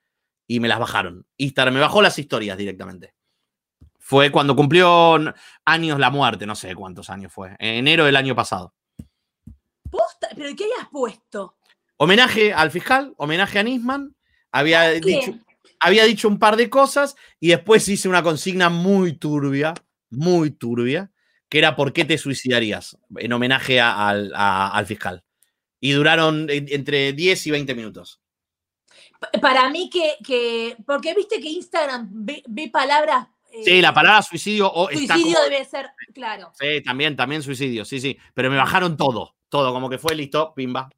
y 0.47 0.61
me 0.61 0.69
las 0.69 0.79
bajaron. 0.79 1.27
Instagram 1.39 1.75
me 1.75 1.81
bajó 1.81 2.03
las 2.03 2.19
historias 2.19 2.57
directamente. 2.57 3.15
Fue 3.99 4.31
cuando 4.31 4.55
cumplió 4.55 5.19
años 5.65 5.99
la 5.99 6.11
muerte, 6.11 6.47
no 6.47 6.55
sé 6.55 6.75
cuántos 6.75 7.11
años 7.11 7.33
fue. 7.33 7.57
En 7.59 7.77
enero 7.77 8.05
del 8.05 8.17
año 8.17 8.35
pasado. 8.35 8.75
Posta, 9.91 10.29
¿Pero 10.37 10.55
qué 10.57 10.65
habías 10.65 10.89
puesto? 10.91 11.57
Homenaje 11.97 12.53
al 12.53 12.71
fiscal, 12.71 13.13
homenaje 13.17 13.59
a 13.59 13.63
Nisman. 13.63 14.15
Había 14.53 15.01
¿Qué? 15.01 15.41
Había 15.81 16.05
dicho 16.05 16.29
un 16.29 16.39
par 16.39 16.57
de 16.57 16.71
cosas 16.71 17.17
y 17.41 17.49
después 17.49 17.89
hice 17.89 18.09
una 18.09 18.23
consigna 18.23 18.69
muy 18.71 19.15
turbia, 19.15 19.75
muy 20.11 20.51
turbia, 20.51 21.11
que 21.49 21.59
era 21.59 21.75
¿por 21.75 21.93
qué 21.93 22.05
te 22.05 22.19
suicidarías? 22.19 22.97
En 23.17 23.33
homenaje 23.33 23.81
a- 23.81 24.09
al, 24.09 24.33
a- 24.35 24.71
al 24.71 24.87
fiscal. 24.87 25.25
Y 25.81 25.93
duraron 25.93 26.49
en- 26.51 26.67
entre 26.71 27.13
10 27.13 27.47
y 27.47 27.51
20 27.51 27.75
minutos. 27.75 28.21
Pa- 29.19 29.31
Para 29.41 29.69
mí 29.71 29.91
que, 29.91 30.15
que 30.25 30.77
porque 30.87 31.15
viste 31.15 31.41
que 31.41 31.49
Instagram 31.49 32.09
ve, 32.13 32.43
ve 32.49 32.69
palabras... 32.71 33.29
eh, 33.53 33.63
Sí, 33.65 33.81
la 33.81 33.93
palabra 33.95 34.23
suicidio 34.23 34.71
o 34.73 34.89
Suicidio 34.91 35.37
como- 35.37 35.49
debe 35.49 35.65
ser, 35.65 35.91
claro. 36.15 36.53
Sí, 36.59 36.83
también, 36.83 37.17
también 37.17 37.43
suicidio, 37.43 37.85
sí, 37.85 38.01
sí. 38.01 38.17
Pero 38.35 38.51
me 38.51 38.57
bajaron 38.57 38.97
todo, 38.97 39.35
todo, 39.49 39.73
como 39.73 39.89
que 39.91 39.99
fue 39.99 40.15
listo, 40.15 40.53
pimba. 40.55 40.89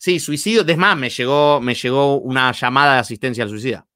Sí, 0.00 0.20
suicidio, 0.20 0.64
es 0.66 0.76
más, 0.76 0.96
me 0.96 1.10
llegó, 1.10 1.60
me 1.60 1.74
llegó 1.74 2.18
una 2.20 2.52
llamada 2.52 2.94
de 2.94 3.00
asistencia 3.00 3.42
al 3.42 3.50
suicida. 3.50 3.87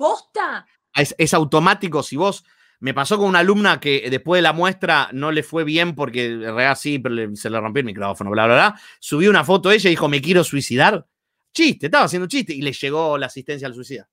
¿Posta? 0.00 0.66
es, 0.94 1.14
es 1.18 1.34
automático. 1.34 2.02
Si 2.02 2.16
vos. 2.16 2.44
Me 2.82 2.94
pasó 2.94 3.18
con 3.18 3.26
una 3.28 3.40
alumna 3.40 3.78
que 3.78 4.08
después 4.08 4.38
de 4.38 4.42
la 4.42 4.54
muestra 4.54 5.10
no 5.12 5.30
le 5.32 5.42
fue 5.42 5.64
bien 5.64 5.94
porque 5.94 6.24
en 6.28 6.40
realidad 6.40 6.78
sí, 6.80 6.98
pero 6.98 7.14
le- 7.14 7.36
se 7.36 7.50
le 7.50 7.60
rompió 7.60 7.80
el 7.80 7.84
micrófono, 7.84 8.30
bla, 8.30 8.46
bla, 8.46 8.54
bla. 8.54 8.80
Subió 8.98 9.28
una 9.28 9.44
foto 9.44 9.68
de 9.68 9.74
ella 9.74 9.90
y 9.90 9.92
dijo, 9.92 10.08
me 10.08 10.22
quiero 10.22 10.42
suicidar. 10.42 11.06
Chiste, 11.52 11.86
estaba 11.88 12.06
haciendo 12.06 12.26
chiste 12.26 12.54
y 12.54 12.62
le 12.62 12.72
llegó 12.72 13.18
la 13.18 13.26
asistencia 13.26 13.68
al 13.68 13.74
suicida. 13.74 14.08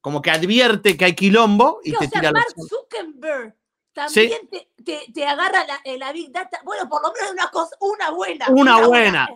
Como 0.00 0.22
que 0.22 0.30
advierte 0.30 0.96
que 0.96 1.04
hay 1.04 1.14
quilombo 1.14 1.80
y 1.84 1.90
te 1.90 1.96
o 1.96 2.00
sea, 2.00 2.08
tira 2.08 2.32
Mark 2.32 2.46
los... 2.56 2.68
Zuckerberg 2.70 3.54
también 3.92 4.48
te, 4.50 4.70
te- 4.82 5.12
te 5.12 5.26
agarra 5.26 5.66
la, 5.66 5.80
eh, 5.84 5.98
la 5.98 6.10
Big 6.10 6.32
Data. 6.32 6.60
Bueno, 6.64 6.88
por 6.88 7.02
lo 7.02 7.12
menos 7.12 7.32
una 7.32 7.50
cosa, 7.50 7.76
una 7.80 8.10
buena. 8.12 8.46
Una 8.48 8.86
buena. 8.86 9.28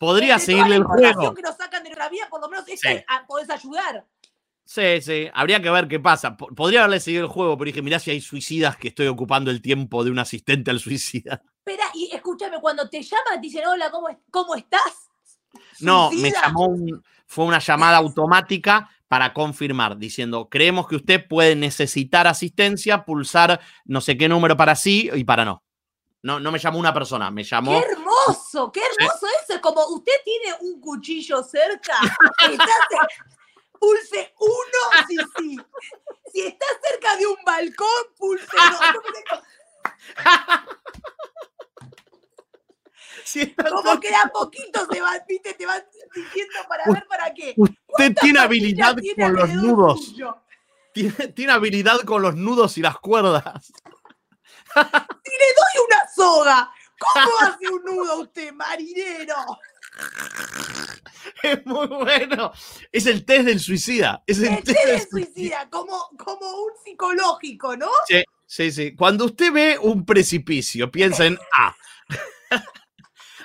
Podría 0.00 0.34
Entre 0.34 0.46
toda 0.54 0.64
seguirle 0.64 0.70
la 0.70 0.76
el 0.76 0.84
juego. 1.14 1.32
que 1.34 1.42
nos 1.42 1.56
sacan 1.56 1.82
de 1.82 1.90
nuestra 1.90 2.08
vida, 2.08 2.26
por 2.28 2.40
lo 2.40 2.48
menos 2.48 2.66
Sí. 2.66 2.72
esa, 2.72 3.04
a- 3.06 3.24
podés 3.26 3.48
ayudar. 3.50 4.04
Sí, 4.68 5.00
sí, 5.00 5.28
habría 5.32 5.62
que 5.62 5.70
ver 5.70 5.86
qué 5.86 6.00
pasa. 6.00 6.36
Po- 6.36 6.48
Podría 6.48 6.80
haberle 6.80 6.98
seguido 6.98 7.22
el 7.24 7.30
juego, 7.30 7.56
pero 7.56 7.66
dije, 7.66 7.82
mirá 7.82 8.00
si 8.00 8.10
hay 8.10 8.20
suicidas 8.20 8.76
que 8.76 8.88
estoy 8.88 9.06
ocupando 9.06 9.50
el 9.52 9.62
tiempo 9.62 10.02
de 10.02 10.10
un 10.10 10.18
asistente 10.18 10.70
al 10.72 10.80
suicida. 10.80 11.40
Espera, 11.64 11.84
y 11.94 12.10
escúchame, 12.12 12.60
cuando 12.60 12.88
te 12.88 13.00
llaman, 13.02 13.34
te 13.34 13.40
dicen, 13.40 13.64
hola, 13.66 13.90
¿cómo, 13.90 14.08
cómo 14.30 14.54
estás? 14.56 15.08
No, 15.80 16.10
me 16.10 16.30
llamó 16.32 16.66
un- 16.66 17.02
fue 17.26 17.44
una 17.44 17.60
llamada 17.60 17.96
automática 17.98 18.90
para 19.08 19.32
confirmar, 19.32 19.96
diciendo, 19.98 20.48
creemos 20.50 20.88
que 20.88 20.96
usted 20.96 21.26
puede 21.28 21.54
necesitar 21.54 22.26
asistencia, 22.26 23.04
pulsar 23.04 23.60
no 23.84 24.00
sé 24.00 24.16
qué 24.16 24.28
número 24.28 24.56
para 24.56 24.74
sí 24.74 25.08
y 25.14 25.22
para 25.22 25.44
no. 25.44 25.62
No, 26.22 26.40
no 26.40 26.50
me 26.50 26.58
llamó 26.58 26.80
una 26.80 26.92
persona, 26.92 27.30
me 27.30 27.44
llamó. 27.44 27.70
¡Qué 27.70 27.86
hermoso! 27.92 28.72
¡Qué 28.72 28.80
hermoso 28.80 29.26
eso! 29.44 29.54
Es 29.54 29.60
como, 29.60 29.86
usted 29.88 30.12
tiene 30.24 30.56
un 30.60 30.80
cuchillo 30.80 31.40
cerca. 31.44 31.94
Está 32.50 32.64
cer- 32.64 33.35
pulse 33.78 34.34
uno, 34.38 35.04
sí, 35.08 35.16
sí. 35.38 35.56
Si 36.32 36.40
está 36.42 36.66
cerca 36.82 37.16
de 37.16 37.26
un 37.26 37.36
balcón, 37.44 37.88
pulse 38.18 38.46
dos. 38.56 38.80
Está 43.34 43.64
Como 43.70 43.82
todo- 43.82 44.00
que 44.00 44.08
de 44.08 44.14
a 44.16 44.28
poquito 44.32 44.86
se 44.90 45.00
va, 45.00 45.18
viste, 45.28 45.52
te 45.54 45.66
van 45.66 45.84
diciendo 46.14 46.54
para 46.68 46.84
U- 46.86 46.92
ver 46.94 47.06
para 47.06 47.34
qué. 47.34 47.54
Usted 47.56 48.14
tiene 48.20 48.38
habilidad 48.38 48.94
tiene 48.96 49.24
con 49.24 49.34
los 49.34 49.48
nudos. 49.50 50.14
Tiene, 50.92 51.28
tiene 51.34 51.52
habilidad 51.52 52.00
con 52.02 52.22
los 52.22 52.34
nudos 52.36 52.78
y 52.78 52.82
las 52.82 52.98
cuerdas. 52.98 53.72
Le 54.74 54.82
doy 54.82 55.84
una 55.86 56.08
soga. 56.14 56.72
¿Cómo 56.98 57.30
hace 57.40 57.68
un 57.68 57.84
nudo 57.84 58.20
usted, 58.20 58.52
marinero? 58.52 59.34
Es 61.42 61.64
muy 61.66 61.86
bueno. 61.86 62.52
Es 62.90 63.06
el 63.06 63.24
test 63.24 63.46
del 63.46 63.60
suicida. 63.60 64.22
Es 64.26 64.38
el 64.38 64.62
test 64.62 64.86
del 64.86 65.08
suicida, 65.08 65.68
como, 65.70 66.08
como 66.18 66.50
un 66.50 66.72
psicológico, 66.84 67.76
¿no? 67.76 67.88
Sí, 68.08 68.24
sí, 68.46 68.72
sí. 68.72 68.94
Cuando 68.94 69.26
usted 69.26 69.52
ve 69.52 69.78
un 69.80 70.04
precipicio, 70.04 70.90
piensa 70.90 71.26
en 71.26 71.38
A. 71.54 71.76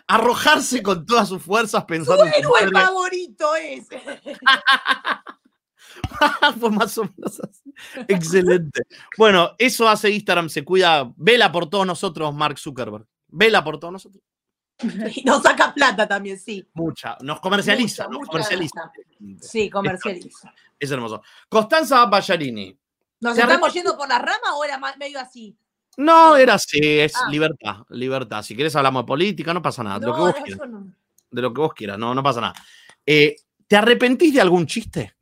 Arrojarse 0.07 0.81
con 0.81 1.05
todas 1.05 1.29
sus 1.29 1.43
fuerzas 1.43 1.85
pensando 1.85 2.25
en 2.25 2.43
su 2.43 2.55
héroe 2.57 2.71
favorito 2.71 3.55
es. 3.55 3.87
Fue 6.59 6.71
más 6.71 6.97
o 6.97 7.03
menos 7.03 7.39
así. 7.39 7.73
Excelente. 8.07 8.81
Bueno, 9.17 9.51
eso 9.57 9.87
hace 9.87 10.09
Instagram, 10.09 10.49
se 10.49 10.65
cuida. 10.65 11.13
Vela 11.15 11.51
por 11.51 11.69
todos 11.69 11.85
nosotros, 11.85 12.33
Mark 12.33 12.57
Zuckerberg. 12.57 13.05
Vela 13.27 13.63
por 13.63 13.79
todos 13.79 13.93
nosotros. 13.93 14.23
Y 15.15 15.23
nos 15.23 15.41
saca 15.43 15.73
plata 15.73 16.07
también, 16.07 16.37
sí. 16.39 16.67
Mucha. 16.73 17.17
Nos 17.21 17.39
comercializa, 17.39 18.03
Mucha, 18.03 18.11
nos 18.11 18.19
mucha 18.19 18.31
comercializa. 18.31 18.91
Sí, 19.41 19.69
comercializa. 19.69 20.53
Es 20.79 20.89
hermoso. 20.91 21.21
Constanza 21.49 22.05
Ballarini. 22.05 22.77
¿Nos 23.19 23.37
estamos 23.37 23.73
yendo 23.73 23.95
por 23.97 24.07
la 24.09 24.17
rama 24.19 24.55
o 24.55 24.63
era 24.63 24.79
medio 24.97 25.19
así? 25.19 25.55
No, 25.97 26.35
era 26.37 26.55
así, 26.55 26.79
es 26.81 27.13
Ah. 27.15 27.29
libertad, 27.29 27.77
libertad. 27.89 28.41
Si 28.41 28.55
quieres 28.55 28.75
hablamos 28.75 29.03
de 29.03 29.07
política, 29.07 29.53
no 29.53 29.61
pasa 29.61 29.83
nada. 29.83 29.99
de 29.99 30.05
lo 30.07 30.13
que 30.13 30.19
No, 30.19 30.25
vos 30.25 30.35
no, 30.37 30.43
quieras. 30.43 30.59
yo 30.59 30.65
no. 30.67 30.93
de 31.29 31.41
lo 31.41 31.53
que 31.53 31.61
vos 31.61 31.73
quieras, 31.73 31.97
no, 31.99 32.15
no 32.15 32.23
pasa 32.23 32.41
nada. 32.41 32.53
Eh, 33.05 33.35
¿Te 33.67 33.75
arrepentís 33.75 34.33
de 34.33 34.41
algún 34.41 34.65
chiste? 34.65 35.13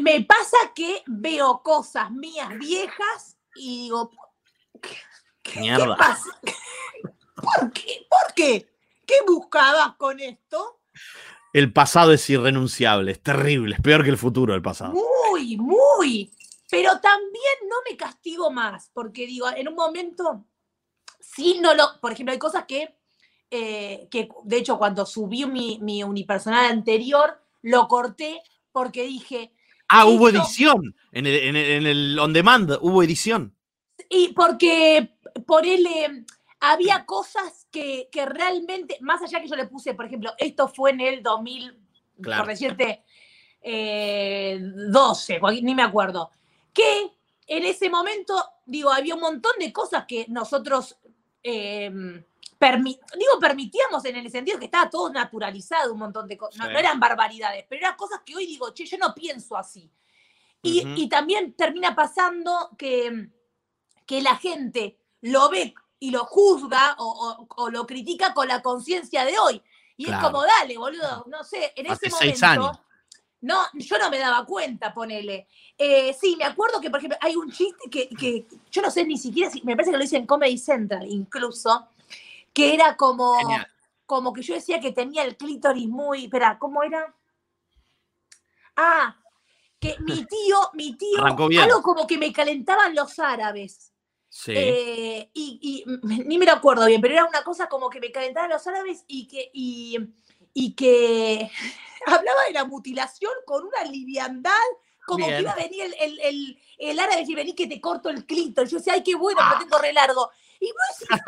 Me 0.00 0.22
pasa 0.24 0.56
que 0.74 1.02
veo 1.06 1.62
cosas 1.62 2.10
mías 2.10 2.48
viejas 2.58 3.36
y 3.54 3.84
digo, 3.84 4.10
¿qué, 5.42 5.52
qué 5.52 5.60
Mierda. 5.60 5.96
pasa? 5.96 6.30
¿Por 7.34 7.72
qué? 7.72 8.06
¿Por 8.08 8.34
qué? 8.34 8.68
¿Qué 9.06 9.14
buscabas 9.26 9.94
con 9.96 10.20
esto? 10.20 10.80
El 11.52 11.72
pasado 11.72 12.12
es 12.12 12.28
irrenunciable, 12.30 13.12
es 13.12 13.22
terrible, 13.22 13.74
es 13.74 13.80
peor 13.80 14.04
que 14.04 14.10
el 14.10 14.18
futuro 14.18 14.54
el 14.54 14.62
pasado. 14.62 14.94
Muy, 14.94 15.56
muy. 15.56 16.32
Pero 16.70 16.98
también 17.00 17.68
no 17.68 17.76
me 17.88 17.96
castigo 17.96 18.50
más, 18.50 18.90
porque 18.94 19.26
digo, 19.26 19.46
en 19.54 19.68
un 19.68 19.74
momento, 19.74 20.46
sí, 21.20 21.58
no 21.60 21.74
lo. 21.74 22.00
Por 22.00 22.12
ejemplo, 22.12 22.32
hay 22.32 22.38
cosas 22.38 22.64
que, 22.66 22.96
eh, 23.50 24.08
que 24.10 24.30
de 24.44 24.56
hecho, 24.56 24.78
cuando 24.78 25.04
subí 25.04 25.44
mi, 25.44 25.78
mi 25.82 26.02
unipersonal 26.02 26.72
anterior, 26.72 27.38
lo 27.60 27.88
corté 27.88 28.42
porque 28.72 29.02
dije. 29.02 29.52
Ah, 29.88 30.06
hubo 30.06 30.30
edición. 30.30 30.96
En 31.12 31.26
el, 31.26 31.56
en, 31.56 31.86
el, 31.86 32.18
on 32.18 32.32
demand 32.32 32.78
hubo 32.80 33.02
edición. 33.02 33.54
Y 34.08 34.28
porque 34.28 35.18
por 35.46 35.66
él 35.66 35.86
había 36.60 37.04
cosas 37.06 37.66
que, 37.70 38.08
que, 38.12 38.26
realmente, 38.26 38.98
más 39.00 39.20
allá 39.22 39.40
que 39.40 39.48
yo 39.48 39.56
le 39.56 39.66
puse, 39.66 39.94
por 39.94 40.06
ejemplo, 40.06 40.32
esto 40.38 40.68
fue 40.68 40.90
en 40.90 41.00
el 41.00 41.22
2000, 41.22 41.78
por 42.22 42.46
decirte, 42.46 43.02
12, 43.62 45.40
ni 45.62 45.74
me 45.74 45.82
acuerdo, 45.82 46.30
que 46.72 47.12
en 47.46 47.64
ese 47.64 47.90
momento, 47.90 48.34
digo, 48.64 48.90
había 48.90 49.14
un 49.14 49.20
montón 49.20 49.52
de 49.58 49.72
cosas 49.72 50.04
que 50.06 50.26
nosotros, 50.28 50.96
em, 51.42 52.24
digo, 52.60 53.38
permitíamos 53.40 54.04
en 54.04 54.16
el 54.16 54.30
sentido 54.30 54.58
que 54.58 54.66
estaba 54.66 54.88
todo 54.88 55.10
naturalizado, 55.10 55.92
un 55.92 55.98
montón 55.98 56.28
de 56.28 56.36
cosas, 56.36 56.70
no, 56.70 56.78
eran 56.78 57.00
barbaridades, 57.00 57.64
pero 57.68 57.80
eran 57.80 57.96
cosas 57.96 58.20
que 58.24 58.36
hoy 58.36 58.46
digo, 58.46 58.72
che, 58.72 58.86
yo 58.86 58.98
no 58.98 59.14
pienso 59.14 59.56
así. 59.56 59.90
Y, 60.64 61.08
también 61.08 61.54
termina 61.54 61.92
pasando 61.92 62.70
que, 62.78 63.30
que 64.06 64.22
la 64.22 64.36
gente 64.36 65.01
lo 65.22 65.48
ve 65.50 65.74
y 65.98 66.10
lo 66.10 66.24
juzga 66.24 66.96
o, 66.98 67.70
lo 67.70 67.86
critica 67.86 68.34
con 68.34 68.48
la 68.48 68.62
conciencia 68.62 69.24
de 69.24 69.38
hoy. 69.38 69.62
Y 69.96 70.10
es 70.10 70.18
como, 70.18 70.42
dale, 70.42 70.76
boludo, 70.76 71.24
no 71.28 71.44
sé, 71.44 71.72
en 71.76 71.86
ese 71.86 72.10
momento 72.10 72.84
no, 73.42 73.60
yo 73.74 73.98
no 73.98 74.08
me 74.08 74.18
daba 74.18 74.46
cuenta, 74.46 74.94
ponele. 74.94 75.48
Eh, 75.76 76.16
sí, 76.18 76.36
me 76.36 76.44
acuerdo 76.44 76.80
que, 76.80 76.90
por 76.90 77.00
ejemplo, 77.00 77.18
hay 77.20 77.34
un 77.34 77.50
chiste 77.50 77.90
que, 77.90 78.46
yo 78.70 78.82
no 78.82 78.90
sé 78.90 79.04
ni 79.04 79.18
siquiera, 79.18 79.50
si, 79.50 79.62
me 79.62 79.74
parece 79.74 79.90
que 79.90 79.98
lo 79.98 80.04
hice 80.04 80.16
en 80.16 80.26
Comedy 80.26 80.56
Central 80.58 81.06
incluso, 81.08 81.88
que 82.52 82.72
era 82.72 82.96
como, 82.96 83.36
como 84.06 84.32
que 84.32 84.42
yo 84.42 84.54
decía 84.54 84.80
que 84.80 84.92
tenía 84.92 85.24
el 85.24 85.36
clítoris 85.36 85.88
muy, 85.88 86.24
espera, 86.24 86.56
¿cómo 86.58 86.84
era? 86.84 87.14
Ah, 88.76 89.16
que 89.80 89.96
mi 90.00 90.24
tío, 90.26 90.58
mi 90.74 90.96
tío, 90.96 91.24
algo 91.24 91.82
como 91.82 92.06
que 92.06 92.18
me 92.18 92.32
calentaban 92.32 92.94
los 92.94 93.18
árabes. 93.18 93.91
Sí. 94.34 94.54
Eh, 94.56 95.30
y, 95.34 95.84
ni 96.02 96.38
me 96.38 96.46
lo 96.46 96.52
acuerdo 96.52 96.86
bien, 96.86 97.02
pero 97.02 97.12
era 97.12 97.26
una 97.26 97.44
cosa 97.44 97.68
como 97.68 97.90
que 97.90 98.00
me 98.00 98.10
calentaban 98.10 98.48
los 98.48 98.66
árabes 98.66 99.04
y 99.06 99.28
que, 99.28 99.50
y, 99.52 99.98
y 100.54 100.74
que 100.74 101.50
hablaba 102.06 102.44
de 102.46 102.54
la 102.54 102.64
mutilación 102.64 103.30
con 103.44 103.66
una 103.66 103.84
liviandad, 103.84 104.52
como 105.04 105.26
que 105.26 105.42
iba 105.42 105.52
a 105.52 105.56
venir 105.56 105.82
el, 105.82 105.94
el, 106.00 106.20
el, 106.20 106.58
el 106.78 106.98
árabe 106.98 107.26
y 107.28 107.34
vení 107.34 107.54
que 107.54 107.66
te 107.66 107.78
corto 107.78 108.08
el 108.08 108.24
clítoris. 108.24 108.70
Yo 108.70 108.78
decía, 108.78 108.94
ay, 108.94 109.02
qué 109.02 109.16
bueno, 109.16 109.38
que 109.52 109.64
tengo 109.64 109.78
re 109.82 109.92
largo. 109.92 110.30
Y 110.58 110.72
vos 110.72 111.20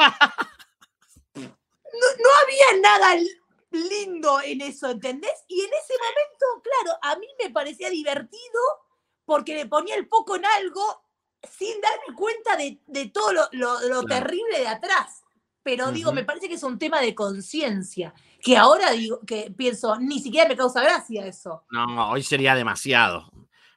no, 1.34 1.42
no 1.42 2.30
había 2.42 2.80
nada 2.80 3.22
lindo 3.70 4.40
en 4.40 4.62
eso, 4.62 4.88
¿entendés? 4.88 5.44
Y 5.46 5.60
en 5.60 5.70
ese 5.74 5.92
momento, 5.98 6.62
claro, 6.62 6.98
a 7.02 7.16
mí 7.16 7.26
me 7.38 7.50
parecía 7.50 7.90
divertido 7.90 8.60
porque 9.26 9.54
le 9.54 9.66
ponía 9.66 9.94
el 9.94 10.08
poco 10.08 10.36
en 10.36 10.46
algo 10.46 11.03
sin 11.46 11.80
darme 11.80 12.16
cuenta 12.16 12.56
de, 12.56 12.80
de 12.86 13.08
todo 13.08 13.32
lo, 13.32 13.80
lo, 13.82 14.02
terrible 14.04 14.58
de 14.58 14.68
atrás. 14.68 15.22
Pero 15.62 15.90
digo, 15.92 16.12
me 16.12 16.24
parece 16.24 16.48
que 16.48 16.54
es 16.54 16.62
un 16.62 16.78
tema 16.78 17.00
de 17.00 17.14
conciencia 17.14 18.12
que 18.42 18.56
ahora 18.56 18.90
digo, 18.90 19.20
que 19.26 19.50
pienso, 19.56 19.96
ni 19.98 20.20
siquiera 20.20 20.46
me 20.46 20.56
causa 20.56 20.82
gracia 20.82 21.26
eso. 21.26 21.64
No, 21.70 22.10
hoy 22.10 22.22
sería 22.22 22.54
demasiado. 22.54 23.30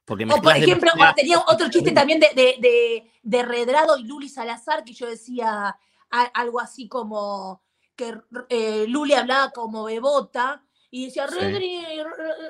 Porque 0.04 0.26
o 0.26 0.42
por 0.42 0.56
ejemplo, 0.56 0.92
tenía 1.16 1.40
otro 1.40 1.70
chiste 1.70 1.92
también 1.94 2.20
de, 2.20 2.30
de, 2.34 3.12
de, 3.22 3.44
Redrado 3.44 3.98
y 3.98 4.04
Luli 4.04 4.30
Salazar, 4.30 4.84
que 4.84 4.94
yo 4.94 5.08
decía 5.08 5.78
algo 6.10 6.60
así 6.60 6.88
como 6.88 7.62
que 7.96 8.16
eh, 8.50 8.86
Luli 8.88 9.14
hablaba 9.14 9.52
como 9.52 9.86
bebota 9.86 10.64
y 10.90 11.06
decía, 11.06 11.28
Redri, 11.28 11.84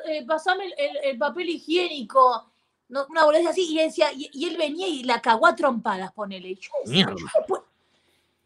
eh, 0.08 0.26
pasame 0.28 0.72
el, 1.04 1.18
papel 1.18 1.50
higiénico. 1.50 2.52
Una 2.90 3.26
boludez 3.26 3.48
así, 3.48 3.68
y, 3.70 3.78
decía, 3.78 4.12
y, 4.14 4.46
él 4.46 4.58
venía 4.58 4.88
y 4.88 5.04
la 5.04 5.22
cagó 5.22 5.48
a 5.48 5.56
trompadas, 5.56 6.12
ponele. 6.14 6.50
Y, 6.50 6.60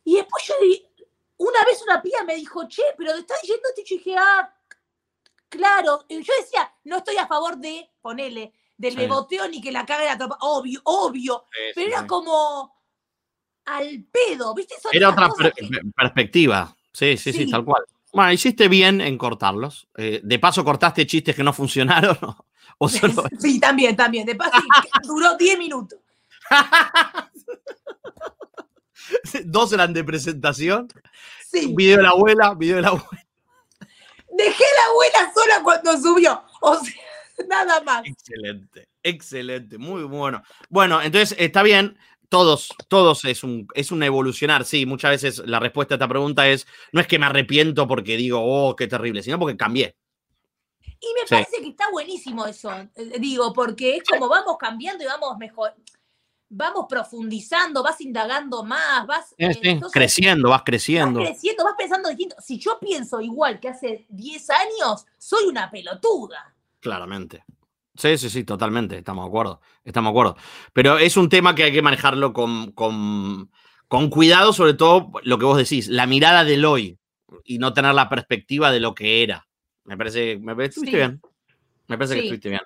y 0.03 0.15
después 0.15 0.45
yo 0.47 0.55
una 1.37 1.63
vez 1.65 1.81
una 1.83 2.01
pía 2.01 2.23
me 2.25 2.35
dijo, 2.35 2.67
che, 2.67 2.83
pero 2.97 3.13
te 3.13 3.19
estás 3.19 3.41
diciendo 3.41 3.67
esto 3.69 3.81
y 3.81 3.89
yo 3.89 3.97
dije, 3.97 4.15
ah, 4.17 4.53
claro. 5.49 6.05
Y 6.07 6.21
yo 6.21 6.33
decía, 6.39 6.71
no 6.83 6.97
estoy 6.97 7.17
a 7.17 7.27
favor 7.27 7.57
de, 7.57 7.89
ponele, 8.01 8.53
del 8.77 8.95
beboteo 8.95 9.47
ni 9.47 9.61
que 9.61 9.71
la 9.71 9.85
cague 9.85 10.05
la 10.05 10.17
tropa. 10.17 10.37
Obvio, 10.41 10.81
obvio. 10.83 11.45
pero 11.75 11.87
era 11.87 12.07
como 12.07 12.75
al 13.65 14.03
pedo, 14.11 14.53
¿viste? 14.53 14.75
era 14.91 15.09
otra 15.09 15.29
perspectiva. 15.95 16.75
Sí, 16.91 17.17
sí, 17.17 17.31
sí, 17.31 17.49
tal 17.49 17.63
cual. 17.63 17.83
Bueno, 18.11 18.31
hiciste 18.33 18.67
bien 18.67 19.01
en 19.01 19.17
cortarlos. 19.17 19.87
Eh, 19.95 20.19
de 20.23 20.39
paso, 20.39 20.63
cortaste 20.63 21.07
chistes 21.07 21.35
que 21.35 21.43
no 21.43 21.53
funcionaron. 21.53 22.17
¿O 22.77 22.89
Sí, 23.39 23.59
también, 23.59 23.95
también. 23.95 24.25
De 24.25 24.35
paso, 24.35 24.57
duró 25.03 25.37
10 25.37 25.57
minutos. 25.57 25.99
Dos 29.45 29.73
eran 29.73 29.93
de 29.93 30.03
presentación. 30.03 30.87
Sí. 31.49 31.73
Video 31.75 31.97
de 31.97 32.03
la 32.03 32.09
abuela, 32.09 32.53
video 32.53 32.75
de 32.77 32.81
la 32.83 32.89
abuela. 32.89 33.25
Dejé 34.37 34.63
la 34.63 34.91
abuela 34.91 35.33
sola 35.33 35.63
cuando 35.63 35.97
subió. 35.97 36.43
O 36.61 36.75
sea, 36.75 36.93
nada 37.47 37.81
más. 37.81 38.03
Excelente, 38.05 38.87
excelente, 39.03 39.77
muy 39.77 40.03
bueno. 40.03 40.41
Bueno, 40.69 41.01
entonces 41.01 41.35
está 41.39 41.63
bien. 41.63 41.97
Todos, 42.29 42.69
todos 42.87 43.25
es 43.25 43.43
un, 43.43 43.67
es 43.73 43.91
un 43.91 44.03
evolucionar, 44.03 44.63
sí. 44.63 44.85
Muchas 44.85 45.11
veces 45.11 45.39
la 45.45 45.59
respuesta 45.59 45.95
a 45.95 45.97
esta 45.97 46.07
pregunta 46.07 46.47
es: 46.47 46.65
no 46.93 47.01
es 47.01 47.07
que 47.07 47.19
me 47.19 47.25
arrepiento 47.25 47.89
porque 47.89 48.15
digo, 48.15 48.39
oh, 48.41 48.73
qué 48.77 48.87
terrible, 48.87 49.21
sino 49.21 49.37
porque 49.37 49.57
cambié. 49.57 49.97
Y 51.01 51.07
me 51.19 51.27
parece 51.27 51.61
que 51.61 51.69
está 51.69 51.89
buenísimo 51.91 52.45
eso, 52.45 52.71
eh, 52.71 53.19
digo, 53.19 53.51
porque 53.53 53.97
es 53.97 54.03
como 54.03 54.29
vamos 54.29 54.55
cambiando 54.59 55.03
y 55.03 55.07
vamos 55.07 55.37
mejor 55.37 55.73
vamos 56.53 56.85
profundizando, 56.87 57.81
vas 57.81 58.01
indagando 58.01 58.63
más, 58.63 59.07
vas 59.07 59.33
eh, 59.37 59.79
creciendo, 59.91 60.49
vas 60.49 60.63
creciendo. 60.63 61.19
Vas 61.19 61.29
creciendo, 61.29 61.63
vas 61.63 61.75
pensando 61.77 62.09
distinto. 62.09 62.35
Si 62.39 62.59
yo 62.59 62.77
pienso 62.79 63.21
igual 63.21 63.59
que 63.59 63.69
hace 63.69 64.05
10 64.09 64.49
años, 64.49 65.05
soy 65.17 65.45
una 65.45 65.71
pelotuda. 65.71 66.53
Claramente. 66.81 67.45
Sí, 67.95 68.17
sí, 68.17 68.29
sí, 68.29 68.43
totalmente, 68.43 68.97
estamos 68.97 69.25
de 69.25 69.29
acuerdo, 69.29 69.61
estamos 69.83 70.09
de 70.09 70.11
acuerdo. 70.11 70.37
Pero 70.73 70.97
es 70.97 71.17
un 71.17 71.29
tema 71.29 71.55
que 71.55 71.63
hay 71.63 71.71
que 71.71 71.81
manejarlo 71.81 72.33
con, 72.33 72.71
con, 72.71 73.49
con 73.87 74.09
cuidado, 74.09 74.53
sobre 74.53 74.73
todo 74.73 75.11
lo 75.23 75.37
que 75.37 75.45
vos 75.45 75.57
decís, 75.57 75.87
la 75.87 76.05
mirada 76.05 76.43
del 76.43 76.65
hoy 76.65 76.99
y 77.45 77.59
no 77.59 77.73
tener 77.73 77.93
la 77.93 78.09
perspectiva 78.09 78.71
de 78.71 78.79
lo 78.79 78.93
que 78.93 79.23
era. 79.23 79.47
Me 79.85 79.97
parece, 79.97 80.37
me 80.37 80.55
parece 80.55 80.75
que 80.75 80.79
estuviste 80.79 80.97
bien. 80.97 81.21
Me 81.87 81.97
parece 81.97 82.13
que 82.15 82.21
estuviste 82.21 82.49
bien. 82.49 82.61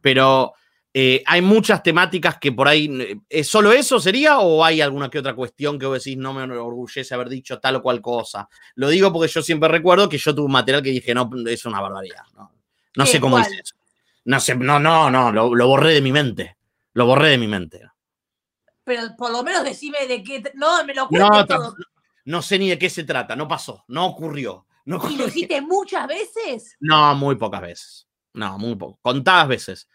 Pero 0.00 0.54
eh, 0.98 1.22
hay 1.26 1.42
muchas 1.42 1.82
temáticas 1.82 2.38
que 2.38 2.52
por 2.52 2.66
ahí. 2.66 2.88
Eh, 3.00 3.20
¿Es 3.28 3.48
solo 3.48 3.70
eso 3.70 4.00
sería 4.00 4.38
o 4.38 4.64
hay 4.64 4.80
alguna 4.80 5.10
que 5.10 5.18
otra 5.18 5.34
cuestión 5.34 5.78
que 5.78 5.84
vos 5.84 6.02
decís 6.02 6.16
no 6.16 6.32
me 6.32 6.44
enorgullece 6.44 7.12
haber 7.12 7.28
dicho 7.28 7.60
tal 7.60 7.76
o 7.76 7.82
cual 7.82 8.00
cosa? 8.00 8.48
Lo 8.76 8.88
digo 8.88 9.12
porque 9.12 9.30
yo 9.30 9.42
siempre 9.42 9.68
recuerdo 9.68 10.08
que 10.08 10.16
yo 10.16 10.34
tuve 10.34 10.46
un 10.46 10.52
material 10.52 10.82
que 10.82 10.88
dije 10.88 11.14
no, 11.14 11.28
es 11.46 11.66
una 11.66 11.82
barbaridad. 11.82 12.22
No, 12.94 13.04
sé 13.04 13.20
cómo 13.20 13.38
hice 13.38 13.56
eso. 13.62 13.74
No 14.24 14.40
sé, 14.40 14.54
no, 14.56 14.80
no, 14.80 15.10
no, 15.10 15.30
lo, 15.30 15.68
borré 15.68 15.92
de 15.92 16.00
mi 16.00 16.12
mente. 16.12 16.56
Lo 16.94 17.04
borré 17.04 17.28
de 17.28 17.38
mi 17.38 17.46
mente. 17.46 17.82
Pero 18.82 19.14
por 19.18 19.30
lo 19.30 19.42
menos 19.42 19.64
decime 19.64 20.06
de 20.06 20.22
qué. 20.22 20.42
No, 20.54 20.82
me 20.82 20.94
lo 20.94 21.08
no, 21.10 21.44
todo. 21.44 21.74
no 22.24 22.40
sé 22.40 22.58
ni 22.58 22.70
de 22.70 22.78
qué 22.78 22.88
se 22.88 23.04
trata, 23.04 23.36
no 23.36 23.46
pasó, 23.46 23.84
no 23.88 24.06
ocurrió. 24.06 24.66
No 24.86 25.00
¿Y 25.10 25.16
lo 25.16 25.28
hiciste 25.28 25.60
muchas 25.60 26.06
veces? 26.06 26.76
No, 26.80 27.14
muy 27.14 27.34
pocas 27.34 27.60
veces. 27.60 28.08
No, 28.32 28.58
muy 28.58 28.74
poco. 28.76 28.98
Contadas 29.02 29.48
veces 29.48 29.88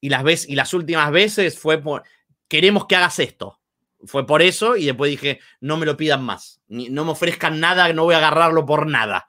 y 0.00 0.08
las, 0.08 0.22
veces, 0.22 0.48
y 0.48 0.54
las 0.54 0.72
últimas 0.74 1.10
veces 1.12 1.58
fue 1.58 1.78
por, 1.78 2.02
queremos 2.48 2.86
que 2.86 2.96
hagas 2.96 3.18
esto. 3.18 3.58
Fue 4.04 4.26
por 4.26 4.40
eso 4.40 4.76
y 4.76 4.86
después 4.86 5.10
dije, 5.10 5.40
no 5.60 5.76
me 5.76 5.84
lo 5.84 5.94
pidan 5.96 6.24
más, 6.24 6.62
no 6.68 7.04
me 7.04 7.10
ofrezcan 7.10 7.60
nada, 7.60 7.92
no 7.92 8.04
voy 8.04 8.14
a 8.14 8.18
agarrarlo 8.18 8.64
por 8.64 8.86
nada. 8.86 9.28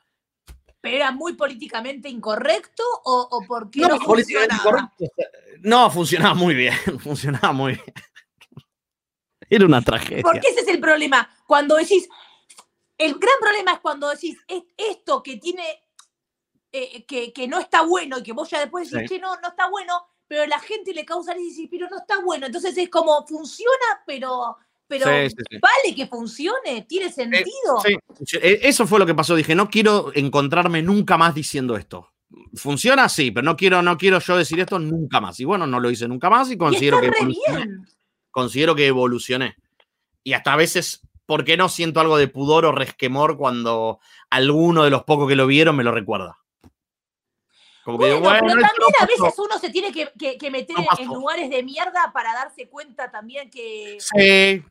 ¿Pero 0.80 0.95
era 0.95 1.12
muy 1.12 1.34
políticamente 1.34 2.07
incorrecto 2.07 2.84
o, 3.03 3.28
o 3.30 3.45
porque 3.45 3.82
no, 3.82 3.89
no 3.89 3.99
políticamente 3.99 4.55
incorrecto. 4.55 5.05
No, 5.62 5.91
funcionaba 5.91 6.34
muy 6.34 6.55
bien, 6.55 6.74
funcionaba 6.99 7.51
muy 7.51 7.74
bien. 7.74 7.93
Era 9.49 9.66
una 9.66 9.82
tragedia. 9.82 10.24
Porque 10.24 10.47
ese 10.47 10.62
es 10.62 10.68
el 10.70 10.80
problema. 10.80 11.30
Cuando 11.45 11.76
decís, 11.76 12.07
el 13.01 13.15
gran 13.15 13.35
problema 13.39 13.73
es 13.73 13.79
cuando 13.79 14.09
decís, 14.09 14.37
esto 14.77 15.23
que 15.23 15.37
tiene, 15.37 15.63
eh, 16.71 17.03
que, 17.05 17.33
que, 17.33 17.47
no 17.47 17.59
está 17.59 17.81
bueno 17.81 18.19
y 18.19 18.23
que 18.23 18.31
vos 18.31 18.49
ya 18.49 18.59
después 18.59 18.91
decís, 18.91 19.09
que 19.09 19.19
no, 19.19 19.35
no 19.41 19.49
está 19.49 19.69
bueno, 19.69 20.05
pero 20.27 20.45
la 20.45 20.59
gente 20.59 20.93
le 20.93 21.03
causa 21.03 21.33
decir, 21.33 21.67
pero 21.69 21.89
no 21.89 21.97
está 21.97 22.21
bueno. 22.21 22.45
Entonces 22.45 22.77
es 22.77 22.89
como, 22.89 23.25
funciona, 23.27 24.03
pero, 24.05 24.55
pero 24.87 25.07
vale 25.07 25.95
que 25.95 26.05
funcione, 26.05 26.83
tiene 26.87 27.07
eh, 27.07 27.11
sentido. 27.11 27.83
Eh, 28.33 28.59
eso 28.61 28.85
fue 28.85 28.99
lo 28.99 29.05
que 29.05 29.15
pasó. 29.15 29.35
Dije, 29.35 29.55
no 29.55 29.69
quiero 29.69 30.11
encontrarme 30.13 30.83
nunca 30.83 31.17
más 31.17 31.33
diciendo 31.33 31.75
esto. 31.75 32.13
Funciona, 32.53 33.09
sí, 33.09 33.31
pero 33.31 33.43
no 33.43 33.57
quiero, 33.57 33.81
no 33.81 33.97
quiero 33.97 34.19
yo 34.19 34.37
decir 34.37 34.59
esto 34.59 34.77
nunca 34.77 35.19
más. 35.19 35.39
Y 35.39 35.45
bueno, 35.45 35.65
no 35.65 35.79
lo 35.79 35.89
hice 35.89 36.07
nunca 36.07 36.29
más 36.29 36.51
y 36.51 36.57
considero 36.57 37.01
que 37.01 37.11
considero 38.29 38.75
que 38.75 38.85
evolucioné. 38.85 39.55
Y 40.23 40.33
hasta 40.33 40.53
a 40.53 40.55
veces, 40.55 41.01
¿por 41.32 41.45
qué 41.45 41.55
no 41.55 41.69
siento 41.69 42.01
algo 42.01 42.17
de 42.17 42.27
pudor 42.27 42.65
o 42.65 42.73
resquemor 42.73 43.38
cuando 43.38 44.01
alguno 44.29 44.84
de 44.84 44.89
los 44.89 45.05
pocos 45.05 45.29
que 45.29 45.38
lo 45.38 45.47
vieron 45.47 45.77
me 45.77 45.84
lo 45.86 45.93
recuerda? 45.93 46.38
Como 47.86 47.97
que 47.97 48.07
digo, 48.07 48.19
Bueno, 48.19 48.39
bueno, 48.41 48.53
pero 48.57 48.67
también 48.67 48.91
a 48.99 49.05
veces 49.05 49.39
uno 49.39 49.57
se 49.57 49.69
tiene 49.69 49.93
que, 49.93 50.11
que- 50.19 50.38
que 50.38 50.51
meter 50.51 50.75
No 50.75 50.86
en- 50.97 51.07
lugares 51.07 51.49
de 51.49 51.63
mierda 51.63 52.11
para 52.13 52.34
darse 52.34 52.67
cuenta 52.67 53.09
también 53.09 53.49
que 53.49 53.97
Sí, 54.01 54.61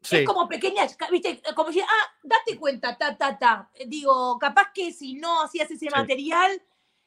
sí. 0.00 0.16
es 0.16 0.24
como 0.26 0.48
pequeñas, 0.48 0.96
viste, 1.10 1.42
como 1.54 1.68
decir, 1.68 1.82
ah, 1.86 2.14
date 2.22 2.56
cuenta, 2.58 2.96
ta, 2.96 3.14
ta, 3.14 3.38
ta. 3.38 3.70
Digo, 3.86 4.38
capaz 4.38 4.72
que 4.72 4.94
si 4.94 5.16
no 5.16 5.42
hacías 5.42 5.70
ese 5.70 5.90
material, 5.90 6.62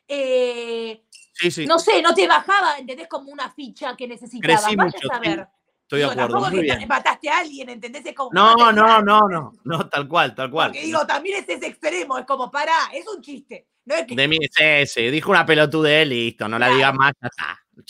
eh, 0.08 1.04
sí, 1.34 1.50
sí. 1.50 1.66
no 1.66 1.80
sé, 1.80 2.04
no 2.04 2.14
te 2.14 2.28
bajaba, 2.28 2.78
¿entendés? 2.78 3.08
Como 3.08 3.32
una 3.32 3.50
ficha 3.50 3.98
que 3.98 4.08
necesitabas. 4.08 4.62
Crecí 4.62 4.76
Vaya 4.76 4.92
mucho, 5.00 5.12
a 5.12 5.16
saber. 5.16 5.48
Estoy 5.90 6.02
de 6.02 6.06
acuerdo. 6.06 6.34
tampoco 6.36 6.52
Muy 6.52 6.68
que 6.68 6.76
bien. 6.76 6.88
mataste 6.88 7.30
a 7.30 7.40
alguien, 7.40 7.68
¿entendés? 7.68 8.06
Es 8.06 8.14
como 8.14 8.30
No, 8.32 8.72
no, 8.72 9.02
no, 9.02 9.28
no. 9.28 9.54
No, 9.64 9.90
tal 9.90 10.08
cual, 10.08 10.36
tal 10.36 10.52
cual. 10.52 10.70
Porque 10.70 10.86
digo, 10.86 11.04
también 11.08 11.40
es 11.40 11.50
ese 11.50 11.66
extremo, 11.66 12.20
es 12.20 12.28
como, 12.28 12.52
pará, 12.52 12.92
es 12.94 13.08
un 13.08 13.20
chiste. 13.24 13.66
No 13.86 13.96
es 13.96 14.06
que 14.06 14.16
De 14.16 14.28
mí, 14.28 14.38
sí, 14.52 14.86
sí. 14.86 15.10
Dijo 15.10 15.32
una 15.32 15.48
pelotudez, 15.48 16.08
listo. 16.08 16.48
No 16.48 16.60
la 16.60 16.70
digas 16.70 16.94
más, 16.94 17.14
ya 17.20 17.28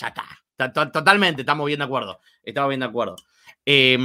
está. 0.07 0.39
Ya 0.57 0.91
Totalmente, 0.91 1.41
estamos 1.41 1.67
bien 1.67 1.79
de 1.79 1.85
acuerdo. 1.85 2.21
Estamos 2.41 2.69
bien 2.69 2.79
de 2.79 2.85
acuerdo. 2.85 3.17
Eh, 3.65 3.97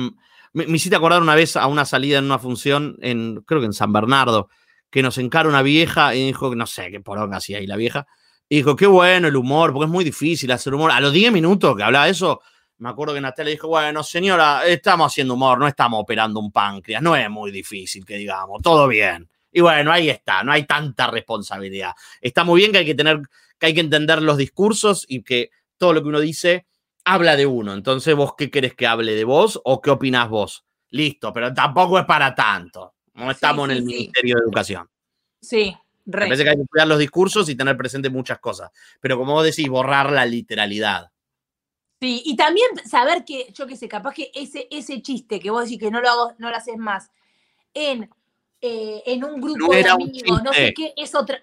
me, 0.53 0.67
me 0.67 0.77
hiciste 0.77 0.97
acordar 0.97 1.23
una 1.23 1.37
vez 1.37 1.55
a 1.57 1.69
una 1.69 1.85
salida 1.85 2.19
en 2.19 2.25
una 2.25 2.41
función, 2.41 2.97
en, 3.01 3.43
creo 3.47 3.61
que 3.61 3.67
en 3.67 3.73
San 3.75 3.93
Bernardo, 3.93 4.49
que 4.91 5.03
nos 5.05 5.19
encara 5.19 5.49
una 5.49 5.63
vieja 5.63 6.17
y 6.17 6.27
dijo, 6.27 6.53
no 6.57 6.67
sé 6.67 6.91
qué 6.91 6.99
poronga 6.99 7.37
hacía 7.37 7.59
ahí 7.59 7.69
la 7.69 7.77
vieja. 7.77 8.09
Y 8.49 8.57
dijo, 8.57 8.75
qué 8.75 8.89
bueno 8.89 9.29
el 9.29 9.37
humor, 9.37 9.73
porque 9.73 9.85
es 9.85 9.93
muy 9.93 10.03
difícil 10.05 10.51
hacer 10.51 10.75
humor. 10.75 10.91
A 10.91 11.01
los 11.01 11.13
10 11.13 11.31
minutos 11.33 11.77
que 11.77 11.85
hablaba 11.85 12.09
eso, 12.09 12.41
me 12.79 12.89
acuerdo 12.89 13.15
que 13.15 13.21
Natalia 13.21 13.53
dijo, 13.53 13.69
bueno, 13.69 14.03
señora, 14.03 14.67
estamos 14.67 15.13
haciendo 15.13 15.35
humor, 15.35 15.59
no 15.59 15.69
estamos 15.69 16.01
operando 16.01 16.41
un 16.41 16.51
páncreas, 16.51 17.03
no 17.03 17.15
es 17.17 17.31
muy 17.31 17.51
difícil 17.51 18.05
que 18.05 18.17
digamos, 18.17 18.61
todo 18.63 18.89
bien. 18.89 19.29
Y 19.53 19.61
bueno, 19.61 19.93
ahí 19.93 20.11
está, 20.11 20.43
no 20.43 20.51
hay 20.53 20.67
tanta 20.67 21.07
responsabilidad. 21.07 21.93
Está 22.21 22.43
muy 22.43 22.61
bien 22.61 22.73
que 22.73 22.79
hay 22.79 22.87
que 22.87 22.95
tener, 22.95 23.21
que 23.59 23.67
hay 23.67 23.75
que 23.75 23.81
entender 23.81 24.21
los 24.21 24.37
discursos 24.37 25.05
y 25.09 25.23
que 25.23 25.51
todo 25.77 25.93
lo 25.93 26.03
que 26.03 26.09
uno 26.09 26.21
dice 26.21 26.67
habla 27.05 27.37
de 27.37 27.47
uno. 27.47 27.75
Entonces, 27.75 28.15
¿vos 28.17 28.35
qué 28.37 28.51
querés 28.51 28.75
que 28.75 28.87
hable 28.87 29.15
de 29.15 29.25
vos 29.25 29.61
o 29.65 29.81
qué 29.81 29.91
opinás 29.91 30.29
vos? 30.29 30.65
Listo, 30.91 31.33
pero 31.33 31.53
tampoco 31.55 31.99
es 31.99 32.05
para 32.05 32.35
tanto. 32.35 32.95
No 33.15 33.31
estamos 33.31 33.67
sí, 33.67 33.73
en 33.73 33.79
el 33.79 33.85
sí. 33.85 33.93
Ministerio 33.93 34.37
de 34.37 34.43
Educación. 34.43 34.89
Sí, 35.41 35.77
Me 36.07 36.17
re. 36.19 36.27
parece 36.27 36.43
que 36.45 36.51
hay 36.51 36.57
que 36.57 36.67
cuidar 36.67 36.89
los 36.89 36.99
discursos 36.99 37.49
y 37.49 37.55
tener 37.55 37.77
presente 37.77 38.11
muchas 38.11 38.39
cosas. 38.39 38.71
Pero 39.01 39.19
como 39.19 39.35
vos 39.35 39.45
decís, 39.45 39.69
borrar 39.69 40.11
la 40.11 40.27
literalidad. 40.27 41.11
Sí, 42.01 42.23
y 42.25 42.37
también 42.37 42.67
saber 42.87 43.25
que, 43.25 43.51
yo 43.53 43.67
qué 43.67 43.77
sé, 43.77 43.89
capaz 43.89 44.15
que 44.15 44.31
ese, 44.35 44.69
ese 44.71 45.01
chiste 45.01 45.41
que 45.41 45.51
vos 45.51 45.65
decís 45.65 45.79
que 45.79 45.91
no 45.91 46.01
lo 46.01 46.11
hago, 46.11 46.35
no 46.39 46.51
lo 46.51 46.57
haces 46.57 46.77
más, 46.77 47.11
en, 47.73 48.11
eh, 48.61 49.03
en 49.07 49.25
un 49.25 49.41
grupo 49.41 49.59
No 49.59 49.71
de 49.71 49.89
amigos, 49.89 50.43
no 50.43 50.53
sé 50.53 50.75
qué, 50.75 50.93
es 50.97 51.15
otra. 51.15 51.43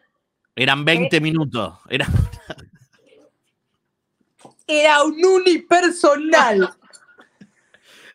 Eran 0.55 0.83
20 0.85 1.19
minutos. 1.21 1.73
Era, 1.89 2.07
Era 4.67 5.03
un 5.03 5.23
unipersonal. 5.23 6.73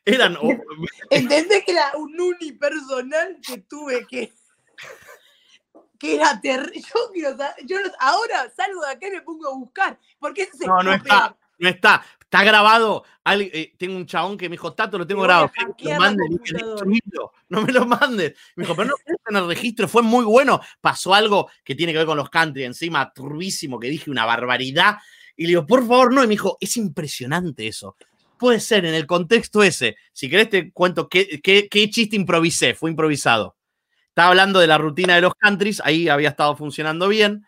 eran, 0.05 0.37
oh, 0.41 0.53
¿Entendés 1.11 1.65
que 1.65 1.73
era 1.73 1.93
un 1.97 2.19
unipersonal 2.21 3.39
que 3.47 3.59
tuve 3.59 4.07
que. 4.07 4.33
que 5.99 6.15
era 6.17 6.41
terrible? 6.41 6.81
Yo 6.81 7.11
quiero 7.13 7.37
saber- 7.37 7.67
yo 7.67 7.79
ahora 7.99 8.51
salgo 8.55 8.83
de 8.83 8.93
acá 8.93 9.09
y 9.09 9.13
me 9.13 9.23
pongo 9.23 9.49
a 9.49 9.55
buscar. 9.57 9.99
Porque 10.19 10.43
ese 10.43 10.53
es 10.61 10.67
No, 10.67 10.83
no 10.83 10.93
está. 10.93 11.37
No 11.59 11.69
está. 11.69 12.05
Está 12.27 12.43
grabado. 12.45 13.05
Al- 13.25 13.43
eh, 13.43 13.73
tengo 13.79 13.97
un 13.97 14.05
chabón 14.07 14.37
que 14.37 14.49
me 14.49 14.55
dijo, 14.55 14.73
Tato, 14.75 14.99
lo 14.99 15.07
tengo 15.07 15.23
grabado. 15.23 15.51
¿Querés 15.53 15.75
que 15.77 15.85
hackear 15.85 15.99
lo 15.99 16.05
la 16.05 16.11
mande? 16.11 16.23
Le 16.25 16.29
dije, 16.29 16.39
computadora. 16.53 16.73
"Destruilo, 16.91 17.33
no 17.49 17.63
me 17.63 17.73
lo 17.73 17.87
mandes. 17.87 18.35
Me 18.57 18.65
dijo, 18.65 18.75
pero 18.77 18.89
no 18.89 18.95
querés 18.97 19.21
tener 19.25 19.45
registro. 19.45 19.89
Fue 19.89 20.03
muy 20.03 20.25
bueno. 20.25 20.61
Pasó 20.81 21.15
algo 21.15 21.49
que 21.65 21.75
tiene 21.77 21.93
que 21.93 21.99
ver 21.99 22.07
con 22.07 22.17
los 22.17 22.29
country 22.29 22.65
encima, 22.65 23.13
turbísimo, 23.13 23.79
que 23.79 23.89
dije 23.89 24.11
una 24.11 24.25
barbaridad. 24.27 24.97
Y 25.37 25.45
le 25.45 25.49
digo, 25.51 25.67
por 25.67 25.81
favor, 25.87 26.13
no. 26.13 26.25
Y 26.25 26.27
me 26.27 26.33
dijo, 26.33 26.59
es 26.61 26.77
impresionante 26.77 27.69
eso. 27.69 27.97
Puede 28.39 28.59
ser 28.61 28.85
en 28.85 28.95
el 28.95 29.07
contexto 29.07 29.63
ese. 29.63 29.97
Si 30.13 30.29
querés 30.29 30.51
te 30.51 30.73
cuento 30.73 31.09
qué, 31.09 31.41
qué, 31.41 31.69
qué 31.69 31.89
chiste 31.91 32.17
improvisé. 32.17 32.75
Fue 32.75 32.91
improvisado. 32.91 33.55
Estaba 34.09 34.31
hablando 34.31 34.59
de 34.61 34.67
la 34.67 34.79
rutina 34.79 35.15
de 35.15 35.21
los 35.21 35.35
countries. 35.35 35.81
Ahí 35.85 36.09
había 36.09 36.31
estado 36.31 36.57
funcionando 36.57 37.07
bien 37.09 37.47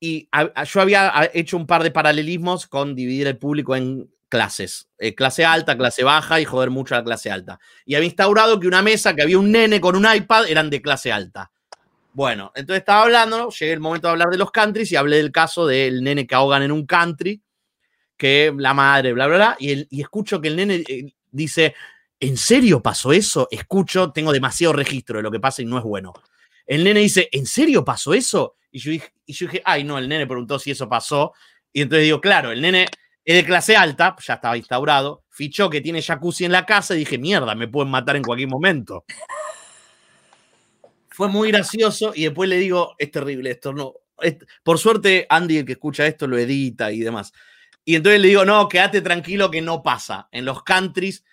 y 0.00 0.28
a- 0.32 0.50
a- 0.54 0.64
yo 0.64 0.80
había 0.80 1.08
a- 1.18 1.30
hecho 1.34 1.56
un 1.56 1.66
par 1.66 1.82
de 1.82 1.90
paralelismos 1.90 2.66
con 2.66 2.94
dividir 2.94 3.26
el 3.26 3.36
público 3.38 3.74
en 3.76 4.10
clases, 4.28 4.88
eh, 4.98 5.14
clase 5.14 5.44
alta, 5.44 5.76
clase 5.76 6.04
baja 6.04 6.40
y 6.40 6.44
joder 6.44 6.70
mucho 6.70 6.94
a 6.94 6.98
la 6.98 7.04
clase 7.04 7.30
alta. 7.30 7.58
Y 7.86 7.94
había 7.94 8.06
instaurado 8.06 8.60
que 8.60 8.66
una 8.68 8.82
mesa, 8.82 9.14
que 9.14 9.22
había 9.22 9.38
un 9.38 9.50
nene 9.50 9.80
con 9.80 9.96
un 9.96 10.06
iPad, 10.12 10.48
eran 10.48 10.68
de 10.70 10.82
clase 10.82 11.10
alta. 11.10 11.50
Bueno, 12.12 12.52
entonces 12.54 12.80
estaba 12.80 13.04
hablando, 13.04 13.48
llegué 13.50 13.72
el 13.72 13.80
momento 13.80 14.08
de 14.08 14.12
hablar 14.12 14.28
de 14.30 14.38
los 14.38 14.50
countries 14.50 14.90
y 14.92 14.96
hablé 14.96 15.16
del 15.18 15.32
caso 15.32 15.66
del 15.66 16.02
nene 16.02 16.26
que 16.26 16.34
ahogan 16.34 16.62
en 16.62 16.72
un 16.72 16.84
country, 16.86 17.40
que 18.16 18.52
la 18.56 18.74
madre, 18.74 19.12
bla, 19.12 19.26
bla, 19.28 19.36
bla, 19.36 19.56
y, 19.60 19.70
el- 19.70 19.86
y 19.90 20.00
escucho 20.00 20.40
que 20.40 20.48
el 20.48 20.56
nene 20.56 20.84
eh, 20.88 21.14
dice, 21.30 21.74
¿en 22.20 22.36
serio 22.36 22.82
pasó 22.82 23.12
eso? 23.12 23.46
Escucho, 23.50 24.10
tengo 24.12 24.32
demasiado 24.32 24.72
registro 24.74 25.18
de 25.18 25.22
lo 25.22 25.30
que 25.30 25.40
pasa 25.40 25.62
y 25.62 25.66
no 25.66 25.78
es 25.78 25.84
bueno. 25.84 26.12
El 26.66 26.84
nene 26.84 27.00
dice, 27.00 27.28
¿en 27.32 27.46
serio 27.46 27.84
pasó 27.84 28.12
eso? 28.12 28.56
Y 28.70 28.78
yo 28.80 28.90
dije, 28.90 29.12
y 29.26 29.32
yo 29.32 29.46
dije 29.46 29.62
ay, 29.64 29.84
no, 29.84 29.98
el 29.98 30.08
nene 30.08 30.26
preguntó 30.26 30.58
si 30.58 30.70
eso 30.70 30.88
pasó. 30.88 31.32
Y 31.72 31.82
entonces 31.82 32.04
digo, 32.04 32.20
claro, 32.20 32.52
el 32.52 32.60
nene 32.60 32.86
es 33.24 33.36
de 33.36 33.44
clase 33.44 33.76
alta, 33.76 34.16
ya 34.26 34.34
estaba 34.34 34.56
instaurado, 34.56 35.24
fichó 35.28 35.68
que 35.68 35.80
tiene 35.80 36.00
jacuzzi 36.00 36.46
en 36.46 36.52
la 36.52 36.64
casa 36.64 36.94
y 36.94 37.00
dije, 37.00 37.18
mierda, 37.18 37.54
me 37.54 37.68
pueden 37.68 37.90
matar 37.90 38.16
en 38.16 38.22
cualquier 38.22 38.48
momento. 38.48 39.04
Fue 41.10 41.28
muy 41.28 41.50
gracioso 41.50 42.12
y 42.14 42.24
después 42.24 42.48
le 42.48 42.56
digo, 42.56 42.94
es 42.98 43.10
terrible 43.10 43.50
esto, 43.50 43.72
no. 43.72 43.94
por 44.62 44.78
suerte, 44.78 45.26
Andy, 45.28 45.58
el 45.58 45.64
que 45.66 45.72
escucha 45.72 46.06
esto, 46.06 46.26
lo 46.26 46.38
edita 46.38 46.90
y 46.90 47.00
demás. 47.00 47.32
Y 47.84 47.96
entonces 47.96 48.20
le 48.20 48.28
digo, 48.28 48.44
no, 48.44 48.68
quédate 48.68 49.00
tranquilo 49.00 49.50
que 49.50 49.60
no 49.60 49.82
pasa. 49.82 50.28
En 50.30 50.44
los 50.44 50.62
countries, 50.62 51.24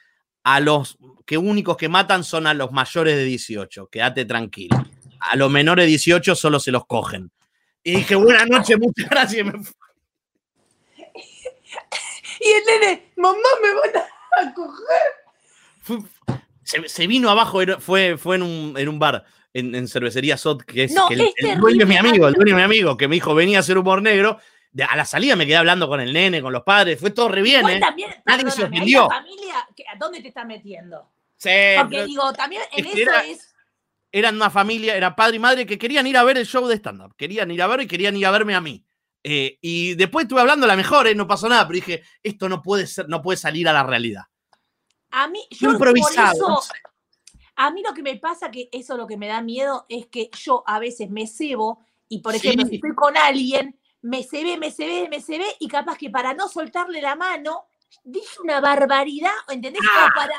a 0.44 0.60
los 0.60 0.98
que 1.26 1.38
únicos 1.38 1.76
que 1.76 1.90
matan 1.90 2.24
son 2.24 2.48
a 2.48 2.54
los 2.54 2.72
mayores 2.72 3.16
de 3.16 3.24
18. 3.24 3.88
Quédate 3.90 4.26
tranquilo. 4.26 4.86
A 5.20 5.36
los 5.36 5.50
menores 5.52 5.84
de 5.86 5.90
18 5.90 6.36
solo 6.36 6.60
se 6.60 6.72
los 6.72 6.86
cogen. 6.86 7.32
Y 7.84 7.98
dije, 7.98 8.16
buenas 8.16 8.48
noches, 8.48 8.78
muchas 8.80 9.10
gracias. 9.10 9.42
y 9.42 9.44
me 9.44 9.52
fui. 9.64 9.74
Y 12.40 12.50
el 12.52 12.66
nene, 12.82 13.12
mamá, 13.16 13.38
me 13.62 13.74
van 13.74 14.48
a 14.50 14.54
coger. 14.54 15.02
Fue- 15.82 16.00
se, 16.64 16.88
se 16.90 17.08
vino 17.08 17.30
abajo, 17.30 17.60
fue, 17.80 18.18
fue 18.18 18.38
en, 18.38 18.42
un, 18.44 18.74
en 18.78 18.90
un 18.90 18.98
bar, 19.00 19.24
en, 19.54 19.76
en 19.76 19.88
cervecería 19.88 20.36
Sot, 20.36 20.64
que 20.64 20.86
es, 20.86 20.92
No, 20.94 21.08
que 21.08 21.14
el, 21.14 21.22
es 21.22 21.34
el 21.38 21.60
dueño 21.60 21.84
es 21.84 21.88
mi 21.88 21.96
amigo, 21.98 22.28
el 22.28 22.34
dueño 22.34 22.52
es 22.52 22.58
mi 22.58 22.64
amigo, 22.64 22.98
que 22.98 23.08
me 23.08 23.16
dijo, 23.16 23.36
venía 23.36 23.60
a 23.60 23.62
hacer 23.62 23.78
humor 23.78 24.02
negro. 24.02 24.40
De- 24.72 24.84
a 24.84 24.96
la 24.96 25.06
salida 25.06 25.36
me 25.36 25.46
quedé 25.46 25.56
hablando 25.58 25.88
con 25.88 26.02
el 26.02 26.12
nene, 26.12 26.42
con 26.42 26.52
los 26.52 26.64
padres, 26.64 27.00
fue 27.00 27.12
todo 27.12 27.30
re 27.30 27.42
bien, 27.44 27.68
¿eh? 27.70 27.80
también, 27.80 28.14
Nadie 28.26 28.50
se 28.52 28.64
ofendió. 28.66 29.04
la 29.04 29.16
familia, 29.16 29.68
¿qué- 29.76 29.86
¿a 29.88 29.96
dónde 29.98 30.22
te 30.22 30.28
está 30.28 30.44
metiendo? 30.44 31.10
Sí, 31.38 31.50
Porque 31.78 32.06
digo, 32.06 32.34
también 32.34 32.64
en 32.76 32.86
es 32.86 32.94
eso 32.94 33.02
era- 33.12 33.22
es. 33.26 33.55
Eran 34.18 34.36
una 34.38 34.50
familia, 34.50 34.96
era 34.96 35.14
padre 35.14 35.36
y 35.36 35.40
madre 35.40 35.66
que 35.66 35.78
querían 35.78 36.08
ir 36.08 36.16
a 36.16 36.24
ver 36.24 36.38
el 36.38 36.46
show 36.46 36.66
de 36.68 36.76
stand-up, 36.76 37.14
querían 37.18 37.52
ir 37.52 37.62
a 37.62 37.68
ver 37.68 37.82
y 37.82 37.88
querían 37.88 38.16
ir 38.16 38.26
a 38.26 38.32
verme 38.32 38.56
a 38.56 38.62
mí. 38.62 38.82
Eh, 39.22 39.58
y 39.60 39.96
después 39.96 40.24
estuve 40.24 40.40
hablando 40.40 40.66
a 40.66 40.70
la 40.70 40.78
mejor, 40.78 41.06
¿eh? 41.08 41.14
no 41.14 41.28
pasó 41.28 41.50
nada, 41.50 41.68
pero 41.68 41.76
dije, 41.76 42.02
esto 42.24 42.48
no 42.48 42.62
puede 42.62 42.88
ser, 42.88 43.10
no 43.10 43.22
puede 43.22 43.36
salir 43.36 43.68
a 43.68 43.74
la 43.74 43.84
realidad. 43.84 44.24
A 45.12 45.28
mí, 45.28 45.42
yo 45.52 45.72
improvisado, 45.72 46.32
por 46.40 46.64
eso, 46.64 46.74
a 47.58 47.72
mí 47.72 47.84
lo 47.86 47.94
que 47.94 48.04
me 48.04 48.16
pasa, 48.16 48.50
que 48.52 48.70
eso 48.72 48.96
lo 48.96 49.06
que 49.06 49.18
me 49.18 49.28
da 49.28 49.42
miedo, 49.42 49.86
es 49.90 50.08
que 50.08 50.30
yo 50.42 50.64
a 50.66 50.80
veces 50.80 51.10
me 51.10 51.28
cebo 51.28 51.86
y, 52.08 52.20
por 52.22 52.32
Sí. 52.34 52.38
ejemplo, 52.38 52.68
si 52.68 52.76
estoy 52.76 52.96
con 52.96 53.18
alguien, 53.18 53.78
me 54.02 54.24
cebé, 54.24 54.58
me 54.58 54.72
cebé, 54.72 55.10
me 55.10 55.20
cebé, 55.20 55.48
y 55.60 55.68
capaz 55.68 55.98
que 55.98 56.10
para 56.10 56.34
no 56.34 56.48
soltarle 56.48 57.02
la 57.02 57.18
mano, 57.18 57.66
dije 58.06 58.40
una 58.42 58.62
barbaridad, 58.62 59.34
¿entendés? 59.50 59.82
Como 59.82 60.06
Ah. 60.06 60.14
para, 60.16 60.36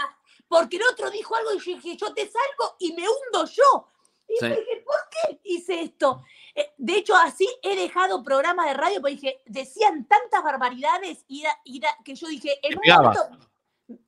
porque 0.48 0.76
el 0.76 0.82
otro 0.90 1.10
dijo 1.10 1.34
algo 1.36 1.52
y 1.54 1.58
yo 1.58 1.74
dije, 1.76 1.96
yo 1.96 2.12
te 2.14 2.22
salgo 2.22 2.76
y 2.78 2.92
me 2.92 3.02
hundo 3.02 3.44
yo. 3.50 3.88
Y 4.28 4.36
Sí. 4.40 4.48
dije, 4.48 4.84
¿por 4.84 4.96
qué 5.10 5.40
hice 5.44 5.82
esto? 5.82 6.24
Eh, 6.54 6.72
De 6.78 6.96
hecho, 6.96 7.14
así 7.16 7.48
he 7.62 7.76
dejado 7.76 8.22
programas 8.22 8.66
de 8.66 8.74
radio 8.74 9.00
porque 9.00 9.14
dije, 9.14 9.42
decían 9.46 10.06
tantas 10.06 10.42
barbaridades 10.42 11.24
y 11.28 11.44
y 11.64 11.80
que 12.04 12.14
yo 12.14 12.26
dije, 12.28 12.58
en 12.62 12.78
Te 12.78 12.90
un 12.90 12.96
momento. 12.96 13.28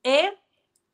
¿Eh? 0.03 0.35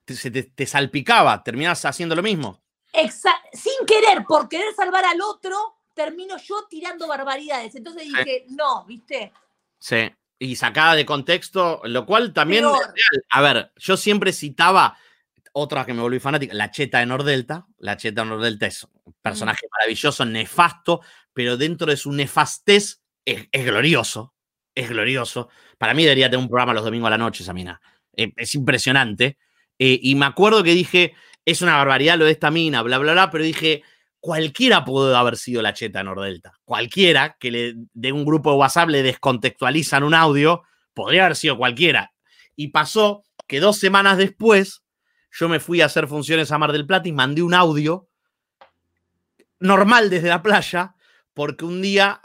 Te, 0.05 0.15
se 0.15 0.31
te, 0.31 0.43
te 0.43 0.67
salpicaba, 0.67 1.43
terminás 1.43 1.85
haciendo 1.87 2.15
lo 2.15 2.23
mismo. 2.23 2.61
Exa- 2.93 3.41
sin 3.53 3.87
querer, 3.87 4.25
por 4.29 4.49
querer 4.49 4.75
salvar 4.75 5.05
al 5.07 5.21
otro, 5.23 5.57
termino 5.95 6.37
yo 6.37 6.67
tirando 6.69 7.07
barbaridades. 7.09 7.75
Entonces 7.75 8.03
dije, 8.05 8.45
no, 8.51 8.85
¿viste? 8.85 9.33
Sí. 9.79 10.11
Y 10.39 10.57
sacada 10.57 10.95
de 10.97 11.07
contexto, 11.07 11.81
lo 11.85 12.05
cual 12.05 12.35
también 12.35 12.65
Peor. 12.65 12.95
A 13.31 13.41
ver, 13.41 13.73
yo 13.77 13.97
siempre 13.97 14.33
citaba 14.33 14.99
otra 15.57 15.87
que 15.87 15.95
me 15.95 16.03
volví 16.03 16.19
fanática, 16.19 16.53
la 16.53 16.71
cheta 16.71 16.99
de 16.99 17.07
Nordelta. 17.07 17.67
La 17.79 17.97
cheta 17.97 18.23
de 18.23 18.29
Nordelta 18.29 18.67
es 18.67 18.85
un 19.05 19.15
personaje 19.23 19.67
maravilloso, 19.71 20.25
nefasto, 20.25 21.01
pero 21.33 21.57
dentro 21.57 21.87
de 21.87 21.97
su 21.97 22.13
nefastez 22.13 23.03
es, 23.25 23.49
es 23.51 23.65
glorioso. 23.65 24.35
Es 24.75 24.89
glorioso. 24.89 25.49
Para 25.79 25.95
mí 25.95 26.03
debería 26.03 26.29
tener 26.29 26.43
un 26.43 26.49
programa 26.49 26.75
los 26.75 26.85
domingos 26.85 27.07
a 27.07 27.11
la 27.11 27.19
noche, 27.19 27.45
esa 27.45 27.53
mina. 27.53 27.81
Eh, 28.17 28.33
es 28.37 28.55
impresionante. 28.57 29.39
Eh, 29.79 30.01
y 30.03 30.17
me 30.17 30.27
acuerdo 30.27 30.65
que 30.65 30.73
dije, 30.73 31.15
es 31.45 31.63
una 31.63 31.77
barbaridad 31.77 32.19
lo 32.19 32.25
de 32.25 32.33
esta 32.33 32.51
mina, 32.51 32.83
bla, 32.83 32.99
bla, 32.99 33.13
bla, 33.13 33.31
pero 33.31 33.45
dije, 33.45 33.85
cualquiera 34.19 34.85
pudo 34.85 35.17
haber 35.17 35.37
sido 35.37 35.63
la 35.63 35.73
cheta 35.73 36.03
Nordelta. 36.03 36.55
Cualquiera 36.65 37.37
que 37.39 37.51
le, 37.53 37.75
de 37.93 38.13
un 38.13 38.25
grupo 38.25 38.51
de 38.51 38.57
WhatsApp 38.57 38.89
le 38.89 39.05
descontextualizan 39.05 40.03
un 40.03 40.15
audio, 40.15 40.65
podría 40.95 41.27
haber 41.27 41.37
sido 41.37 41.57
cualquiera. 41.57 42.13
Y 42.57 42.69
pasó 42.69 43.23
que 43.47 43.61
dos 43.61 43.79
semanas 43.79 44.19
después 44.19 44.84
yo 45.35 45.49
me 45.49 45.59
fui 45.59 45.81
a 45.81 45.87
hacer 45.87 46.07
funciones 46.07 46.53
a 46.53 46.59
Mar 46.59 46.71
del 46.71 46.87
Plata 46.87 47.09
y 47.09 47.13
mandé 47.13 47.43
un 47.43 47.55
audio 47.55 48.09
normal 49.59 50.09
desde 50.09 50.29
la 50.29 50.43
playa, 50.43 50.95
porque 51.33 51.65
un 51.65 51.83
día 51.83 52.21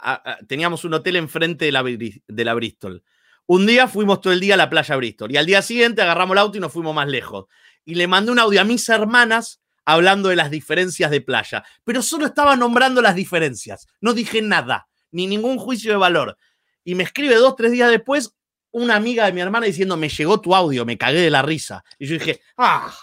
teníamos 0.46 0.84
un 0.84 0.94
hotel 0.94 1.16
enfrente 1.16 1.64
de 1.64 1.72
la, 1.72 1.82
de 1.82 2.44
la 2.44 2.54
Bristol. 2.54 3.02
Un 3.46 3.66
día 3.66 3.88
fuimos 3.88 4.20
todo 4.20 4.32
el 4.32 4.38
día 4.38 4.54
a 4.54 4.56
la 4.56 4.70
playa 4.70 4.94
Bristol 4.94 5.32
y 5.32 5.36
al 5.36 5.46
día 5.46 5.60
siguiente 5.60 6.02
agarramos 6.02 6.34
el 6.34 6.38
auto 6.38 6.58
y 6.58 6.60
nos 6.60 6.72
fuimos 6.72 6.94
más 6.94 7.08
lejos. 7.08 7.46
Y 7.84 7.96
le 7.96 8.06
mandé 8.06 8.30
un 8.30 8.38
audio 8.38 8.60
a 8.60 8.64
mis 8.64 8.88
hermanas 8.88 9.60
hablando 9.84 10.28
de 10.28 10.36
las 10.36 10.52
diferencias 10.52 11.10
de 11.10 11.20
playa, 11.20 11.64
pero 11.82 12.02
solo 12.02 12.26
estaba 12.26 12.54
nombrando 12.54 13.02
las 13.02 13.16
diferencias, 13.16 13.88
no 14.00 14.14
dije 14.14 14.40
nada, 14.40 14.86
ni 15.10 15.26
ningún 15.26 15.58
juicio 15.58 15.90
de 15.90 15.96
valor. 15.96 16.38
Y 16.84 16.94
me 16.94 17.02
escribe 17.02 17.34
dos, 17.34 17.56
tres 17.56 17.72
días 17.72 17.90
después 17.90 18.36
una 18.72 18.96
amiga 18.96 19.26
de 19.26 19.32
mi 19.32 19.40
hermana 19.40 19.66
diciendo, 19.66 19.96
me 19.96 20.08
llegó 20.08 20.40
tu 20.40 20.54
audio, 20.54 20.84
me 20.84 20.98
cagué 20.98 21.20
de 21.20 21.30
la 21.30 21.42
risa. 21.42 21.84
Y 21.98 22.06
yo 22.06 22.14
dije, 22.14 22.40
ah, 22.56 22.94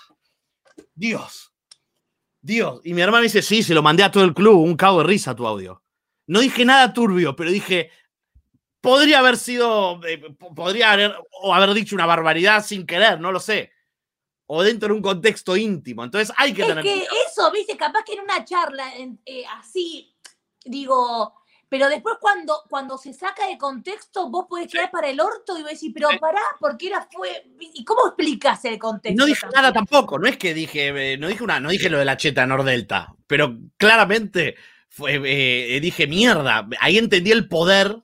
Dios, 0.94 1.54
Dios. 2.42 2.82
Y 2.84 2.94
mi 2.94 3.02
hermana 3.02 3.22
me 3.22 3.28
dice, 3.28 3.42
sí, 3.42 3.64
se 3.64 3.74
lo 3.74 3.84
mandé 3.84 4.04
a 4.04 4.12
todo 4.12 4.24
el 4.24 4.34
club, 4.34 4.62
un 4.62 4.76
cago 4.76 5.00
de 5.00 5.08
risa 5.08 5.36
tu 5.36 5.46
audio. 5.46 5.84
No 6.28 6.40
dije 6.40 6.66
nada 6.66 6.94
turbio, 6.94 7.36
pero 7.36 7.52
dije, 7.52 7.92
podría 8.82 9.20
haber 9.20 9.38
sido, 9.38 10.00
eh, 10.06 10.22
podría 10.56 10.92
haber, 10.94 11.16
o 11.42 11.54
haber 11.54 11.74
dicho 11.74 11.96
una 11.96 12.06
barbaridad 12.06 12.66
sin 12.66 12.86
querer, 12.86 13.20
no 13.20 13.32
lo 13.32 13.40
sé. 13.40 13.72
O 14.46 14.64
dentro 14.64 14.88
de 14.88 14.94
un 14.94 15.02
contexto 15.02 15.58
íntimo. 15.58 16.04
Entonces 16.04 16.34
hay 16.38 16.54
que 16.54 16.62
es 16.62 16.68
tener. 16.70 16.84
que 16.84 17.06
eso, 17.28 17.52
viste, 17.52 17.76
capaz 17.76 18.04
que 18.04 18.14
en 18.14 18.22
una 18.22 18.46
charla 18.46 18.94
eh, 19.26 19.44
así, 19.58 20.16
digo, 20.64 21.34
pero 21.70 21.90
después 21.90 22.16
cuando, 22.22 22.64
cuando 22.70 22.98
se 22.98 23.14
saca 23.14 23.48
de 23.48 23.58
contexto, 23.58 24.30
vos 24.30 24.46
podés 24.48 24.72
quedar 24.72 24.90
para 24.90 25.10
el 25.10 25.20
orto 25.20 25.58
y 25.58 25.62
vos 25.62 25.72
decís, 25.72 25.92
pero 25.94 26.10
pará, 26.20 26.42
porque 26.60 26.88
era 26.88 27.08
fue. 27.12 27.46
¿Y 27.60 27.84
cómo 27.84 28.08
explicas 28.08 28.64
el 28.66 28.80
contexto? 28.80 29.20
No 29.20 29.26
dije 29.26 29.46
nada 29.54 29.74
tampoco, 29.74 30.18
no 30.18 30.28
es 30.28 30.38
que 30.38 30.54
dije, 30.54 31.14
eh, 31.14 31.18
no 31.18 31.28
dije 31.28 31.44
una, 31.44 31.60
no 31.60 31.70
dije 31.70 31.90
lo 31.90 31.98
de 32.00 32.06
la 32.06 32.18
cheta 32.18 32.46
Nordelta, 32.46 33.14
pero 33.28 33.58
claramente 33.76 34.56
fue, 34.90 35.22
eh, 35.24 35.80
dije 35.82 36.08
mierda. 36.08 36.68
Ahí 36.80 36.98
entendí 36.98 37.32
el 37.32 37.48
poder 37.48 38.02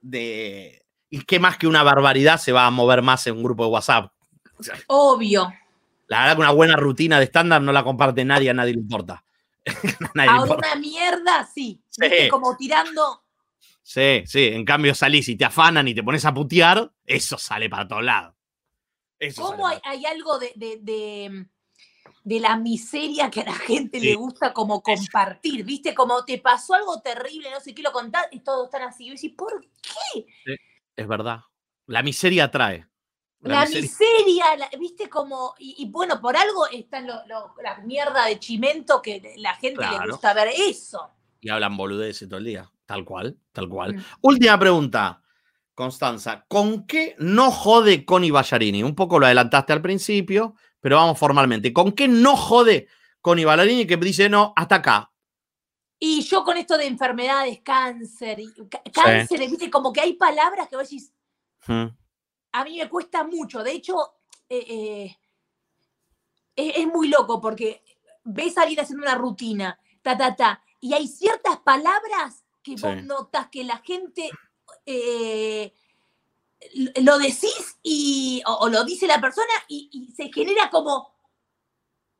de. 0.00 0.84
¿Y 1.10 1.22
qué 1.22 1.40
más 1.40 1.56
que 1.56 1.66
una 1.66 1.82
barbaridad 1.82 2.38
se 2.38 2.52
va 2.52 2.66
a 2.66 2.70
mover 2.70 3.00
más 3.00 3.26
en 3.26 3.36
un 3.36 3.42
grupo 3.42 3.64
de 3.64 3.70
WhatsApp? 3.70 4.12
Obvio. 4.88 5.50
La 6.06 6.20
verdad 6.20 6.34
que 6.34 6.40
una 6.40 6.50
buena 6.50 6.76
rutina 6.76 7.18
de 7.18 7.24
estándar 7.24 7.62
no 7.62 7.72
la 7.72 7.82
comparte 7.82 8.24
nadie, 8.24 8.50
a 8.50 8.54
nadie 8.54 8.74
le 8.74 8.80
importa. 8.80 9.24
a 10.28 10.42
una 10.42 10.74
mierda, 10.76 11.46
sí. 11.46 11.82
Como 12.30 12.56
tirando. 12.56 13.24
Sí, 13.82 14.22
sí. 14.26 14.48
En 14.48 14.64
cambio 14.64 14.94
salís 14.94 15.28
y 15.28 15.36
te 15.36 15.44
afanan 15.44 15.88
y 15.88 15.94
te 15.94 16.02
pones 16.02 16.24
a 16.24 16.34
putear, 16.34 16.92
eso 17.06 17.38
sale 17.38 17.70
para 17.70 17.88
todos 17.88 18.04
lados. 18.04 18.34
¿Cómo 19.36 19.66
hay, 19.66 20.04
algo 20.04 20.38
de, 20.38 20.52
de, 20.54 22.38
la 22.38 22.56
miseria 22.56 23.30
que 23.30 23.40
a 23.40 23.46
la 23.46 23.54
gente 23.54 23.98
le 23.98 24.14
gusta 24.14 24.52
como 24.52 24.82
compartir? 24.82 25.64
¿Viste? 25.64 25.94
Como 25.94 26.24
te 26.24 26.38
pasó 26.38 26.74
algo 26.74 27.00
terrible, 27.00 27.50
no 27.50 27.60
sé 27.60 27.74
qué 27.74 27.82
lo 27.82 27.90
contás 27.90 28.26
y 28.30 28.40
todos 28.40 28.66
están 28.66 28.82
así. 28.82 29.08
Y 29.08 29.16
yo 29.16 29.36
¿por 29.36 29.60
qué? 29.82 30.26
es 30.94 31.08
verdad. 31.08 31.40
La 31.86 32.02
miseria 32.02 32.44
atrae. 32.44 32.86
La, 33.40 33.66
miseria, 33.66 34.44
viste 34.78 35.08
como, 35.08 35.54
y, 35.58 35.88
bueno, 35.88 36.20
por 36.20 36.36
algo 36.36 36.66
están 36.66 37.06
la 37.06 37.80
mierda 37.84 38.26
de 38.26 38.38
chimento 38.38 39.00
que 39.00 39.34
la 39.38 39.54
gente 39.54 39.80
le 39.80 40.10
gusta 40.10 40.34
ver 40.34 40.48
eso. 40.48 41.10
Y 41.40 41.50
hablan 41.50 41.76
boludeces 41.76 42.28
todo 42.28 42.38
el 42.38 42.44
día, 42.44 42.70
tal 42.86 43.04
cual, 43.04 43.38
tal 43.52 43.68
cual. 43.68 43.96
Mm. 43.96 44.02
Última 44.22 44.58
pregunta, 44.58 45.22
Constanza, 45.74 46.44
¿con 46.48 46.86
qué 46.86 47.14
no 47.18 47.50
jode 47.50 48.04
Connie 48.04 48.30
Ballarini? 48.30 48.82
Un 48.82 48.94
poco 48.94 49.18
lo 49.18 49.26
adelantaste 49.26 49.72
al 49.72 49.82
principio, 49.82 50.54
pero 50.80 50.96
vamos 50.96 51.18
formalmente. 51.18 51.72
¿Con 51.72 51.92
qué 51.92 52.08
no 52.08 52.36
jode 52.36 52.88
Connie 53.20 53.44
Ballarini 53.44 53.86
que 53.86 53.96
dice 53.96 54.28
no, 54.28 54.52
hasta 54.56 54.76
acá? 54.76 55.12
Y 56.00 56.22
yo 56.22 56.44
con 56.44 56.56
esto 56.56 56.78
de 56.78 56.86
enfermedades, 56.86 57.60
cáncer, 57.64 58.38
cáncer, 58.92 59.40
viste, 59.40 59.68
como 59.68 59.92
que 59.92 60.00
hay 60.00 60.12
palabras 60.14 60.68
que 60.68 60.76
vos 60.76 60.88
decís, 60.88 61.12
mm 61.66 61.86
a 62.52 62.64
mí 62.64 62.78
me 62.78 62.88
cuesta 62.88 63.24
mucho. 63.24 63.62
De 63.62 63.72
hecho, 63.72 63.96
eh, 64.48 64.64
eh, 64.68 65.16
es, 66.56 66.86
muy 66.86 67.08
loco 67.08 67.40
porque 67.40 67.82
ves 68.24 68.56
a 68.58 68.62
alguien 68.62 68.80
haciendo 68.80 69.04
una 69.04 69.14
rutina, 69.14 69.78
ta, 70.02 70.16
ta, 70.16 70.34
ta, 70.34 70.62
y 70.80 70.94
hay 70.94 71.08
ciertas 71.08 71.58
palabras 71.58 72.44
que 72.62 72.76
vos 72.76 73.02
notas 73.02 73.48
que 73.50 73.64
la 73.64 73.78
gente 73.78 74.30
eh, 74.86 75.72
lo 77.02 77.18
decís 77.18 77.78
y, 77.82 78.42
o, 78.46 78.68
lo 78.68 78.84
dice 78.84 79.06
la 79.06 79.20
persona 79.20 79.52
y, 79.68 80.12
se 80.16 80.30
genera 80.32 80.70
como 80.70 81.14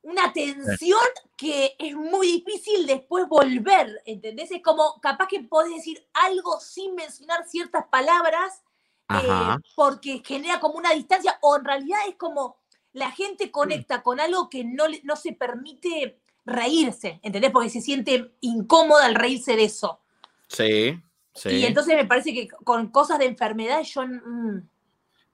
una 0.01 0.31
tensión 0.31 0.99
que 1.35 1.75
es 1.77 1.95
muy 1.95 2.27
difícil 2.27 2.87
después 2.87 3.27
volver, 3.27 4.01
¿entendés? 4.05 4.51
Es 4.51 4.61
como 4.63 4.99
capaz 5.01 5.27
que 5.27 5.41
podés 5.41 5.75
decir 5.75 6.07
algo 6.13 6.59
sin 6.59 6.95
mencionar 6.95 7.47
ciertas 7.47 7.85
palabras 7.87 8.63
eh, 9.09 9.57
porque 9.75 10.21
genera 10.25 10.59
como 10.59 10.77
una 10.77 10.93
distancia, 10.93 11.37
o 11.41 11.57
en 11.57 11.65
realidad 11.65 11.99
es 12.07 12.15
como 12.15 12.57
la 12.93 13.11
gente 13.11 13.47
mm. 13.47 13.51
conecta 13.51 14.03
con 14.03 14.19
algo 14.19 14.49
que 14.49 14.63
no, 14.63 14.85
no 15.03 15.15
se 15.15 15.33
permite 15.33 16.21
reírse, 16.49 17.19
¿entendés? 17.23 17.51
Porque 17.51 17.69
se 17.69 17.81
siente 17.81 18.33
incómoda 18.41 19.05
al 19.05 19.15
reírse 19.15 19.55
de 19.55 19.65
eso. 19.65 20.01
Sí, 20.47 20.99
sí. 21.33 21.49
Y 21.49 21.65
entonces 21.65 21.95
me 21.95 22.05
parece 22.05 22.33
que 22.33 22.47
con 22.47 22.89
cosas 22.89 23.19
de 23.19 23.25
enfermedad 23.25 23.81
yo... 23.83 24.05
Mm. 24.05 24.67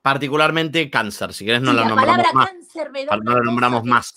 Particularmente 0.01 0.89
cáncer, 0.91 1.33
si 1.33 1.45
querés 1.45 1.61
no 1.61 1.73
la, 1.73 1.85
nombramos 1.85 2.33
más. 2.33 2.49
Cáncer 2.49 2.91
me 2.91 3.05
da 3.05 3.17
no 3.17 3.33
la 3.33 3.41
nombramos 3.41 3.83
más. 3.85 4.13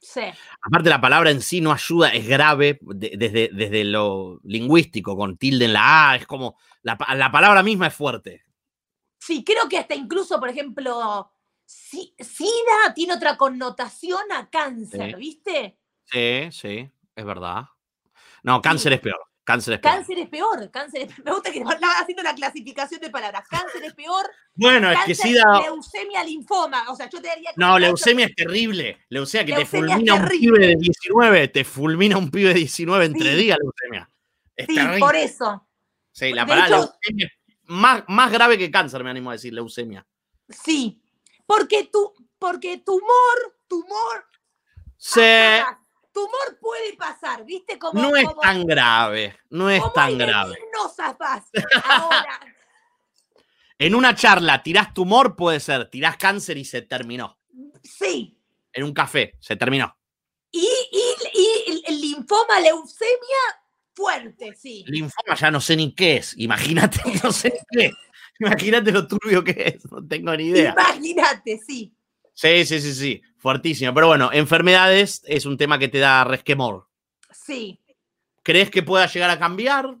Sí. 0.00 0.20
Aparte, 0.62 0.88
la 0.88 1.00
palabra 1.00 1.30
en 1.30 1.42
sí 1.42 1.60
no 1.60 1.70
ayuda, 1.70 2.08
es 2.08 2.26
grave 2.26 2.78
desde, 2.80 3.50
desde 3.52 3.84
lo 3.84 4.40
lingüístico, 4.42 5.16
con 5.16 5.36
tilde 5.36 5.66
en 5.66 5.74
la 5.74 6.10
A, 6.10 6.16
es 6.16 6.26
como. 6.26 6.56
La, 6.82 6.98
la 7.14 7.30
palabra 7.30 7.62
misma 7.62 7.88
es 7.88 7.94
fuerte. 7.94 8.42
Sí, 9.20 9.44
creo 9.44 9.68
que 9.68 9.78
hasta 9.78 9.94
incluso, 9.94 10.40
por 10.40 10.48
ejemplo, 10.48 11.30
SIDA 11.64 12.94
tiene 12.94 13.14
otra 13.14 13.36
connotación 13.36 14.20
a 14.32 14.50
cáncer, 14.50 15.16
¿viste? 15.16 15.78
Sí, 16.12 16.48
sí, 16.52 16.90
es 17.16 17.24
verdad. 17.24 17.64
No, 18.42 18.60
cáncer 18.60 18.92
es 18.92 19.00
peor. 19.00 19.20
Cáncer 19.44 19.74
es 19.74 19.80
peor. 19.80 19.94
Cáncer 19.94 20.18
es 20.18 20.28
peor, 20.28 20.70
cáncer 20.70 21.02
es 21.02 21.08
peor. 21.08 21.24
Me 21.24 21.32
gusta 21.32 21.50
que 21.50 21.58
estaba 21.58 21.92
haciendo 21.98 22.22
la 22.22 22.34
clasificación 22.34 23.00
de 23.00 23.10
palabras. 23.10 23.44
Cáncer 23.48 23.82
es 23.84 23.94
peor. 23.94 24.30
Bueno, 24.54 24.90
es 24.90 24.98
que 25.06 25.14
SIDA. 25.14 25.62
Leucemia, 25.62 26.22
linfoma. 26.22 26.90
O 26.90 26.96
sea, 26.96 27.08
yo 27.08 27.20
te 27.20 27.28
daría. 27.28 27.50
No, 27.56 27.78
leucemia 27.78 28.26
es 28.26 28.34
terrible. 28.34 29.04
Leucemia 29.08 29.46
que 29.46 29.62
te 29.62 29.66
fulmina 29.66 30.14
un 30.14 30.28
pibe 30.28 30.58
de 30.58 30.76
19. 30.76 31.48
Te 31.48 31.64
fulmina 31.64 32.18
un 32.18 32.30
pibe 32.30 32.48
de 32.48 32.54
19 32.54 33.04
entre 33.04 33.34
días, 33.34 33.58
leucemia. 33.58 34.10
sí, 34.56 35.00
por 35.00 35.16
eso. 35.16 35.66
Sí, 36.12 36.32
la 36.32 36.46
palabra 36.46 36.76
leucemia 36.78 37.32
más, 37.72 38.04
más 38.08 38.30
grave 38.30 38.58
que 38.58 38.70
cáncer, 38.70 39.02
me 39.02 39.10
animo 39.10 39.30
a 39.30 39.34
decir, 39.34 39.52
leucemia. 39.52 40.06
Sí, 40.48 41.02
porque 41.46 41.84
tu, 41.84 42.12
porque 42.38 42.78
tumor, 42.78 43.58
tumor. 43.66 44.26
Sí. 44.96 45.20
Tumor 46.12 46.58
puede 46.60 46.94
pasar, 46.96 47.44
¿viste? 47.44 47.78
Como, 47.78 48.00
no 48.00 48.16
es 48.16 48.28
tan 48.40 48.64
grave, 48.66 49.36
no 49.50 49.70
es 49.70 49.82
tan 49.94 50.18
grave. 50.18 50.58
No 50.74 50.88
zafás. 50.88 51.44
Ahora. 51.84 52.40
en 53.78 53.94
una 53.94 54.14
charla, 54.14 54.62
tirás 54.62 54.92
tumor, 54.92 55.34
puede 55.36 55.58
ser, 55.58 55.88
tirás 55.88 56.16
cáncer 56.18 56.58
y 56.58 56.64
se 56.64 56.82
terminó. 56.82 57.38
Sí. 57.82 58.38
En 58.72 58.84
un 58.84 58.92
café, 58.92 59.36
se 59.40 59.56
terminó. 59.56 59.96
Y, 60.50 60.68
y, 60.92 61.02
y 61.32 61.82
el 61.86 62.00
linfoma, 62.00 62.60
leucemia, 62.60 63.62
fuerte, 63.94 64.54
sí. 64.54 64.84
Linfoma 64.86 65.34
ya 65.34 65.50
no 65.50 65.60
sé 65.60 65.76
ni 65.76 65.94
qué 65.94 66.16
es. 66.16 66.34
Imagínate, 66.36 67.00
no 67.24 67.32
sé 67.32 67.52
qué. 67.70 67.92
Imagínate 68.38 68.92
lo 68.92 69.06
turbio 69.06 69.42
que 69.42 69.76
es. 69.76 69.90
No 69.90 70.06
tengo 70.06 70.36
ni 70.36 70.48
idea. 70.48 70.72
Imagínate, 70.72 71.58
sí. 71.66 71.94
Sí, 72.34 72.64
sí, 72.64 72.80
sí, 72.80 72.94
sí. 72.94 73.22
Fuertísimo. 73.42 73.92
Pero 73.92 74.06
bueno, 74.06 74.30
enfermedades 74.32 75.22
es 75.26 75.44
un 75.44 75.58
tema 75.58 75.78
que 75.78 75.88
te 75.88 75.98
da 75.98 76.24
resquemor. 76.24 76.88
Sí. 77.30 77.78
¿Crees 78.42 78.70
que 78.70 78.82
pueda 78.82 79.06
llegar 79.06 79.30
a 79.30 79.38
cambiar? 79.38 79.96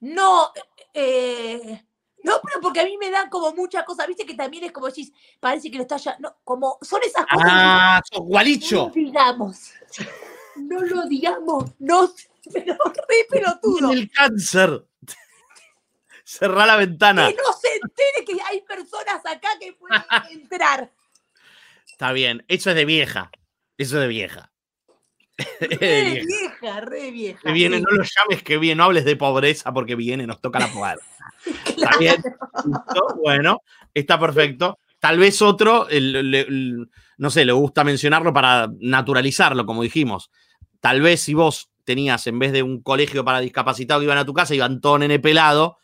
No, 0.00 0.52
eh, 0.92 1.82
no, 2.22 2.40
pero 2.44 2.60
porque 2.60 2.80
a 2.80 2.84
mí 2.84 2.96
me 2.98 3.10
dan 3.10 3.28
como 3.30 3.52
muchas 3.54 3.84
cosas, 3.84 4.06
viste 4.06 4.26
que 4.26 4.34
también 4.34 4.64
es 4.64 4.72
como 4.72 4.86
decís, 4.86 5.12
parece 5.40 5.70
que 5.70 5.78
lo 5.78 5.82
está 5.82 5.96
ya, 5.96 6.16
no, 6.20 6.36
como 6.44 6.78
son 6.82 7.00
esas 7.02 7.26
cosas. 7.26 7.48
Ah, 7.50 8.02
gualicho. 8.20 8.92
Digamos 8.94 9.72
no 10.56 10.80
lo 10.80 11.06
digamos, 11.06 11.64
no, 11.78 12.12
pero 12.52 12.76
re 12.84 13.26
pelotudo. 13.28 13.92
el 13.92 14.10
cáncer. 14.10 14.86
Cerrá 16.24 16.64
la 16.66 16.76
ventana. 16.76 17.28
Que 17.28 17.36
no 17.36 17.52
se 17.52 17.74
entere 17.74 18.24
que 18.24 18.42
hay 18.42 18.62
personas 18.62 19.24
acá 19.26 19.48
que 19.60 19.74
pueden 19.74 20.02
entrar. 20.30 20.90
Está 21.94 22.10
bien, 22.10 22.44
eso 22.48 22.70
es 22.70 22.76
de 22.76 22.84
vieja. 22.84 23.30
Eso 23.78 23.94
es 23.98 24.00
de 24.02 24.08
vieja. 24.08 24.50
Re 25.60 26.24
vieja, 26.26 26.80
re 26.80 27.10
vieja. 27.12 27.40
Que 27.44 27.52
viene, 27.52 27.76
sí. 27.78 27.82
no 27.84 27.90
lo 27.92 28.02
llames 28.02 28.42
que 28.42 28.58
viene, 28.58 28.74
no 28.78 28.84
hables 28.84 29.04
de 29.04 29.14
pobreza 29.14 29.72
porque 29.72 29.94
viene, 29.94 30.26
nos 30.26 30.40
toca 30.40 30.58
la 30.58 30.72
puerta. 30.72 31.04
Está 31.66 31.96
bien, 32.00 32.16
bueno, 33.22 33.60
está 33.94 34.18
perfecto. 34.18 34.78
Tal 34.98 35.18
vez 35.18 35.40
otro, 35.40 35.88
el- 35.88 36.30
le- 36.32 36.40
el- 36.40 36.90
no 37.18 37.30
sé, 37.30 37.44
le 37.44 37.52
gusta 37.52 37.84
mencionarlo 37.84 38.32
para 38.32 38.68
naturalizarlo, 38.80 39.64
como 39.66 39.82
dijimos. 39.84 40.30
Tal 40.80 41.00
vez 41.00 41.20
si 41.20 41.34
vos 41.34 41.70
tenías, 41.84 42.26
en 42.26 42.40
vez 42.40 42.50
de 42.52 42.64
un 42.64 42.82
colegio 42.82 43.24
para 43.24 43.38
discapacitados 43.40 44.00
que 44.00 44.06
iban 44.06 44.18
a 44.18 44.24
tu 44.26 44.34
casa, 44.34 44.52
iban 44.54 44.80
todo 44.80 44.98
nene 44.98 45.20
pelado, 45.20 45.78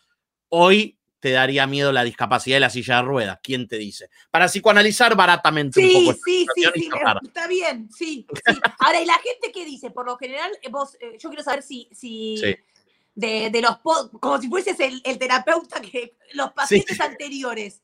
hoy 0.49 0.99
te 1.21 1.31
daría 1.33 1.67
miedo 1.67 1.93
la 1.93 2.03
discapacidad 2.03 2.57
de 2.57 2.61
la 2.61 2.71
silla 2.71 2.97
de 2.97 3.03
ruedas. 3.03 3.39
¿Quién 3.43 3.69
te 3.69 3.77
dice? 3.77 4.09
Para 4.31 4.47
psicoanalizar 4.47 5.15
baratamente 5.15 5.79
un 5.79 5.87
Sí, 5.87 5.93
poco. 5.93 6.11
esta 6.13 6.23
sí, 6.25 6.47
sí, 6.55 6.65
sí, 6.75 6.91
está 7.23 7.47
bien, 7.47 7.89
sí, 7.93 8.27
sí. 8.47 8.61
Ahora, 8.79 9.01
y 9.03 9.05
la 9.05 9.19
gente 9.19 9.53
que 9.53 9.65
dice, 9.67 9.91
por 9.91 10.07
lo 10.07 10.17
general, 10.17 10.51
eh, 10.63 10.71
vos, 10.71 10.97
eh, 11.01 11.19
yo 11.19 11.29
quiero 11.29 11.45
saber 11.45 11.63
si, 11.63 11.89
si 11.93 12.39
Sí. 12.39 12.57
de, 13.15 13.51
de 13.51 13.61
los, 13.61 13.77
como 14.19 14.41
si 14.41 14.49
fueses 14.49 14.81
el, 14.81 15.03
el 15.05 15.19
terapeuta 15.19 15.81
que 15.81 16.17
los 16.33 16.53
pacientes 16.53 16.99
anteriores, 17.01 17.83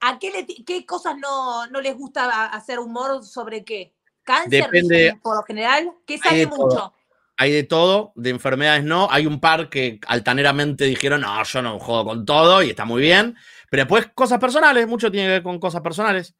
¿a 0.00 0.18
qué, 0.18 0.30
le 0.32 0.44
qué 0.64 0.84
cosas 0.84 1.16
no, 1.18 1.66
no 1.68 1.80
les 1.80 1.96
gusta 1.96 2.46
hacer 2.46 2.80
humor 2.80 3.24
sobre 3.24 3.64
qué? 3.64 3.94
¿Cáncer? 4.24 4.68
Depende- 4.70 5.20
por 5.22 5.36
lo 5.36 5.42
general, 5.44 5.92
que 6.04 6.14
Hay 6.14 6.18
sale 6.20 6.46
todo. 6.48 6.56
mucho. 6.66 6.92
Hay 7.36 7.52
de 7.52 7.62
todo, 7.64 8.12
de 8.16 8.30
enfermedades 8.30 8.84
no. 8.84 9.08
Hay 9.10 9.26
un 9.26 9.40
par 9.40 9.68
que 9.68 10.00
altaneramente 10.06 10.84
dijeron, 10.84 11.20
no, 11.22 11.42
yo 11.44 11.62
no 11.62 11.78
jodo 11.78 12.04
con 12.04 12.24
todo 12.24 12.62
y 12.62 12.70
está 12.70 12.84
muy 12.84 13.02
bien. 13.02 13.36
Pero 13.70 13.82
después 13.82 14.08
cosas 14.14 14.38
personales, 14.38 14.86
mucho 14.88 15.10
tiene 15.10 15.26
que 15.26 15.32
ver 15.32 15.42
con 15.42 15.58
cosas 15.58 15.80
personales. 15.82 16.34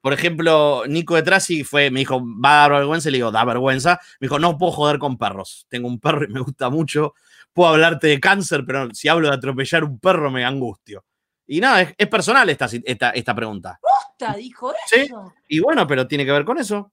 Por 0.00 0.12
ejemplo, 0.12 0.82
Nico 0.88 1.14
de 1.14 1.22
Trasi 1.22 1.62
fue, 1.62 1.90
me 1.90 2.00
dijo, 2.00 2.20
va 2.20 2.64
a 2.64 2.68
dar 2.68 2.72
vergüenza, 2.80 3.08
y 3.08 3.12
le 3.12 3.18
digo, 3.18 3.30
da 3.30 3.44
vergüenza. 3.44 4.00
Me 4.18 4.26
dijo, 4.26 4.38
no 4.38 4.58
puedo 4.58 4.72
joder 4.72 4.98
con 4.98 5.16
perros. 5.16 5.64
Tengo 5.68 5.86
un 5.88 6.00
perro 6.00 6.24
y 6.24 6.28
me 6.28 6.40
gusta 6.40 6.70
mucho. 6.70 7.14
Puedo 7.52 7.70
hablarte 7.70 8.08
de 8.08 8.18
cáncer, 8.20 8.64
pero 8.66 8.88
si 8.92 9.08
hablo 9.08 9.28
de 9.28 9.34
atropellar 9.36 9.84
un 9.84 10.00
perro 10.00 10.30
me 10.30 10.44
angustio. 10.44 11.04
Y 11.46 11.60
nada, 11.60 11.82
es, 11.82 11.94
es 11.96 12.08
personal 12.08 12.48
esta, 12.50 12.66
esta, 12.84 13.10
esta 13.10 13.34
pregunta. 13.34 13.78
Posta, 13.80 14.34
dijo 14.34 14.72
Sí. 14.86 15.00
eso. 15.02 15.32
Y 15.48 15.60
bueno, 15.60 15.86
pero 15.86 16.06
tiene 16.08 16.24
que 16.24 16.32
ver 16.32 16.44
con 16.44 16.58
eso. 16.58 16.92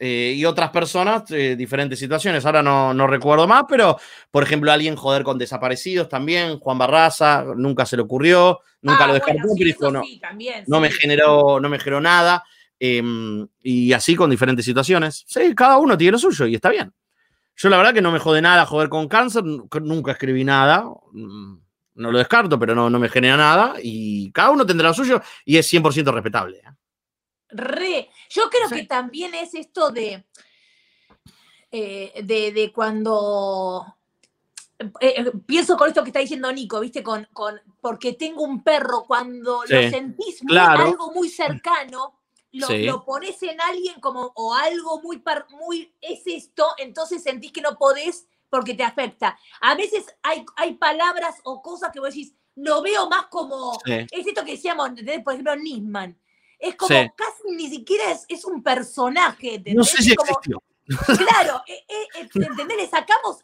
Eh, 0.00 0.34
y 0.36 0.44
otras 0.44 0.70
personas, 0.70 1.28
eh, 1.32 1.56
diferentes 1.56 1.98
situaciones. 1.98 2.46
Ahora 2.46 2.62
no, 2.62 2.94
no 2.94 3.06
recuerdo 3.08 3.48
más, 3.48 3.64
pero 3.68 3.98
por 4.30 4.44
ejemplo, 4.44 4.70
alguien 4.70 4.94
joder 4.94 5.24
con 5.24 5.38
desaparecidos 5.38 6.08
también. 6.08 6.58
Juan 6.60 6.78
Barraza, 6.78 7.44
nunca 7.56 7.84
se 7.84 7.96
le 7.96 8.02
ocurrió, 8.02 8.60
nunca 8.80 9.04
Ah, 9.04 9.06
lo 9.08 9.14
descartó, 9.14 9.40
bueno, 9.48 9.54
sí, 9.56 9.74
pero 9.78 9.90
no, 9.90 10.02
sí, 10.04 10.20
también, 10.20 10.64
no 10.68 10.78
me 10.80 10.90
generó, 10.92 11.58
no 11.60 11.68
me 11.68 11.78
generó 11.80 12.00
nada. 12.00 12.44
eh, 12.80 13.02
y 13.60 13.92
así 13.92 14.14
con 14.14 14.30
diferentes 14.30 14.64
situaciones. 14.64 15.24
Sí, 15.26 15.52
cada 15.56 15.78
uno 15.78 15.98
tiene 15.98 16.12
lo 16.12 16.18
suyo 16.18 16.46
y 16.46 16.54
está 16.54 16.70
bien. 16.70 16.92
Yo 17.56 17.68
la 17.68 17.76
verdad 17.76 17.92
que 17.92 18.00
no 18.00 18.12
me 18.12 18.20
jode 18.20 18.40
nada 18.40 18.64
joder 18.66 18.88
con 18.88 19.08
cáncer, 19.08 19.42
nu- 19.42 19.68
nunca 19.82 20.12
escribí 20.12 20.44
nada. 20.44 20.84
mm, 21.12 21.56
No 21.96 22.12
lo 22.12 22.18
descarto, 22.18 22.56
pero 22.56 22.76
no, 22.76 22.88
no 22.88 23.00
me 23.00 23.08
genera 23.08 23.36
nada. 23.36 23.74
Y 23.82 24.30
cada 24.30 24.50
uno 24.50 24.64
tendrá 24.64 24.86
lo 24.90 24.94
suyo 24.94 25.20
y 25.44 25.56
es 25.56 25.66
100% 25.66 26.12
respetable. 26.12 26.58
¿eh? 26.58 26.70
Re. 27.50 28.08
Yo 28.30 28.48
creo 28.50 28.68
Sí. 28.68 28.74
que 28.76 28.82
también 28.84 29.34
es 29.34 29.54
esto 29.54 29.90
de, 29.90 30.24
eh, 31.70 32.22
de, 32.24 32.52
de 32.52 32.72
cuando 32.72 33.94
eh, 34.78 34.90
eh, 35.00 35.32
pienso 35.46 35.76
con 35.76 35.88
esto 35.88 36.02
que 36.02 36.10
está 36.10 36.20
diciendo 36.20 36.50
Nico, 36.52 36.80
¿viste? 36.80 37.02
Con, 37.02 37.26
con 37.32 37.60
porque 37.80 38.12
tengo 38.12 38.42
un 38.42 38.62
perro, 38.62 39.04
cuando 39.06 39.62
lo 39.68 39.90
sentís 39.90 40.42
muy- 40.44 40.52
claro. 40.52 40.84
algo 40.84 41.12
muy 41.12 41.28
cercano, 41.28 42.14
lo, 42.52 42.66
Sí. 42.68 42.84
lo 42.84 43.04
pones 43.04 43.42
en 43.42 43.60
alguien 43.60 44.00
como, 44.00 44.32
o 44.36 44.54
algo 44.54 45.00
muy, 45.02 45.18
par- 45.18 45.46
muy, 45.50 45.92
es 46.00 46.22
esto, 46.26 46.66
entonces 46.78 47.22
sentís 47.22 47.52
que 47.52 47.60
no 47.60 47.76
podés 47.76 48.26
porque 48.50 48.72
te 48.74 48.84
afecta. 48.84 49.38
A 49.60 49.74
veces 49.74 50.06
hay, 50.22 50.44
hay 50.56 50.74
palabras 50.74 51.36
o 51.44 51.60
cosas 51.60 51.90
que 51.92 52.00
vos 52.00 52.08
decís, 52.14 52.32
lo 52.54 52.80
veo 52.80 53.08
más 53.08 53.26
como, 53.26 53.78
Sí. 53.84 54.06
es 54.10 54.26
esto 54.26 54.44
que 54.44 54.52
decíamos, 54.52 54.90
por 55.24 55.32
ejemplo, 55.34 55.56
Nisman. 55.56 56.16
Es 56.58 56.74
como 56.76 56.88
Sí. 56.88 57.10
casi 57.16 57.54
ni 57.54 57.68
siquiera 57.70 58.10
es, 58.10 58.24
es 58.28 58.44
un 58.44 58.62
personaje. 58.62 59.54
¿entendés? 59.54 59.74
No 59.74 59.84
sé 59.84 60.02
si 60.02 60.10
Es 60.10 60.16
como- 60.16 60.30
existió. 60.30 60.62
Claro, 61.18 61.62
eh, 61.66 61.84
eh, 61.86 62.08
eh, 62.22 62.28
¿entendés? 62.34 62.76
Le 62.78 62.88
sacamos, 62.88 63.42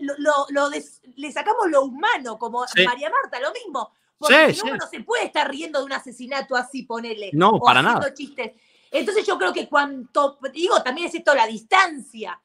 lo, 0.00 0.14
lo- 0.18 0.46
lo 0.50 0.70
des- 0.70 1.00
le 1.16 1.30
sacamos 1.30 1.70
lo 1.70 1.84
humano, 1.84 2.36
como 2.38 2.66
Sí. 2.66 2.84
María 2.84 3.08
Marta, 3.10 3.38
lo 3.40 3.52
mismo. 3.52 3.90
Porque 4.18 4.52
Sí, 4.54 4.60
uno 4.64 4.76
no 4.76 4.86
se 4.88 5.00
puede 5.00 5.26
estar 5.26 5.48
riendo 5.50 5.78
de 5.78 5.84
un 5.84 5.92
asesinato 5.92 6.56
así, 6.56 6.82
ponele. 6.82 7.30
No, 7.32 7.50
o 7.50 7.60
para 7.60 7.80
haciendo 7.80 8.00
nada. 8.00 8.14
chistes. 8.14 8.52
Entonces 8.90 9.26
yo 9.26 9.38
creo 9.38 9.52
que 9.52 9.68
cuanto, 9.68 10.38
digo, 10.52 10.82
también 10.82 11.06
es 11.08 11.14
esto 11.14 11.34
la 11.34 11.46
distancia. 11.46 12.40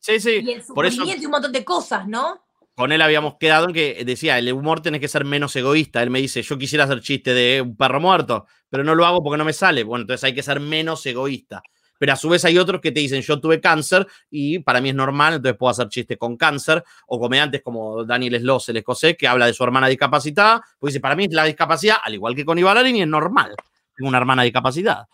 Sí, 0.00 0.20
sí. 0.20 0.40
Y 0.42 0.52
el 0.52 0.62
Por 0.62 0.86
eso 0.86 0.96
sufrimiento 0.96 1.22
y 1.22 1.26
un 1.26 1.32
montón 1.32 1.52
de 1.52 1.64
cosas, 1.64 2.06
¿no? 2.06 2.44
Con 2.76 2.92
él 2.92 3.00
habíamos 3.00 3.36
quedado 3.38 3.68
en 3.68 3.72
que 3.72 4.04
decía, 4.04 4.38
el 4.38 4.52
humor 4.52 4.82
tenés 4.82 5.00
que 5.00 5.08
ser 5.08 5.24
menos 5.24 5.56
egoísta. 5.56 6.02
Él 6.02 6.10
me 6.10 6.20
dice, 6.20 6.42
yo 6.42 6.58
quisiera 6.58 6.84
hacer 6.84 7.00
chiste 7.00 7.32
de 7.32 7.62
un 7.62 7.74
perro 7.74 8.00
muerto, 8.00 8.46
pero 8.68 8.84
no 8.84 8.94
lo 8.94 9.06
hago 9.06 9.22
porque 9.22 9.38
no 9.38 9.46
me 9.46 9.54
sale. 9.54 9.82
Bueno, 9.82 10.02
entonces 10.02 10.22
hay 10.24 10.34
que 10.34 10.42
ser 10.42 10.60
menos 10.60 11.04
egoísta. 11.06 11.62
Pero 11.98 12.12
a 12.12 12.16
su 12.16 12.28
vez 12.28 12.44
hay 12.44 12.58
otros 12.58 12.82
que 12.82 12.92
te 12.92 13.00
dicen, 13.00 13.22
yo 13.22 13.40
tuve 13.40 13.62
cáncer 13.62 14.06
y 14.30 14.58
para 14.58 14.82
mí 14.82 14.90
es 14.90 14.94
normal, 14.94 15.36
entonces 15.36 15.56
puedo 15.58 15.70
hacer 15.70 15.88
chistes 15.88 16.18
con 16.18 16.36
cáncer. 16.36 16.84
O 17.06 17.18
comediantes 17.18 17.62
como 17.62 18.04
Daniel 18.04 18.38
Sloss, 18.38 18.68
el 18.68 18.76
escocés, 18.76 19.16
que 19.16 19.26
habla 19.26 19.46
de 19.46 19.54
su 19.54 19.64
hermana 19.64 19.88
discapacitada, 19.88 20.62
pues 20.78 20.92
dice, 20.92 21.00
para 21.00 21.16
mí 21.16 21.28
la 21.28 21.44
discapacidad, 21.44 21.96
al 22.02 22.12
igual 22.12 22.34
que 22.34 22.44
con 22.44 22.58
Ibalarini, 22.58 23.00
es 23.00 23.08
normal. 23.08 23.54
Tengo 23.96 24.10
una 24.10 24.18
hermana 24.18 24.42
discapacitada. 24.42 25.08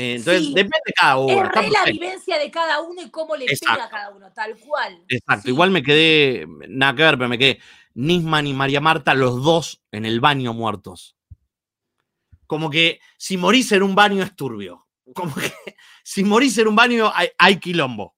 Entonces, 0.00 0.42
Sí. 0.44 0.54
depende 0.54 0.78
de 0.86 0.92
cada 0.92 1.18
uno. 1.18 1.42
es 1.42 1.48
re 1.52 1.70
la 1.70 1.84
vivencia 1.84 2.38
de 2.38 2.50
cada 2.52 2.80
uno 2.82 3.02
y 3.02 3.10
cómo 3.10 3.34
le 3.34 3.46
pega 3.46 3.52
Exacto. 3.54 3.82
a 3.82 3.88
cada 3.90 4.10
uno, 4.10 4.32
tal 4.32 4.56
cual. 4.56 5.04
Exacto, 5.08 5.42
Sí. 5.42 5.48
igual 5.48 5.70
me 5.72 5.82
quedé, 5.82 6.46
nada 6.68 6.94
que 6.94 7.02
ver, 7.02 7.16
pero 7.18 7.28
me 7.28 7.36
quedé 7.38 7.58
Nisman 7.94 8.46
y 8.46 8.54
María 8.54 8.80
Marta, 8.80 9.12
los 9.14 9.42
dos 9.42 9.82
en 9.90 10.04
el 10.04 10.20
baño 10.20 10.54
muertos. 10.54 11.16
Como 12.46 12.70
que 12.70 13.00
si 13.16 13.36
morís 13.36 13.72
en 13.72 13.82
un 13.82 13.96
baño 13.96 14.22
es 14.22 14.36
turbio. 14.36 14.86
Como 15.14 15.34
que 15.34 15.40
si 16.04 16.22
morís 16.22 16.56
en 16.58 16.68
un 16.68 16.76
baño 16.76 17.10
hay, 17.12 17.30
hay 17.36 17.58
quilombo. 17.58 18.14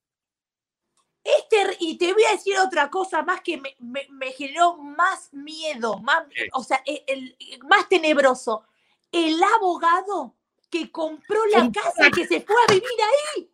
Este, 1.23 1.77
y 1.81 1.97
te 1.99 2.13
voy 2.13 2.25
a 2.25 2.33
decir 2.33 2.59
otra 2.59 2.91
cosa 2.91 3.23
más 3.23 3.41
que 3.43 3.57
me, 3.59 3.75
me- 3.79 4.07
me 4.11 4.33
generó 4.33 4.77
más 4.77 5.33
miedo, 5.33 5.99
más, 6.01 6.25
o 6.55 6.63
sea, 6.63 6.83
el, 6.87 7.03
el- 7.07 7.37
más 7.69 7.89
tenebroso. 7.89 8.65
El 9.13 9.39
abogado 9.43 10.35
que 10.71 10.91
compró 10.91 11.45
la 11.47 11.71
casa 11.73 12.09
y 12.09 12.11
que 12.13 12.27
se 12.27 12.41
fue 12.43 12.55
a 12.69 12.73
vivir 12.73 12.89
ahí. 13.37 13.51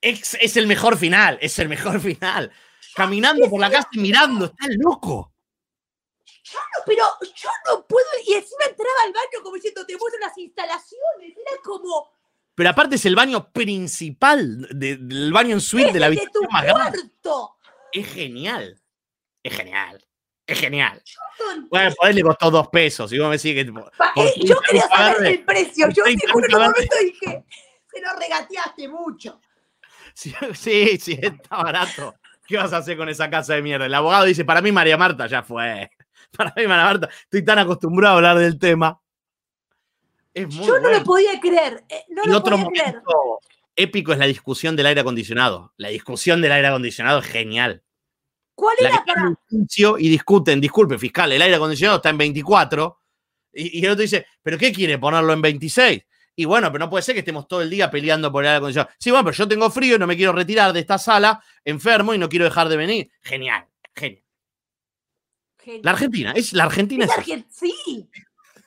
Es, 0.00 0.34
es 0.40 0.56
el 0.56 0.66
mejor 0.66 0.96
final, 0.96 1.38
es 1.40 1.58
el 1.58 1.68
mejor 1.68 2.00
final. 2.00 2.52
Caminando 2.94 3.48
por 3.50 3.60
la 3.60 3.70
casa 3.70 3.88
y 3.92 3.98
mirando, 4.00 4.44
está 4.46 4.66
loco. 4.78 5.32
Pero 6.86 7.04
yo 7.20 7.48
no 7.66 7.86
puedo, 7.86 8.06
y 8.26 8.34
encima 8.34 8.64
entraba 8.68 8.92
al 9.04 9.12
baño 9.12 9.42
como 9.42 9.56
diciendo, 9.56 9.84
te 9.86 9.96
muestro 9.96 10.20
las 10.20 10.36
instalaciones. 10.38 11.32
Era 11.36 11.60
como, 11.64 12.10
Pero 12.54 12.70
aparte 12.70 12.96
es 12.96 13.04
el 13.06 13.16
baño 13.16 13.50
principal 13.50 14.68
de- 14.70 14.96
del 14.98 15.32
baño 15.32 15.54
en 15.54 15.60
suite 15.60 15.92
de 15.92 15.98
la 16.00 16.06
habitación 16.06 16.44
más 16.52 16.62
grande. 16.64 16.98
cuarto. 17.00 17.56
Es 17.92 18.06
genial. 18.12 18.80
Es 19.42 19.56
genial. 19.56 20.06
Es 20.46 20.60
genial. 20.60 21.02
Bueno, 21.70 21.94
por 21.96 22.06
ahí 22.08 22.14
le 22.14 22.22
costó 22.22 22.50
dos 22.50 22.68
pesos. 22.68 23.12
Y 23.12 23.18
vos 23.18 23.28
me 23.28 23.36
decís 23.38 23.54
que 23.54 23.60
eh, 23.60 24.32
yo 24.44 24.56
30 24.56 24.60
quería 24.66 24.82
saber 24.88 25.12
verde. 25.14 25.30
el 25.30 25.44
precio. 25.44 25.88
Yo 25.90 26.04
Por 26.04 26.12
te 26.12 26.18
30 26.18 26.32
juro 26.32 26.46
en 26.46 26.54
un 26.54 26.60
momento 26.62 26.96
dije, 27.02 27.44
se 27.92 28.00
lo 28.00 28.18
regateaste 28.18 28.88
mucho. 28.88 29.40
Sí, 30.12 30.34
sí, 30.54 30.98
sí, 30.98 31.18
está 31.20 31.56
barato. 31.56 32.14
¿Qué 32.46 32.56
vas 32.58 32.72
a 32.72 32.78
hacer 32.78 32.96
con 32.96 33.08
esa 33.08 33.30
casa 33.30 33.54
de 33.54 33.62
mierda? 33.62 33.86
El 33.86 33.94
abogado 33.94 34.24
dice, 34.26 34.44
para 34.44 34.60
mí 34.60 34.70
María 34.70 34.96
Marta 34.96 35.26
ya 35.26 35.42
fue. 35.42 35.90
Para 36.36 36.52
mí 36.56 36.66
María 36.66 36.84
Marta, 36.84 37.08
estoy 37.22 37.44
tan 37.44 37.58
acostumbrado 37.60 38.14
a 38.14 38.16
hablar 38.18 38.38
del 38.38 38.58
tema. 38.58 39.00
Es 40.34 40.52
muy 40.52 40.66
Yo 40.66 40.80
no 40.80 40.90
lo 40.90 41.04
podía 41.04 41.38
creer. 41.40 41.84
eh, 41.88 42.04
No 42.08 42.22
y 42.24 42.28
lo 42.28 42.38
otro 42.38 42.56
podía 42.56 42.70
creer. 42.70 42.86
momento 42.96 43.38
épico 43.76 44.12
es 44.12 44.18
la 44.18 44.26
discusión 44.26 44.74
del 44.74 44.86
aire 44.86 45.00
acondicionado. 45.00 45.72
La 45.76 45.88
discusión 45.90 46.40
del 46.42 46.50
aire 46.52 46.66
acondicionado 46.68 47.20
es 47.20 47.26
genial. 47.26 47.83
¿Cuál 48.54 48.76
La 48.80 48.88
era 48.88 49.04
para.? 49.04 49.34
y 49.98 50.08
discuten, 50.08 50.60
disculpe, 50.60 50.98
fiscal, 50.98 51.30
el 51.32 51.42
aire 51.42 51.56
acondicionado 51.56 51.96
está 51.96 52.10
en 52.10 52.18
24. 52.18 52.98
Y, 53.52 53.80
y 53.80 53.84
el 53.84 53.92
otro 53.92 54.02
dice, 54.02 54.26
¿pero 54.42 54.56
qué 54.58 54.72
quiere? 54.72 54.98
¿Ponerlo 54.98 55.32
en 55.32 55.42
26? 55.42 56.02
Y 56.36 56.44
bueno, 56.44 56.70
pero 56.72 56.84
no 56.84 56.90
puede 56.90 57.02
ser 57.02 57.14
que 57.14 57.20
estemos 57.20 57.46
todo 57.46 57.62
el 57.62 57.70
día 57.70 57.90
peleando 57.90 58.30
por 58.32 58.42
el 58.44 58.48
aire 58.48 58.58
acondicionado. 58.58 58.90
Sí, 58.98 59.10
bueno, 59.10 59.24
pero 59.24 59.36
yo 59.36 59.48
tengo 59.48 59.70
frío 59.70 59.96
y 59.96 59.98
no 59.98 60.06
me 60.06 60.16
quiero 60.16 60.32
retirar 60.32 60.72
de 60.72 60.80
esta 60.80 60.98
sala, 60.98 61.42
enfermo 61.64 62.12
y 62.14 62.18
no 62.18 62.28
quiero 62.28 62.44
dejar 62.44 62.68
de 62.68 62.76
venir. 62.76 63.10
Genial, 63.22 63.66
genial. 63.94 64.22
La 65.82 65.92
Argentina, 65.92 66.32
es 66.36 66.52
la 66.52 66.64
Argentina. 66.64 67.04
Es 67.06 67.10
Es, 67.12 67.16
Argen- 67.18 67.46
Sí. 67.48 68.10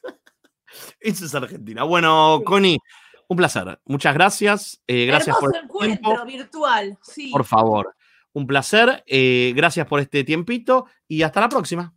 eso 1.00 1.26
es 1.26 1.36
Argentina. 1.36 1.84
Bueno, 1.84 2.42
Connie, 2.46 2.80
un 3.28 3.38
placer. 3.38 3.80
Muchas 3.86 4.14
gracias. 4.14 4.82
eh, 4.88 5.06
gracias 5.06 5.36
Hermoso 5.36 5.52
por 5.52 5.56
el 5.58 5.64
encuentro 5.66 6.10
tiempo. 6.26 6.26
virtual. 6.26 6.98
Sí. 7.04 7.30
Por 7.32 7.46
favor. 7.46 7.96
Un 8.38 8.46
placer. 8.46 9.04
eh, 9.08 9.52
gracias 9.56 9.88
por 9.88 10.00
este 10.00 10.24
tiempito 10.24 10.86
y 11.08 11.24
hasta 11.24 11.42
la 11.42 11.50
próxima. 11.50 11.96